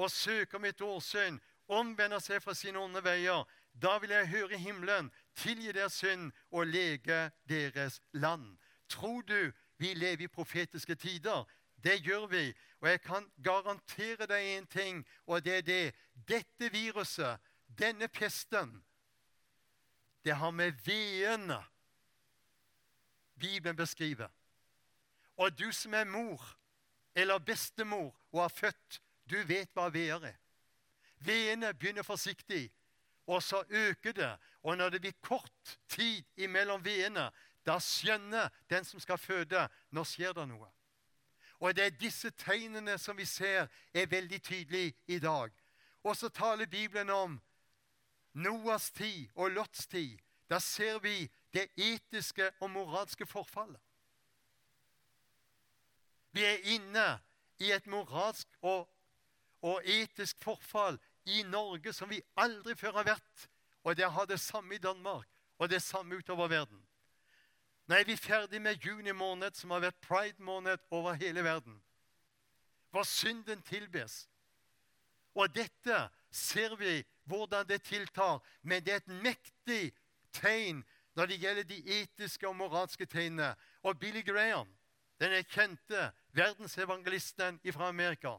og 0.00 0.08
søker 0.08 0.62
mitt 0.62 0.80
årsyn, 0.80 1.36
omvender 1.68 2.22
seg 2.24 2.40
fra 2.40 2.54
sine 2.56 2.80
onde 2.80 3.02
veier. 3.04 3.44
Da 3.76 3.98
vil 4.00 4.14
jeg 4.14 4.30
høre 4.30 4.58
himmelen, 4.58 5.10
tilgi 5.36 5.74
deres 5.76 5.98
synd 6.00 6.30
og 6.48 6.70
lege 6.72 7.26
deres 7.48 8.00
land. 8.16 8.56
Tror 8.88 9.20
du 9.28 9.52
vi 9.80 9.94
lever 9.94 10.26
i 10.26 10.28
profetiske 10.28 10.94
tider. 10.94 11.44
Det 11.84 11.96
gjør 12.04 12.26
vi. 12.26 12.52
Og 12.80 12.88
jeg 12.88 13.00
kan 13.00 13.24
garantere 13.44 14.26
deg 14.28 14.48
én 14.58 14.66
ting, 14.68 15.00
og 15.26 15.44
det 15.44 15.54
er 15.54 15.62
det 15.62 15.94
Dette 16.28 16.68
viruset, 16.72 17.40
denne 17.66 18.08
pesten, 18.08 18.82
det 20.24 20.36
har 20.36 20.50
med 20.50 20.72
veene 20.84 21.56
Bibelen 23.40 23.76
beskriver. 23.76 24.28
Og 25.36 25.58
du 25.58 25.72
som 25.72 25.94
er 25.94 26.04
mor 26.04 26.44
eller 27.14 27.38
bestemor 27.38 28.12
og 28.32 28.42
har 28.42 28.52
født, 28.52 29.00
du 29.24 29.38
vet 29.48 29.72
hva 29.72 29.88
veer 29.88 30.20
er. 30.28 30.36
Veene 31.24 31.72
begynner 31.74 32.04
forsiktig, 32.04 32.68
og 33.26 33.42
så 33.42 33.64
øker 33.68 34.12
det. 34.12 34.36
Og 34.62 34.76
når 34.76 34.90
det 34.90 35.00
blir 35.00 35.16
kort 35.22 35.78
tid 35.88 36.24
imellom 36.36 36.84
veene, 36.84 37.30
da 37.66 37.78
skjønner 37.80 38.48
den 38.70 38.84
som 38.84 39.00
skal 39.00 39.18
føde, 39.18 39.68
nå 39.90 40.04
skjer 40.04 40.32
det 40.36 40.46
noe. 40.48 40.68
Og 41.60 41.76
det 41.76 41.84
er 41.84 41.98
disse 42.00 42.30
tegnene 42.30 42.96
som 42.98 43.16
vi 43.16 43.26
ser, 43.28 43.68
er 43.92 44.08
veldig 44.08 44.42
tydelige 44.42 44.94
i 45.06 45.18
dag. 45.20 45.52
Og 46.02 46.16
så 46.16 46.28
taler 46.28 46.66
Bibelen 46.66 47.10
om 47.10 47.36
Noas 48.32 48.90
tid 48.90 49.28
og 49.34 49.50
Lots 49.50 49.86
tid. 49.86 50.18
Da 50.50 50.58
ser 50.58 50.98
vi 50.98 51.28
det 51.52 51.68
etiske 51.76 52.50
og 52.60 52.70
moralske 52.70 53.26
forfallet. 53.26 53.80
Vi 56.32 56.44
er 56.46 56.64
inne 56.74 57.18
i 57.58 57.72
et 57.74 57.86
moralsk 57.86 58.48
og, 58.62 58.88
og 59.62 59.82
etisk 59.84 60.38
forfall 60.42 60.98
i 61.26 61.42
Norge 61.42 61.92
som 61.92 62.10
vi 62.10 62.22
aldri 62.38 62.74
før 62.78 63.00
har 63.00 63.10
vært. 63.12 63.48
Og 63.84 63.96
det 63.96 64.10
har 64.12 64.26
det 64.26 64.40
samme 64.40 64.74
i 64.74 64.82
Danmark, 64.82 65.28
og 65.58 65.70
det 65.70 65.82
samme 65.82 66.16
utover 66.16 66.48
verden. 66.48 66.80
Nå 67.90 67.96
er 67.98 68.04
vi 68.06 68.14
ferdig 68.16 68.60
med 68.62 68.84
juni 68.86 69.10
måned, 69.10 69.56
som 69.58 69.72
har 69.74 69.80
vært 69.82 69.96
pride-måned 70.04 70.78
over 70.94 71.16
hele 71.18 71.42
verden. 71.42 71.80
Hvor 72.94 73.02
synden 73.02 73.62
tilbes. 73.66 74.28
Og 75.34 75.50
dette 75.54 75.96
ser 76.30 76.76
vi 76.78 77.00
hvordan 77.26 77.66
det 77.66 77.82
tiltar, 77.82 78.38
men 78.62 78.84
det 78.86 78.94
er 78.94 79.02
et 79.02 79.22
mektig 79.24 79.90
tegn 80.32 80.84
når 81.18 81.32
det 81.32 81.40
gjelder 81.42 81.66
de 81.66 81.80
etiske 81.98 82.46
og 82.48 82.56
moralske 82.62 83.10
tegnene. 83.10 83.56
Og 83.82 83.98
Billy 83.98 84.22
Graham, 84.22 84.70
den 85.18 85.34
kjente 85.50 86.12
verdensevangelisten 86.30 87.58
fra 87.74 87.88
Amerika, 87.88 88.36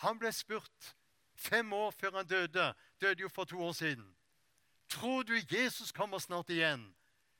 han 0.00 0.16
ble 0.18 0.32
spurt 0.32 0.94
fem 1.36 1.72
år 1.72 1.92
før 1.92 2.22
han 2.22 2.26
døde, 2.26 2.72
døde 3.00 3.20
jo 3.20 3.28
for 3.28 3.44
to 3.44 3.60
år 3.60 3.72
siden. 3.72 4.16
Tror 4.88 5.22
du 5.22 5.36
Jesus 5.36 5.92
kommer 5.92 6.18
snart 6.18 6.48
igjen? 6.48 6.94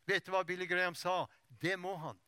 Vet 0.07 0.27
du 0.27 0.31
hva 0.31 0.45
Billy 0.47 0.67
Graham 0.71 0.95
sa? 0.95 1.25
Det 1.61 1.77
må 1.79 1.97
han. 1.97 2.19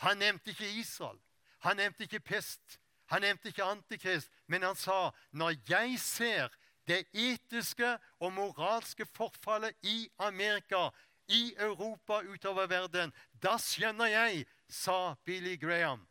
Han 0.00 0.18
nevnte 0.18 0.50
ikke 0.50 0.70
Israel. 0.80 1.18
Han 1.60 1.76
nevnte 1.76 2.06
ikke 2.06 2.20
pest. 2.20 2.80
Han 3.10 3.20
nevnte 3.20 3.48
ikke 3.48 3.64
Antikrist. 3.64 4.30
Men 4.46 4.62
han 4.62 4.76
sa 4.76 5.10
når 5.30 5.58
jeg 5.68 5.98
ser 6.00 6.48
det 6.88 7.04
etiske 7.12 7.98
og 8.18 8.32
moralske 8.32 9.06
forfallet 9.06 9.76
i 9.82 10.08
Amerika, 10.18 10.88
i 11.28 11.54
Europa, 11.58 12.22
utover 12.26 12.66
verden, 12.66 13.12
da 13.42 13.54
skjønner 13.58 14.10
jeg, 14.10 14.46
sa 14.68 15.14
Billy 15.24 15.56
Graham. 15.60 16.06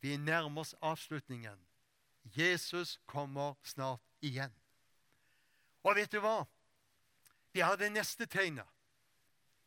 Vi 0.00 0.16
nærmer 0.16 0.60
oss 0.60 0.74
avslutningen. 0.82 1.58
Jesus 2.36 2.98
kommer 3.06 3.54
snart 3.62 4.02
igjen. 4.20 4.52
Og 5.82 5.96
vet 5.96 6.12
du 6.12 6.20
hva? 6.20 6.44
Vi 7.54 7.62
har 7.64 7.78
det 7.80 7.92
neste 7.94 8.26
tegnet 8.26 8.75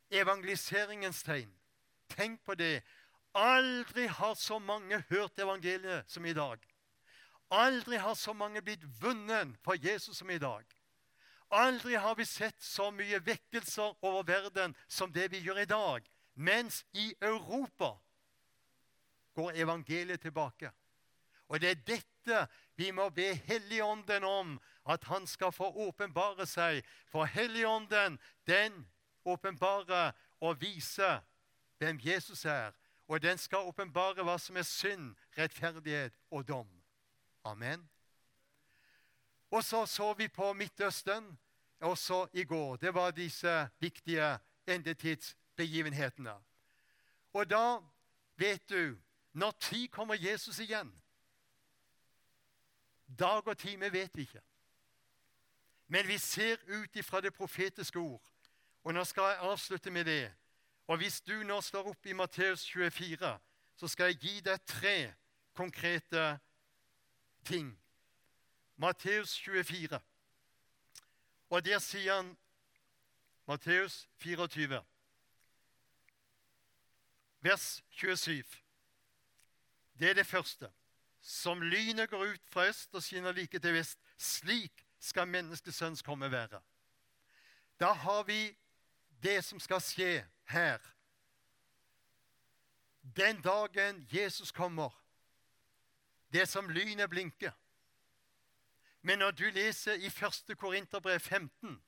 evangeliseringens 0.10 1.24
tegn. 1.24 1.52
Tenk 2.10 2.44
på 2.46 2.56
det. 2.56 2.82
Aldri 3.34 4.08
har 4.08 4.34
så 4.34 4.60
mange 4.60 5.04
hørt 5.10 5.40
evangeliet 5.40 6.10
som 6.12 6.26
i 6.26 6.34
dag. 6.34 6.58
Aldri 7.52 7.98
har 7.98 8.14
så 8.14 8.34
mange 8.34 8.62
blitt 8.62 8.84
vunnet 9.02 9.56
for 9.64 9.78
Jesus 9.78 10.18
som 10.18 10.30
i 10.30 10.38
dag. 10.38 10.66
Aldri 11.50 11.96
har 11.96 12.16
vi 12.16 12.26
sett 12.26 12.62
så 12.62 12.92
mye 12.92 13.20
vekkelser 13.26 13.96
over 14.06 14.24
verden 14.24 14.76
som 14.88 15.14
det 15.14 15.32
vi 15.32 15.42
gjør 15.42 15.64
i 15.64 15.70
dag. 15.70 16.06
Mens 16.36 16.84
i 16.94 17.14
Europa 17.22 17.96
går 19.34 19.58
evangeliet 19.58 20.22
tilbake. 20.22 20.72
Og 21.50 21.62
det 21.62 21.70
er 21.70 21.86
dette 21.86 22.46
vi 22.78 22.92
må 22.92 23.10
be 23.10 23.34
Helligånden 23.34 24.24
om, 24.24 24.60
at 24.86 25.04
han 25.04 25.26
skal 25.28 25.52
få 25.52 25.72
åpenbare 25.88 26.46
seg. 26.46 26.84
For 27.10 27.26
Helligånden, 27.26 28.20
den 28.48 28.86
åpenbare 29.30 30.12
og 30.40 30.62
vise 30.62 31.22
hvem 31.78 32.00
Jesus 32.04 32.46
er. 32.46 32.72
Og 33.08 33.22
den 33.22 33.38
skal 33.38 33.66
åpenbare 33.70 34.24
hva 34.24 34.38
som 34.38 34.58
er 34.58 34.68
synd, 34.68 35.16
rettferdighet 35.38 36.14
og 36.32 36.48
dom. 36.48 36.70
Amen. 37.44 37.90
Og 39.52 39.64
så 39.64 39.86
så 39.86 40.14
vi 40.14 40.28
på 40.28 40.54
Midtøsten. 40.54 41.40
også 41.80 42.28
i 42.34 42.44
går, 42.44 42.76
det 42.76 42.94
var 42.94 43.12
disse 43.12 43.70
viktige 43.80 44.40
endetidsbegivenhetene. 44.68 46.34
Og 47.34 47.50
da 47.50 47.80
vet 48.36 48.70
du 48.70 48.98
Når 49.34 49.52
tid 49.52 49.88
kommer 49.88 50.16
Jesus 50.16 50.60
igjen? 50.60 51.02
Dag 53.20 53.48
og 53.48 53.58
time 53.58 53.94
vet 53.94 54.18
vi 54.18 54.22
ikke. 54.22 54.42
Men 55.88 56.08
vi 56.08 56.18
ser 56.18 56.58
ut 56.68 56.96
ifra 56.96 57.22
det 57.22 57.34
profetiske 57.34 58.00
ord. 58.00 58.22
Og 58.84 58.94
nå 58.94 59.04
skal 59.04 59.34
jeg 59.34 59.44
avslutte 59.50 59.92
med 59.92 60.06
det. 60.06 60.32
Og 60.88 60.98
hvis 60.98 61.22
du 61.22 61.44
nå 61.44 61.62
slår 61.62 61.92
opp 61.92 62.06
i 62.06 62.14
Matteus 62.14 62.66
24, 62.72 63.34
så 63.76 63.88
skal 63.88 64.12
jeg 64.12 64.20
gi 64.24 64.40
deg 64.42 64.62
tre 64.66 65.14
konkrete 65.54 66.40
ting. 67.46 67.74
Matteus 68.78 69.36
24. 69.40 70.00
Og 71.50 71.66
der 71.66 71.80
sier 71.84 72.16
han 72.16 72.38
Matteus 73.50 74.08
24, 74.22 74.82
vers 77.42 77.84
27. 77.90 78.44
Det 80.00 80.10
er 80.10 80.14
det 80.14 80.26
første. 80.26 80.72
Som 81.22 81.62
lynet 81.62 82.10
går 82.10 82.34
ut 82.34 82.42
fra 82.48 82.68
øst 82.70 82.96
og 82.96 83.04
skinner 83.04 83.32
like 83.32 83.60
til 83.60 83.74
vest, 83.74 84.00
slik 84.18 84.86
skal 85.00 85.28
menneskesønns 85.28 86.02
komme 86.02 86.32
være. 86.32 86.62
Da 87.80 87.92
har 87.94 88.24
vi 88.24 88.56
det 89.24 89.44
som 89.44 89.60
skal 89.60 89.82
skje 89.82 90.26
her. 90.50 90.80
Den 93.16 93.42
dagen 93.42 94.08
Jesus 94.12 94.52
kommer, 94.52 94.90
det 96.34 96.50
som 96.50 96.70
lynet 96.70 97.10
blinker. 97.10 97.52
Men 99.02 99.20
når 99.20 99.32
du 99.32 99.44
leser 99.44 99.94
i 99.94 100.06
1. 100.06 100.58
Korinterbrev 100.58 101.20
15, 101.20 101.82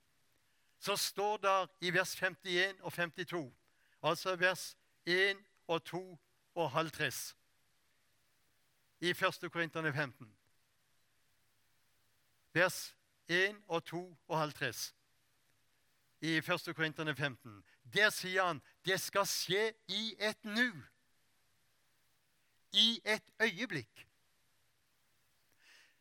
så 0.80 0.96
står 0.96 1.38
det 1.38 1.70
i 1.88 1.94
vers 1.94 2.16
51 2.16 2.82
og 2.82 2.94
52, 2.94 3.54
altså 4.04 4.36
vers 4.36 4.78
1 5.06 5.38
og 5.68 5.84
2 5.84 6.20
og 6.56 6.72
halv 6.72 6.92
50 6.96 7.36
i 9.02 9.10
1. 9.10 9.52
Korinterne 9.52 9.94
15. 9.94 10.36
Vers 12.54 12.96
1 13.28 13.56
og 13.68 13.84
2 13.86 14.18
og 14.28 14.40
halv 14.40 14.54
50 14.58 15.01
i 16.22 16.38
1. 16.38 16.76
Korinterne 16.76 17.16
15. 17.16 17.64
Der 17.94 18.10
sier 18.10 18.46
han 18.46 18.62
det 18.86 19.00
skal 19.02 19.26
skje 19.26 19.74
i 19.88 20.16
et 20.20 20.46
nu. 20.46 20.70
I 22.72 23.02
et 23.06 23.34
øyeblikk. 23.42 24.08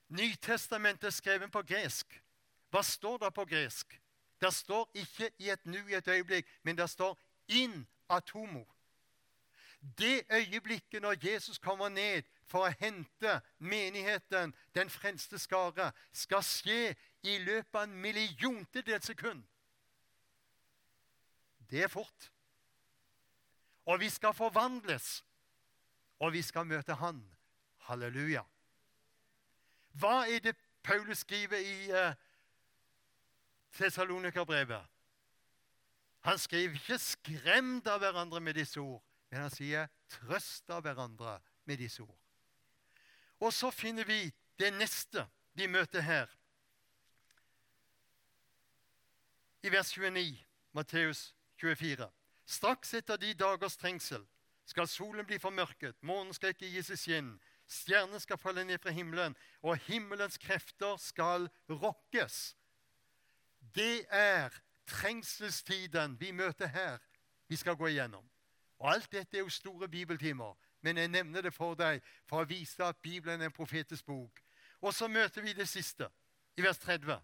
Nytestamentet 0.08 1.14
skrevet 1.14 1.52
på 1.52 1.62
gresk. 1.62 2.22
Hva 2.70 2.82
står 2.82 3.18
det 3.18 3.34
på 3.34 3.44
gresk? 3.44 4.00
Det 4.40 4.54
står 4.54 4.90
ikke 4.94 5.30
'i 5.38 5.50
et 5.50 5.66
nu', 5.66 5.88
i 5.88 5.94
et 5.94 6.08
øyeblikk, 6.08 6.46
men 6.62 6.78
det 6.78 6.90
står 6.90 7.18
'in 7.48 7.86
atomo'. 8.08 8.66
Det 9.98 10.22
øyeblikket 10.32 11.02
når 11.02 11.16
Jesus 11.30 11.58
kommer 11.58 11.88
ned 11.88 12.22
for 12.46 12.66
å 12.66 12.74
hente 12.80 13.40
menigheten, 13.58 14.54
den 14.74 14.90
frelste 14.90 15.38
skare, 15.38 15.92
skal 16.12 16.42
skje 16.42 16.96
i 17.22 17.38
løpet 17.38 17.74
av 17.74 17.82
en 17.82 18.00
milliontedels 18.02 19.06
sekund. 19.06 19.44
Det 21.70 21.82
er 21.82 21.88
fort. 21.88 22.32
Og 23.86 24.00
vi 24.00 24.08
skal 24.10 24.34
forvandles, 24.34 25.24
og 26.18 26.32
vi 26.32 26.42
skal 26.42 26.66
møte 26.66 26.94
Han. 26.94 27.22
Halleluja. 27.88 28.42
Hva 29.98 30.26
er 30.30 30.38
det 30.38 30.56
Paulus 30.82 31.18
skriver 31.24 31.58
i 31.58 31.90
uh, 31.90 32.14
Tessalonikerbrevet? 33.72 34.86
Han 36.20 36.38
skriver 36.38 36.74
ikke 36.74 36.98
'skremt 36.98 37.86
av 37.86 37.98
hverandre 37.98 38.40
med 38.40 38.54
disse 38.54 38.80
ord', 38.80 39.02
men 39.30 39.40
han 39.40 39.50
sier 39.50 39.88
'trøst 40.08 40.70
av 40.70 40.82
hverandre 40.82 41.40
med 41.64 41.78
disse 41.78 42.02
ord'. 42.02 42.20
Og 43.40 43.52
så 43.52 43.70
finner 43.70 44.04
vi 44.04 44.32
det 44.58 44.72
neste 44.72 45.26
vi 45.52 45.66
møter 45.66 46.00
her. 46.00 46.28
I 49.62 49.72
vers 49.72 49.92
29, 49.92 50.46
Matteus 50.72 51.34
24. 51.60 52.08
Straks 52.46 52.94
etter 52.98 53.20
de 53.20 53.34
dagers 53.38 53.76
trengsel 53.78 54.24
skal 54.66 54.88
solen 54.88 55.26
bli 55.26 55.38
formørket, 55.42 55.96
månen 56.06 56.34
skal 56.34 56.54
ikke 56.54 56.68
gi 56.70 56.82
seg 56.86 56.98
skinn, 56.98 57.30
Stjerner 57.70 58.18
skal 58.18 58.38
falle 58.38 58.64
ned 58.64 58.78
fra 58.82 58.90
himmelen, 58.90 59.36
og 59.62 59.78
himmelens 59.86 60.38
krefter 60.38 60.96
skal 60.98 61.46
rokkes. 61.70 62.56
Det 63.74 64.06
er 64.10 64.50
trengselstiden 64.90 66.16
vi 66.20 66.32
møter 66.32 66.66
her, 66.66 66.98
vi 67.46 67.56
skal 67.56 67.76
gå 67.78 67.86
igjennom. 67.86 68.26
Og 68.78 68.90
Alt 68.92 69.12
dette 69.12 69.36
er 69.36 69.44
jo 69.44 69.48
store 69.54 69.88
bibeltimer, 69.88 70.56
men 70.80 70.96
jeg 70.96 71.08
nevner 71.08 71.42
det 71.46 71.54
for 71.54 71.78
deg 71.78 72.02
for 72.26 72.42
å 72.42 72.48
vise 72.48 72.82
at 72.82 72.98
Bibelen 73.02 73.40
er 73.40 73.50
en 73.50 73.54
profetisk 73.54 74.06
bok. 74.06 74.42
Og 74.80 74.94
så 74.94 75.08
møter 75.08 75.42
vi 75.42 75.52
det 75.52 75.68
siste, 75.68 76.08
i 76.56 76.62
vers 76.62 76.78
30. 76.78 77.20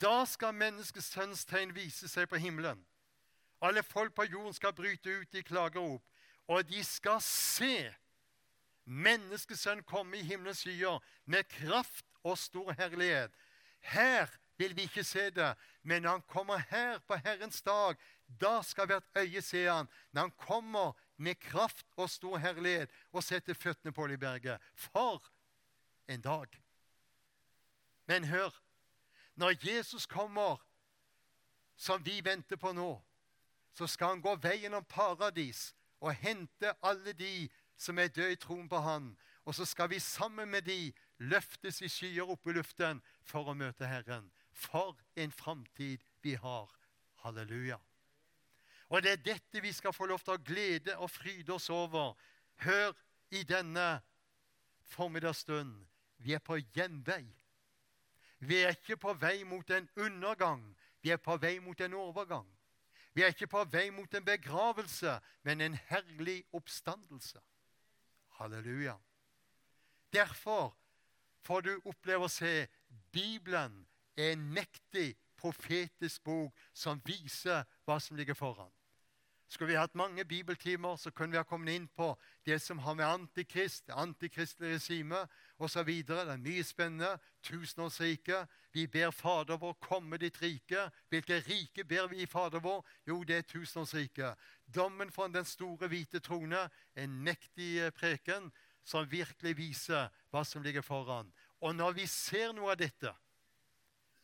Da 0.00 0.24
skal 0.24 0.54
menneskets 0.54 1.12
sønns 1.12 1.44
tegn 1.44 1.74
vise 1.76 2.08
seg 2.08 2.28
på 2.30 2.40
himmelen. 2.40 2.80
Alle 3.60 3.82
folk 3.82 4.14
på 4.14 4.24
jorden 4.24 4.54
skal 4.54 4.74
bryte 4.76 5.10
ut 5.20 5.34
i 5.34 5.42
klagerop, 5.42 6.02
og 6.48 6.68
de 6.68 6.84
skal 6.84 7.20
se 7.24 7.94
Menneskesønn 8.86 9.82
komme 9.82 10.14
i 10.20 10.22
himmelens 10.22 10.60
skyer 10.62 11.00
med 11.26 11.48
kraft 11.50 12.06
og 12.22 12.36
stor 12.38 12.70
herlighet. 12.78 13.32
Her 13.80 14.30
vil 14.58 14.76
vi 14.76 14.86
ikke 14.86 15.04
se 15.04 15.30
det, 15.34 15.54
men 15.82 16.02
når 16.02 16.10
han 16.10 16.22
kommer 16.30 16.62
her 16.70 16.98
på 16.98 17.18
Herrens 17.24 17.62
dag, 17.62 17.98
da 18.26 18.60
skal 18.62 18.86
hvert 18.86 19.18
øye 19.18 19.42
se 19.42 19.64
han. 19.66 19.88
Når 20.12 20.20
han 20.20 20.30
kommer 20.30 20.92
med 21.16 21.34
kraft 21.34 21.86
og 21.96 22.10
stor 22.10 22.38
herlighet 22.38 22.90
og 23.12 23.24
setter 23.24 23.54
føttene 23.54 23.92
på 23.92 24.02
Oljeberget. 24.06 24.62
For 24.74 25.22
en 26.08 26.20
dag! 26.20 26.46
Men 28.06 28.24
hør, 28.24 28.54
når 29.34 29.58
Jesus 29.66 30.06
kommer, 30.06 30.62
som 31.76 32.04
vi 32.06 32.20
venter 32.24 32.56
på 32.56 32.72
nå, 32.72 33.02
så 33.76 33.86
skal 33.86 34.14
han 34.14 34.24
gå 34.24 34.32
veien 34.40 34.74
om 34.74 34.84
paradis 34.88 35.74
og 36.00 36.14
hente 36.16 36.72
alle 36.82 37.12
de 37.12 37.48
som 37.76 37.98
er 37.98 38.08
døde 38.08 38.32
i 38.32 38.40
troen 38.40 38.68
på 38.68 38.80
Han. 38.80 39.10
Og 39.44 39.54
så 39.54 39.64
skal 39.64 39.90
vi 39.90 39.98
sammen 39.98 40.48
med 40.50 40.62
de 40.66 40.92
løftes 41.18 41.82
i 41.84 41.90
skyer 41.92 42.28
opp 42.28 42.48
i 42.48 42.56
luften 42.56 43.02
for 43.22 43.48
å 43.48 43.54
møte 43.54 43.86
Herren. 43.86 44.30
For 44.52 44.96
en 45.14 45.32
framtid 45.32 46.02
vi 46.24 46.34
har. 46.40 46.72
Halleluja. 47.22 47.78
Og 48.88 49.02
det 49.02 49.12
er 49.12 49.24
dette 49.34 49.60
vi 49.60 49.72
skal 49.72 49.92
få 49.92 50.06
lov 50.06 50.22
til 50.24 50.36
å 50.36 50.42
glede 50.42 50.96
og 50.96 51.10
fryde 51.10 51.52
oss 51.52 51.68
over. 51.70 52.14
Hør 52.64 52.94
i 53.34 53.42
denne 53.44 54.00
formiddagsstund. 54.88 55.84
Vi 56.18 56.32
er 56.32 56.40
på 56.40 56.58
gjenvei. 56.74 57.24
Vi 58.38 58.62
er 58.62 58.76
ikke 58.76 58.96
på 58.96 59.14
vei 59.20 59.44
mot 59.44 59.70
en 59.70 59.88
undergang. 59.96 60.62
Vi 61.02 61.10
er 61.10 61.20
på 61.20 61.36
vei 61.36 61.58
mot 61.60 61.80
en 61.80 61.94
overgang. 61.94 62.46
Vi 63.16 63.22
er 63.24 63.32
ikke 63.32 63.46
på 63.48 63.62
vei 63.72 63.86
mot 63.90 64.12
en 64.14 64.24
begravelse, 64.24 65.14
men 65.42 65.60
en 65.64 65.78
herlig 65.88 66.42
oppstandelse. 66.52 67.40
Halleluja. 68.36 68.98
Derfor 70.12 70.74
får 71.40 71.60
du 71.64 71.70
oppleve 71.88 72.28
å 72.28 72.32
se 72.32 72.66
Bibelen 73.16 73.86
er 74.16 74.34
en 74.34 74.44
mektig 74.52 75.14
profetisk 75.40 76.26
bok 76.28 76.60
som 76.76 77.00
viser 77.08 77.64
hva 77.88 77.96
som 78.04 78.20
ligger 78.20 78.36
foran. 78.36 78.72
Skulle 79.48 79.72
vi 79.72 79.80
hatt 79.80 79.96
mange 79.96 80.24
bibeltimer, 80.28 81.00
så 81.00 81.10
kunne 81.10 81.32
vi 81.32 81.40
ha 81.40 81.48
kommet 81.48 81.72
inn 81.72 81.88
på 81.88 82.10
det 82.44 82.60
som 82.60 82.84
har 82.84 82.98
med 82.98 83.06
antikrist, 83.06 83.88
antikristelig 83.96 84.74
regime 84.76 85.24
osv. 85.58 85.88
Det 86.06 86.18
er 86.18 86.36
mye 86.40 86.64
spennende. 86.64 87.16
Tusenårsriket. 87.42 88.48
Vi 88.72 88.86
ber 88.86 89.10
Fader 89.10 89.56
vår 89.60 89.76
komme 89.80 90.18
ditt 90.20 90.40
rike. 90.42 90.88
Hvilke 91.08 91.40
rike 91.46 91.84
ber 91.84 92.08
vi 92.12 92.22
i 92.22 92.26
Fader 92.30 92.60
vår? 92.60 92.84
Jo, 93.06 93.22
det 93.24 93.36
er 93.36 93.48
tusenårsriket. 93.48 94.36
Dommen 94.74 95.12
fra 95.12 95.28
den 95.28 95.44
store, 95.44 95.88
hvite 95.88 96.20
trone. 96.20 96.68
En 96.96 97.22
mektig 97.24 97.78
eh, 97.80 97.90
preken 97.90 98.50
som 98.86 99.08
virkelig 99.10 99.56
viser 99.58 100.10
hva 100.30 100.44
som 100.44 100.62
ligger 100.62 100.84
foran. 100.84 101.32
Og 101.60 101.74
når 101.74 101.96
vi 101.96 102.06
ser 102.06 102.52
noe 102.54 102.74
av 102.74 102.80
dette, 102.80 103.12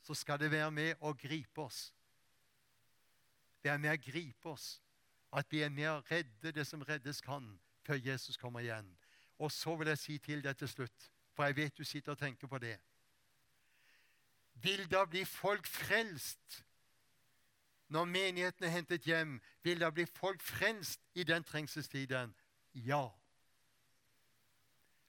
så 0.03 0.15
skal 0.15 0.39
det 0.39 0.51
være 0.53 0.71
med 0.71 1.01
å 1.01 1.15
gripe 1.15 1.63
oss. 1.63 1.93
Være 3.63 3.79
med 3.79 3.95
å 3.95 4.03
gripe 4.03 4.51
oss 4.51 4.81
at 5.33 5.49
vi 5.49 5.63
er 5.65 5.73
med 5.73 5.89
å 5.89 6.03
redde 6.11 6.53
det 6.53 6.65
som 6.69 6.83
reddes 6.85 7.23
kan, 7.25 7.47
før 7.87 8.01
Jesus 8.03 8.37
kommer 8.37 8.61
igjen. 8.61 8.91
Og 9.41 9.51
så 9.53 9.75
vil 9.79 9.89
jeg 9.93 9.99
si 9.99 10.19
til 10.23 10.43
deg 10.45 10.59
til 10.59 10.69
slutt, 10.69 11.12
for 11.33 11.45
jeg 11.45 11.57
vet 11.57 11.79
du 11.79 11.85
sitter 11.85 12.13
og 12.13 12.19
tenker 12.19 12.47
på 12.47 12.59
det 12.59 12.77
Vil 14.55 14.91
da 14.91 15.05
bli 15.05 15.25
folk 15.25 15.67
frelst 15.67 16.65
når 17.93 18.05
menigheten 18.05 18.65
er 18.65 18.69
hentet 18.69 19.05
hjem? 19.05 19.41
Vil 19.63 19.81
da 19.81 19.91
bli 19.91 20.07
folk 20.07 20.41
frelst 20.41 21.01
i 21.15 21.25
den 21.25 21.45
trengselstiden? 21.45 22.35
Ja. 22.75 23.09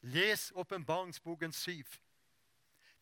Les 0.02 0.52
åpenbaringsboken 0.56 1.52
7. 1.52 1.84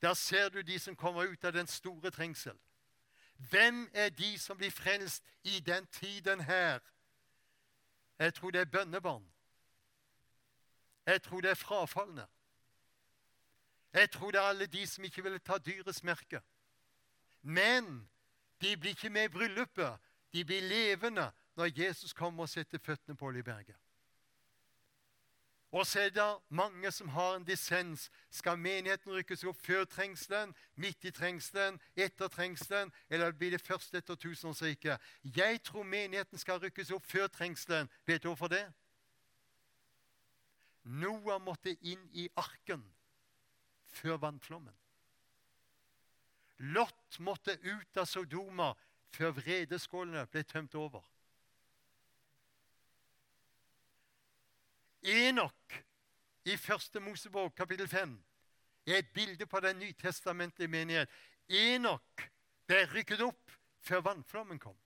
Der 0.01 0.13
ser 0.13 0.49
du 0.49 0.61
de 0.61 0.80
som 0.80 0.95
kommer 0.95 1.24
ut 1.24 1.43
av 1.43 1.53
den 1.53 1.67
store 1.67 2.11
trengsel. 2.11 2.59
Hvem 3.49 3.89
er 3.93 4.09
de 4.09 4.39
som 4.39 4.57
blir 4.57 4.72
frelst 4.72 5.24
i 5.43 5.59
den 5.59 5.88
tiden 5.88 6.41
her? 6.41 6.80
Jeg 8.19 8.34
tror 8.34 8.51
det 8.51 8.61
er 8.61 8.65
bønnebarn. 8.65 9.26
Jeg 11.05 11.22
tror 11.22 11.41
det 11.41 11.49
er 11.49 11.55
frafalne. 11.55 12.28
Jeg 13.93 14.11
tror 14.11 14.31
det 14.31 14.39
er 14.39 14.49
alle 14.53 14.65
de 14.65 14.87
som 14.87 15.03
ikke 15.03 15.23
ville 15.23 15.39
ta 15.39 15.57
dyrets 15.57 16.03
merke. 16.03 16.41
Men 17.41 18.09
de 18.61 18.77
blir 18.77 18.95
ikke 18.95 19.09
med 19.09 19.23
i 19.23 19.33
bryllupet. 19.33 19.99
De 20.33 20.45
blir 20.45 20.61
levende 20.61 21.31
når 21.55 21.79
Jesus 21.79 22.13
kommer 22.13 22.43
og 22.43 22.49
setter 22.49 22.79
føttene 22.79 23.17
på 23.17 23.25
Oljeberget. 23.25 23.75
Og 25.71 25.87
så 25.87 25.99
er 25.99 26.09
det 26.09 26.37
mange 26.49 26.91
som 26.91 27.07
har 27.07 27.35
en 27.35 27.43
dissens. 27.43 28.11
Skal 28.29 28.59
menigheten 28.59 29.13
rykkes 29.13 29.43
opp 29.47 29.59
før 29.65 29.85
trengselen, 29.85 30.55
midt 30.75 31.05
i 31.07 31.11
trengselen, 31.11 31.79
etter 31.95 32.27
trengselen, 32.27 32.91
eller 33.09 33.31
blir 33.31 33.51
det 33.51 33.61
først 33.61 33.95
etter 33.95 34.15
tusenårsriket? 34.15 34.99
Jeg 35.23 35.63
tror 35.63 35.83
menigheten 35.83 36.37
skal 36.37 36.59
rykkes 36.59 36.91
opp 36.91 37.05
før 37.05 37.27
trengselen. 37.27 37.89
Vet 38.05 38.23
du 38.23 38.27
hvorfor 38.27 38.51
det? 38.51 38.65
Noah 40.83 41.39
måtte 41.41 41.77
inn 41.81 42.03
i 42.11 42.27
arken 42.35 42.83
før 43.91 44.17
vannflommen. 44.21 44.75
Lot 46.75 47.19
måtte 47.19 47.57
ut 47.63 47.97
av 47.97 48.05
Sodoma 48.05 48.71
før 49.11 49.33
vredeskålene 49.39 50.27
ble 50.31 50.43
tømt 50.47 50.75
over. 50.77 51.01
Enok 55.01 55.81
i 56.45 56.57
første 56.57 57.01
Mosebok, 57.01 57.55
kapittel 57.57 57.87
5, 57.89 58.13
er 58.85 59.01
et 59.01 59.13
bilde 59.13 59.45
på 59.45 59.59
den 59.59 59.79
nytestamentlige 59.81 60.69
menighet. 60.69 61.09
Enok 61.49 62.27
ble 62.69 62.85
rykket 62.93 63.21
opp 63.25 63.57
før 63.81 64.05
vannflommen 64.05 64.61
kom. 64.61 64.77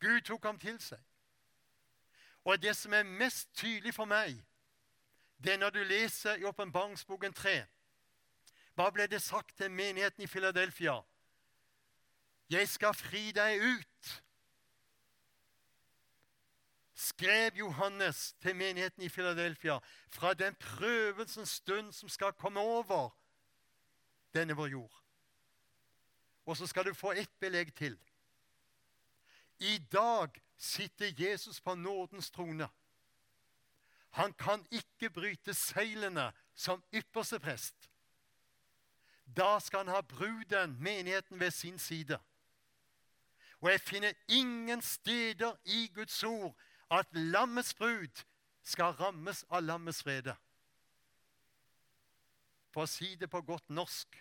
Gud 0.00 0.20
tok 0.28 0.44
ham 0.44 0.58
til 0.60 0.76
seg. 0.80 1.00
Og 2.44 2.60
det 2.60 2.76
som 2.76 2.92
er 2.92 3.08
mest 3.08 3.48
tydelig 3.56 3.94
for 3.96 4.04
meg, 4.04 4.36
det 5.38 5.52
er 5.52 5.58
når 5.58 5.70
du 5.70 5.82
leser 5.82 6.40
i 6.40 6.44
Åpenbaringsboken 6.44 7.32
3. 7.32 7.56
Hva 8.74 8.90
ble 8.90 9.06
det 9.06 9.22
sagt 9.22 9.56
til 9.56 9.70
menigheten 9.70 10.24
i 10.24 10.30
Philadelphia? 10.30 11.00
Jeg 12.50 12.68
skal 12.68 12.94
fri 12.94 13.30
deg 13.32 13.62
ut 13.62 14.14
skrev 16.94 17.54
Johannes 17.54 18.34
til 18.40 18.56
menigheten 18.56 19.02
i 19.02 19.08
Philadelphia 19.08 19.78
fra 20.08 20.34
den 20.34 20.54
prøvelsens 20.54 21.50
stund 21.50 21.92
som 21.92 22.08
skal 22.08 22.32
komme 22.32 22.60
over 22.60 23.10
denne 24.34 24.56
vår 24.56 24.66
jord. 24.66 25.00
Og 26.46 26.56
så 26.56 26.66
skal 26.66 26.84
du 26.84 26.94
få 26.94 27.12
ett 27.12 27.40
belegg 27.40 27.74
til. 27.74 27.98
I 29.58 29.78
dag 29.92 30.28
sitter 30.56 31.12
Jesus 31.18 31.60
på 31.60 31.74
nådens 31.74 32.30
trone. 32.30 32.68
Han 34.14 34.32
kan 34.38 34.62
ikke 34.70 35.10
bryte 35.10 35.54
seilene 35.54 36.28
som 36.54 36.82
ypperste 36.94 37.40
prest. 37.42 37.90
Da 39.26 39.58
skal 39.58 39.84
han 39.84 39.94
ha 39.94 40.00
bruden, 40.00 40.76
menigheten, 40.78 41.40
ved 41.40 41.50
sin 41.50 41.78
side. 41.78 42.18
Og 43.60 43.70
jeg 43.70 43.80
finner 43.80 44.12
ingen 44.28 44.82
steder 44.82 45.56
i 45.64 45.90
Guds 45.94 46.22
ord 46.24 46.54
at 46.90 47.06
lammets 47.12 47.74
brud 47.74 48.24
skal 48.62 48.84
rammes 48.84 49.44
av 49.50 49.64
lammets 49.64 50.02
frede. 50.02 50.36
For 52.70 52.84
å 52.84 52.90
si 52.90 53.14
det 53.18 53.30
på 53.30 53.42
godt 53.42 53.70
norsk 53.70 54.20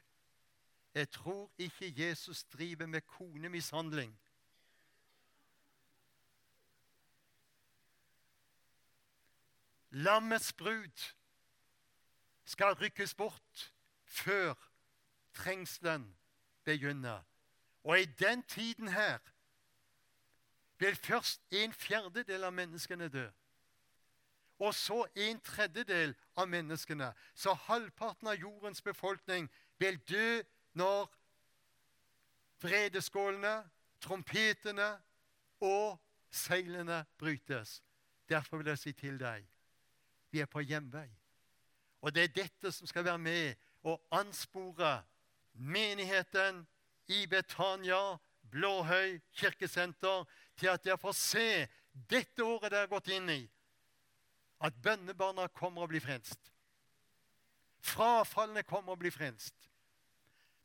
jeg 0.93 1.09
tror 1.09 1.49
ikke 1.57 1.93
Jesus 1.97 2.43
driver 2.43 2.85
med 2.85 3.01
konemishandling. 3.01 4.13
Lammets 9.93 10.53
brud 10.53 11.13
skal 12.45 12.73
rykkes 12.73 13.13
bort 13.13 13.73
før 14.05 14.53
trengselen 15.33 16.15
begynner. 16.63 17.21
Og 17.83 17.99
i 17.99 18.05
den 18.05 18.43
tiden 18.43 18.87
her 18.87 19.17
vil 20.77 20.95
først 20.95 21.41
en 21.51 21.73
fjerdedel 21.73 22.43
av 22.43 22.53
menneskene 22.53 23.07
dø. 23.09 23.27
Og 24.59 24.73
så 24.73 25.05
en 25.15 25.39
tredjedel 25.39 26.15
av 26.35 26.49
menneskene. 26.49 27.13
Så 27.35 27.53
halvparten 27.53 28.27
av 28.27 28.35
jordens 28.35 28.81
befolkning 28.81 29.49
vil 29.77 29.99
dø 30.09 30.41
når 30.73 31.09
vredeskålene, 32.63 33.63
trompetene 34.01 34.89
og 35.61 35.99
seilene 36.31 37.05
brytes. 37.17 37.83
Derfor 38.29 38.57
vil 38.57 38.73
jeg 38.73 38.77
si 38.77 38.93
til 38.97 39.19
deg 39.19 39.52
vi 40.33 40.41
er 40.41 40.49
på 40.49 40.63
hjemvei. 40.65 41.07
Og 42.01 42.11
det 42.13 42.23
er 42.23 42.35
dette 42.35 42.71
som 42.73 42.89
skal 42.89 43.05
være 43.05 43.21
med 43.21 43.55
og 43.87 44.01
anspore 44.11 45.03
menigheten 45.53 46.65
i 47.07 47.25
Betania, 47.29 48.17
Blåhøy 48.53 49.19
kirkesenter 49.33 50.25
til 50.57 50.69
at 50.69 50.83
dere 50.85 50.97
får 51.01 51.15
se 51.17 51.47
dette 52.09 52.43
året 52.43 52.69
dere 52.71 52.85
har 52.85 52.91
gått 52.91 53.09
inn 53.13 53.29
i, 53.33 53.41
at 54.61 54.75
bønnebarna 54.83 55.47
kommer 55.55 55.85
og 55.85 55.93
blir 55.93 56.03
frelst. 56.03 56.51
Frafallene 57.83 58.63
kommer 58.63 58.93
og 58.93 59.01
blir 59.01 59.13
frelst. 59.13 59.55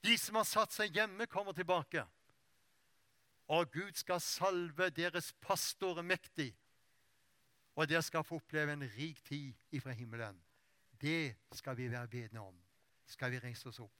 De 0.04 0.14
som 0.20 0.36
har 0.38 0.46
satt 0.46 0.74
seg 0.74 0.94
hjemme, 0.94 1.26
kommer 1.26 1.56
tilbake. 1.56 2.04
Og 3.48 3.72
Gud 3.72 3.96
skal 3.96 4.20
salve 4.22 4.90
deres 4.94 5.32
pastorer 5.40 6.04
mektig. 6.04 6.52
Og 7.78 7.86
dere 7.86 8.02
skal 8.02 8.24
få 8.26 8.40
oppleve 8.40 8.72
en 8.74 8.82
rik 8.96 9.20
tid 9.24 9.54
ifra 9.70 9.92
himmelen. 9.94 10.40
Det 11.00 11.36
skal 11.54 11.76
vi 11.78 11.90
være 11.90 12.08
bedne 12.10 12.40
om. 12.40 12.56
Skal 13.06 13.30
vi 13.30 13.38
reise 13.38 13.68
oss 13.70 13.78
opp? 13.78 13.94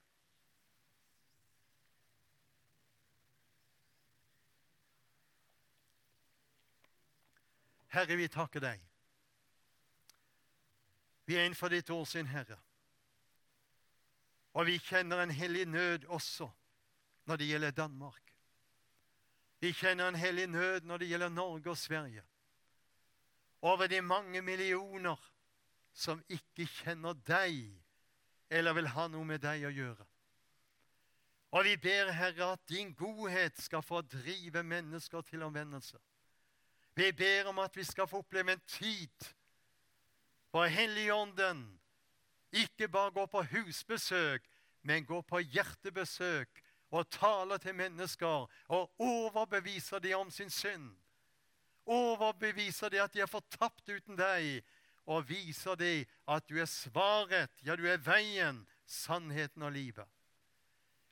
Herre, 7.89 8.17
vi 8.19 8.27
takker 8.27 8.61
deg. 8.61 8.81
Vi 11.25 11.37
er 11.37 11.47
innenfor 11.47 11.71
ditt 11.71 11.89
ord 11.89 12.05
sin, 12.09 12.27
Herre. 12.27 12.57
Og 14.59 14.67
vi 14.67 14.75
kjenner 14.83 15.23
en 15.23 15.31
hellig 15.31 15.63
nød 15.69 16.05
også 16.05 16.49
når 17.29 17.39
det 17.39 17.47
gjelder 17.47 17.71
Danmark. 17.71 18.35
Vi 19.59 19.71
kjenner 19.71 20.09
en 20.09 20.19
hellig 20.19 20.47
nød 20.51 20.85
når 20.89 20.97
det 20.97 21.09
gjelder 21.13 21.29
Norge 21.29 21.69
og 21.69 21.77
Sverige. 21.77 22.25
Over 23.61 23.87
de 23.87 24.01
mange 24.01 24.41
millioner 24.41 25.19
som 25.93 26.21
ikke 26.29 26.67
kjenner 26.79 27.17
deg 27.27 27.65
eller 28.49 28.73
vil 28.73 28.87
ha 28.93 29.07
noe 29.11 29.27
med 29.27 29.41
deg 29.43 29.65
å 29.67 29.73
gjøre. 29.73 30.05
Og 31.51 31.65
vi 31.65 31.75
ber, 31.81 32.11
Herre, 32.13 32.51
at 32.53 32.69
din 32.69 32.93
godhet 32.93 33.57
skal 33.57 33.81
få 33.81 34.01
drive 34.01 34.63
mennesker 34.63 35.21
til 35.21 35.43
omvendelse. 35.43 35.97
Vi 36.95 37.11
ber 37.11 37.49
om 37.49 37.59
at 37.59 37.75
vi 37.77 37.83
skal 37.83 38.07
få 38.07 38.21
oppleve 38.23 38.53
en 38.53 38.65
tid 38.67 39.29
hvor 40.49 40.65
Helligånden 40.65 41.79
ikke 42.51 42.87
bare 42.89 43.11
går 43.11 43.27
på 43.29 43.43
husbesøk, 43.51 44.45
men 44.81 45.05
går 45.05 45.21
på 45.21 45.39
hjertebesøk 45.39 46.63
og 46.91 47.09
taler 47.13 47.57
til 47.57 47.75
mennesker 47.75 48.49
og 48.67 48.91
overbeviser 48.97 49.99
dem 49.99 50.17
om 50.17 50.31
sin 50.31 50.49
synd. 50.49 50.89
Overbeviser 51.89 52.93
dem 52.93 53.01
at 53.03 53.15
de 53.15 53.23
er 53.23 53.31
fortapt 53.31 53.89
uten 53.89 54.19
deg, 54.19 54.61
og 55.09 55.25
viser 55.29 55.77
dem 55.79 56.05
at 56.29 56.45
du 56.49 56.59
er 56.61 56.69
svaret, 56.69 57.49
ja, 57.65 57.75
du 57.75 57.87
er 57.89 58.01
veien, 58.05 58.61
sannheten 58.85 59.65
og 59.65 59.73
livet. 59.73 60.05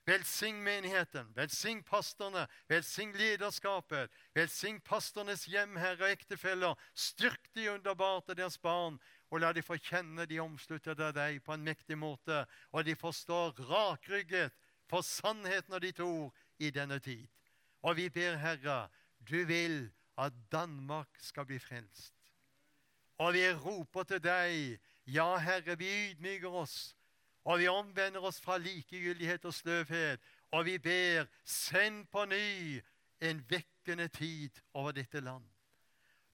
Velsign 0.07 0.61
menigheten, 0.63 1.33
velsign 1.35 1.81
pastorene, 1.83 2.45
velsign 2.69 3.11
lederskapet, 3.19 4.13
velsign 4.37 4.77
pastornes 4.85 5.43
hjem, 5.51 5.75
herre 5.75 6.05
og 6.05 6.13
ektefeller. 6.13 6.77
Styrk 6.95 7.49
de 7.57 7.65
underbart 7.73 8.31
av 8.31 8.37
deres 8.39 8.55
barn, 8.61 9.01
og 9.27 9.41
la 9.43 9.51
de 9.51 9.65
få 9.65 9.75
kjenne 9.81 10.23
de 10.29 10.39
omsluttede 10.39 11.09
av 11.09 11.17
deg 11.17 11.41
på 11.43 11.57
en 11.57 11.65
mektig 11.65 11.97
måte, 11.99 12.45
og 12.71 12.87
de 12.87 12.95
forstår 12.95 13.59
rakrygget 13.67 14.55
for 14.87 15.03
sannheten 15.03 15.75
av 15.75 15.83
ditt 15.83 15.99
ord 15.99 16.31
i 16.63 16.71
denne 16.71 17.01
tid. 17.03 17.27
Og 17.83 17.99
vi 17.99 18.07
ber, 18.07 18.39
Herre, 18.39 18.85
du 19.19 19.41
vil 19.49 19.89
at 20.17 20.33
Danmark 20.51 21.17
skal 21.21 21.45
bli 21.45 21.59
frelst. 21.59 22.13
Og 23.17 23.33
vi 23.33 23.45
roper 23.53 24.03
til 24.03 24.21
deg, 24.21 24.77
ja, 25.07 25.37
Herre, 25.41 25.77
vi 25.77 25.89
ydmyker 26.11 26.53
oss 26.53 26.97
og 27.47 27.61
vi 27.61 27.67
omvender 27.71 28.23
oss 28.27 28.41
fra 28.43 28.57
likegyldighet 28.59 29.45
og 29.47 29.53
sløvhet. 29.55 30.23
Og 30.51 30.65
vi 30.65 30.77
ber, 30.77 31.27
send 31.43 32.05
på 32.11 32.25
ny 32.27 32.81
en 33.23 33.39
vekkende 33.49 34.07
tid 34.11 34.59
over 34.73 34.91
dette 34.91 35.21
land. 35.23 35.45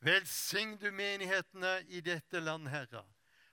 Velsign 0.01 0.75
du 0.81 0.89
menighetene 0.91 1.75
i 1.88 2.01
dette 2.01 2.41
land, 2.41 2.67
Herre. 2.67 3.05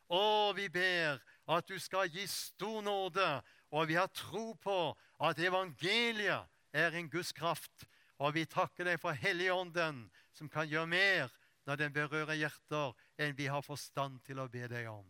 Og 0.08 0.56
vi 0.56 0.68
ber 0.72 1.20
at 1.52 1.68
du 1.68 1.76
skal 1.78 2.08
gi 2.10 2.24
stor 2.26 2.80
nåde, 2.82 3.28
og 3.70 3.88
vi 3.88 3.94
har 3.94 4.08
tro 4.08 4.52
på 4.52 4.96
at 5.20 5.38
evangeliet 5.38 6.48
er 6.72 6.96
en 6.96 7.10
Guds 7.10 7.32
kraft. 7.32 7.84
Og 8.20 8.34
vi 8.36 8.44
takker 8.44 8.84
deg 8.84 9.00
for 9.00 9.16
Helligånden, 9.16 10.04
som 10.36 10.48
kan 10.48 10.68
gjøre 10.68 10.90
mer 10.90 11.32
når 11.68 11.80
den 11.80 11.94
berører 11.94 12.36
hjerter, 12.36 12.92
enn 13.20 13.36
vi 13.36 13.48
har 13.48 13.64
forstand 13.64 14.20
til 14.26 14.40
å 14.40 14.48
be 14.48 14.66
deg 14.68 14.88
om. 14.90 15.06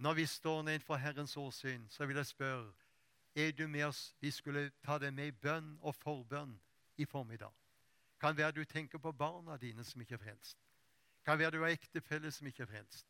Når 0.00 0.16
vi 0.16 0.26
står 0.26 0.62
ned 0.68 0.84
for 0.84 1.00
Herrens 1.00 1.36
åsyn, 1.36 1.86
så 1.92 2.06
vil 2.08 2.20
jeg 2.20 2.32
spørre 2.32 2.72
er 3.34 3.52
du 3.52 3.68
med 3.68 3.84
oss. 3.86 4.14
Vi 4.20 4.30
skulle 4.30 4.70
ta 4.82 4.98
deg 4.98 5.14
med 5.14 5.30
i 5.30 5.36
bønn 5.36 5.76
og 5.80 5.94
forbønn 5.94 6.56
i 6.98 7.06
formiddag. 7.06 7.52
Kan 8.20 8.36
være 8.36 8.52
du 8.52 8.64
tenker 8.64 8.98
på 8.98 9.12
barna 9.12 9.56
dine 9.56 9.84
som 9.84 10.00
ikke 10.00 10.16
er 10.18 10.24
frelst. 10.24 10.58
Kan 11.24 11.38
være 11.38 11.54
du 11.54 11.62
har 11.62 11.72
ektefelle 11.72 12.32
som 12.32 12.48
ikke 12.48 12.64
er 12.66 12.72
frelst. 12.72 13.06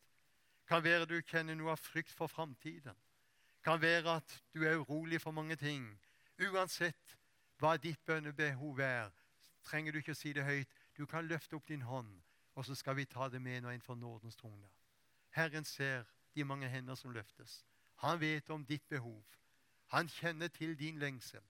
Kan 0.68 0.84
være 0.84 1.06
du 1.06 1.16
kjenner 1.22 1.56
noe 1.58 1.72
av 1.72 1.80
frykt 1.82 2.12
for 2.14 2.30
framtiden. 2.30 2.94
Kan 3.64 3.80
være 3.82 4.18
at 4.20 4.36
du 4.54 4.62
er 4.64 4.78
urolig 4.78 5.20
for 5.20 5.34
mange 5.34 5.56
ting. 5.56 5.88
Uansett 6.40 7.16
hva 7.60 7.76
ditt 7.76 8.00
bønnebehov 8.06 8.80
er, 8.80 9.10
trenger 9.64 9.92
du 9.92 10.00
ikke 10.00 10.14
å 10.16 10.18
si 10.18 10.32
det 10.32 10.44
høyt. 10.44 10.68
Du 10.96 11.06
kan 11.06 11.28
løfte 11.28 11.56
opp 11.56 11.68
din 11.68 11.84
hånd, 11.84 12.10
og 12.56 12.64
så 12.66 12.74
skal 12.74 12.96
vi 12.96 13.04
ta 13.04 13.28
det 13.28 13.40
med 13.42 13.62
nå 13.62 13.70
innenfor 13.70 13.98
Nordens 14.00 14.36
trone. 14.36 14.68
Herren 15.36 15.64
ser 15.64 16.08
de 16.34 16.44
mange 16.44 16.68
hender 16.68 16.94
som 16.94 17.12
løftes. 17.12 17.64
Han 18.00 18.20
vet 18.20 18.50
om 18.50 18.64
ditt 18.64 18.88
behov. 18.88 19.22
Han 19.92 20.08
kjenner 20.08 20.48
til 20.48 20.78
din 20.78 20.98
lengsel. 20.98 21.44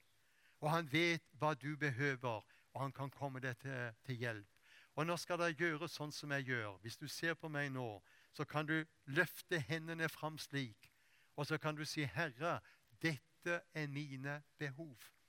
Og 0.61 0.70
han 0.70 0.88
vet 0.92 1.22
hva 1.38 1.54
du 1.54 1.76
behøver, 1.76 2.42
og 2.72 2.80
han 2.82 2.92
kan 2.92 3.11
komme 3.11 3.40
deg 3.40 3.56
til, 3.62 3.92
til 4.04 4.16
hjelp. 4.16 4.56
Og 4.98 5.06
nå 5.06 5.16
skal 5.16 5.38
dere 5.40 5.56
gjøre 5.56 5.88
sånn 5.88 6.12
som 6.12 6.32
jeg 6.34 6.50
gjør. 6.50 6.76
Hvis 6.82 6.98
du 7.00 7.06
ser 7.08 7.38
på 7.38 7.48
meg 7.48 7.70
nå, 7.72 8.02
så 8.34 8.44
kan 8.44 8.66
du 8.66 8.82
løfte 9.06 9.62
hendene 9.70 10.08
fram 10.08 10.38
slik. 10.38 10.90
Og 11.36 11.46
så 11.46 11.58
kan 11.58 11.76
du 11.76 11.84
si, 11.84 12.04
'Herre, 12.04 12.61
dette 13.02 13.62
er 13.74 13.86
mine 13.86 14.42
behov.' 14.58 15.20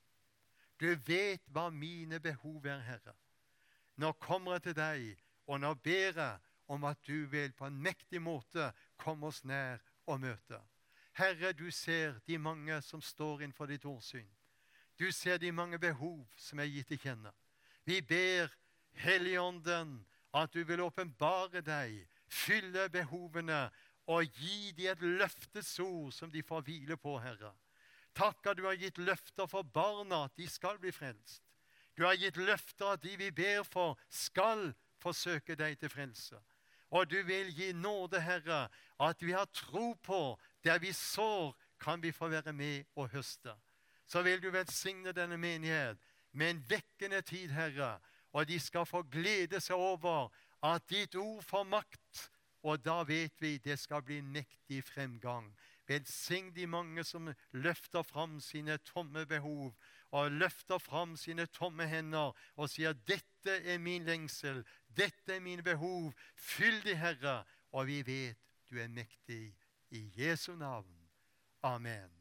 Du 0.82 0.96
vet 1.06 1.44
hva 1.54 1.70
mine 1.70 2.20
behov 2.20 2.66
er, 2.66 2.80
Herre. 2.82 3.14
Nå 4.02 4.12
kommer 4.18 4.58
jeg 4.58 4.64
til 4.70 4.76
deg, 4.80 5.04
og 5.46 5.60
nå 5.62 5.76
ber 5.84 6.18
jeg 6.18 6.40
om 6.72 6.84
at 6.90 6.98
du 7.06 7.28
vil 7.30 7.54
på 7.54 7.68
en 7.68 7.78
mektig 7.78 8.22
måte 8.22 8.72
komme 8.98 9.30
oss 9.30 9.44
nær 9.46 9.82
og 10.10 10.24
møte. 10.24 10.58
Herre, 11.14 11.52
du 11.54 11.70
ser 11.72 12.18
de 12.26 12.38
mange 12.38 12.82
som 12.82 13.02
står 13.02 13.44
innenfor 13.44 13.70
ditt 13.70 13.86
åsyn. 13.86 14.30
Du 14.98 15.12
ser 15.12 15.38
de 15.38 15.52
mange 15.52 15.80
behov 15.80 16.26
som 16.38 16.60
er 16.60 16.72
gitt 16.72 16.88
til 16.88 17.02
kjenne. 17.02 17.32
Vi 17.86 18.02
ber 18.02 18.50
Helligånden 19.02 20.00
at 20.34 20.54
du 20.54 20.64
vil 20.68 20.82
åpenbare 20.82 21.62
deg, 21.62 22.08
fylle 22.28 22.88
behovene 22.90 23.68
og 24.12 24.26
gi 24.40 24.72
dem 24.78 24.92
et 24.92 25.04
løftesord 25.22 26.12
som 26.16 26.32
de 26.32 26.44
får 26.44 26.64
hvile 26.68 26.98
på, 26.98 27.18
Herre. 27.20 27.52
Takk 28.14 28.52
at 28.52 28.60
du 28.60 28.66
har 28.68 28.80
gitt 28.80 29.00
løfter 29.00 29.48
for 29.48 29.64
barna, 29.64 30.26
at 30.26 30.36
de 30.38 30.48
skal 30.50 30.80
bli 30.80 30.92
frelst. 30.92 31.44
Du 31.98 32.06
har 32.06 32.16
gitt 32.20 32.38
løfter 32.38 32.96
at 32.96 33.04
de 33.04 33.16
vi 33.20 33.32
ber 33.32 33.64
for, 33.68 34.00
skal 34.10 34.72
forsøke 35.02 35.56
deg 35.60 35.80
til 35.80 35.92
frelse. 35.92 36.40
Og 36.92 37.08
du 37.08 37.22
vil 37.24 37.52
gi 37.56 37.72
nåde, 37.74 38.20
Herre, 38.22 38.68
at 39.00 39.24
vi 39.24 39.32
har 39.32 39.48
tro 39.56 39.94
på 40.04 40.40
der 40.64 40.80
vi 40.80 40.92
sår, 40.94 41.56
kan 41.80 42.04
vi 42.04 42.12
få 42.12 42.28
være 42.28 42.54
med 42.54 42.84
og 42.96 43.10
høste. 43.10 43.56
Så 44.06 44.22
vil 44.22 44.44
du 44.44 44.50
velsigne 44.52 45.14
denne 45.16 45.38
menighet 45.38 45.98
med 46.32 46.50
en 46.50 46.66
vekkende 46.70 47.22
tid, 47.22 47.50
Herre, 47.50 48.00
og 48.34 48.48
de 48.48 48.60
skal 48.60 48.86
få 48.86 49.02
glede 49.02 49.60
seg 49.60 49.76
over 49.76 50.30
at 50.64 50.84
ditt 50.90 51.16
ord 51.16 51.44
får 51.44 51.64
makt. 51.64 52.28
Og 52.64 52.84
da 52.86 53.02
vet 53.08 53.34
vi 53.42 53.58
det 53.58 53.80
skal 53.80 54.04
bli 54.06 54.20
mektig 54.22 54.84
fremgang. 54.86 55.48
Velsign 55.88 56.54
de 56.56 56.68
mange 56.68 57.04
som 57.04 57.34
løfter 57.52 58.04
fram 58.04 58.40
sine 58.40 58.78
tomme 58.78 59.26
behov 59.26 59.74
og 60.12 60.32
løfter 60.32 60.78
fram 60.78 61.16
sine 61.18 61.46
tomme 61.46 61.88
hender 61.88 62.36
og 62.56 62.70
sier 62.70 62.94
'Dette 62.94 63.58
er 63.74 63.78
min 63.78 64.06
lengsel. 64.06 64.64
Dette 64.98 65.36
er 65.36 65.40
mine 65.40 65.64
behov. 65.64 66.14
Fyll 66.36 66.84
de, 66.84 66.96
Herre.' 66.96 67.44
Og 67.72 67.88
vi 67.88 68.02
vet 68.06 68.38
du 68.70 68.80
er 68.80 68.88
mektig. 68.88 69.56
I 69.92 70.12
Jesu 70.16 70.56
navn. 70.56 71.10
Amen. 71.64 72.21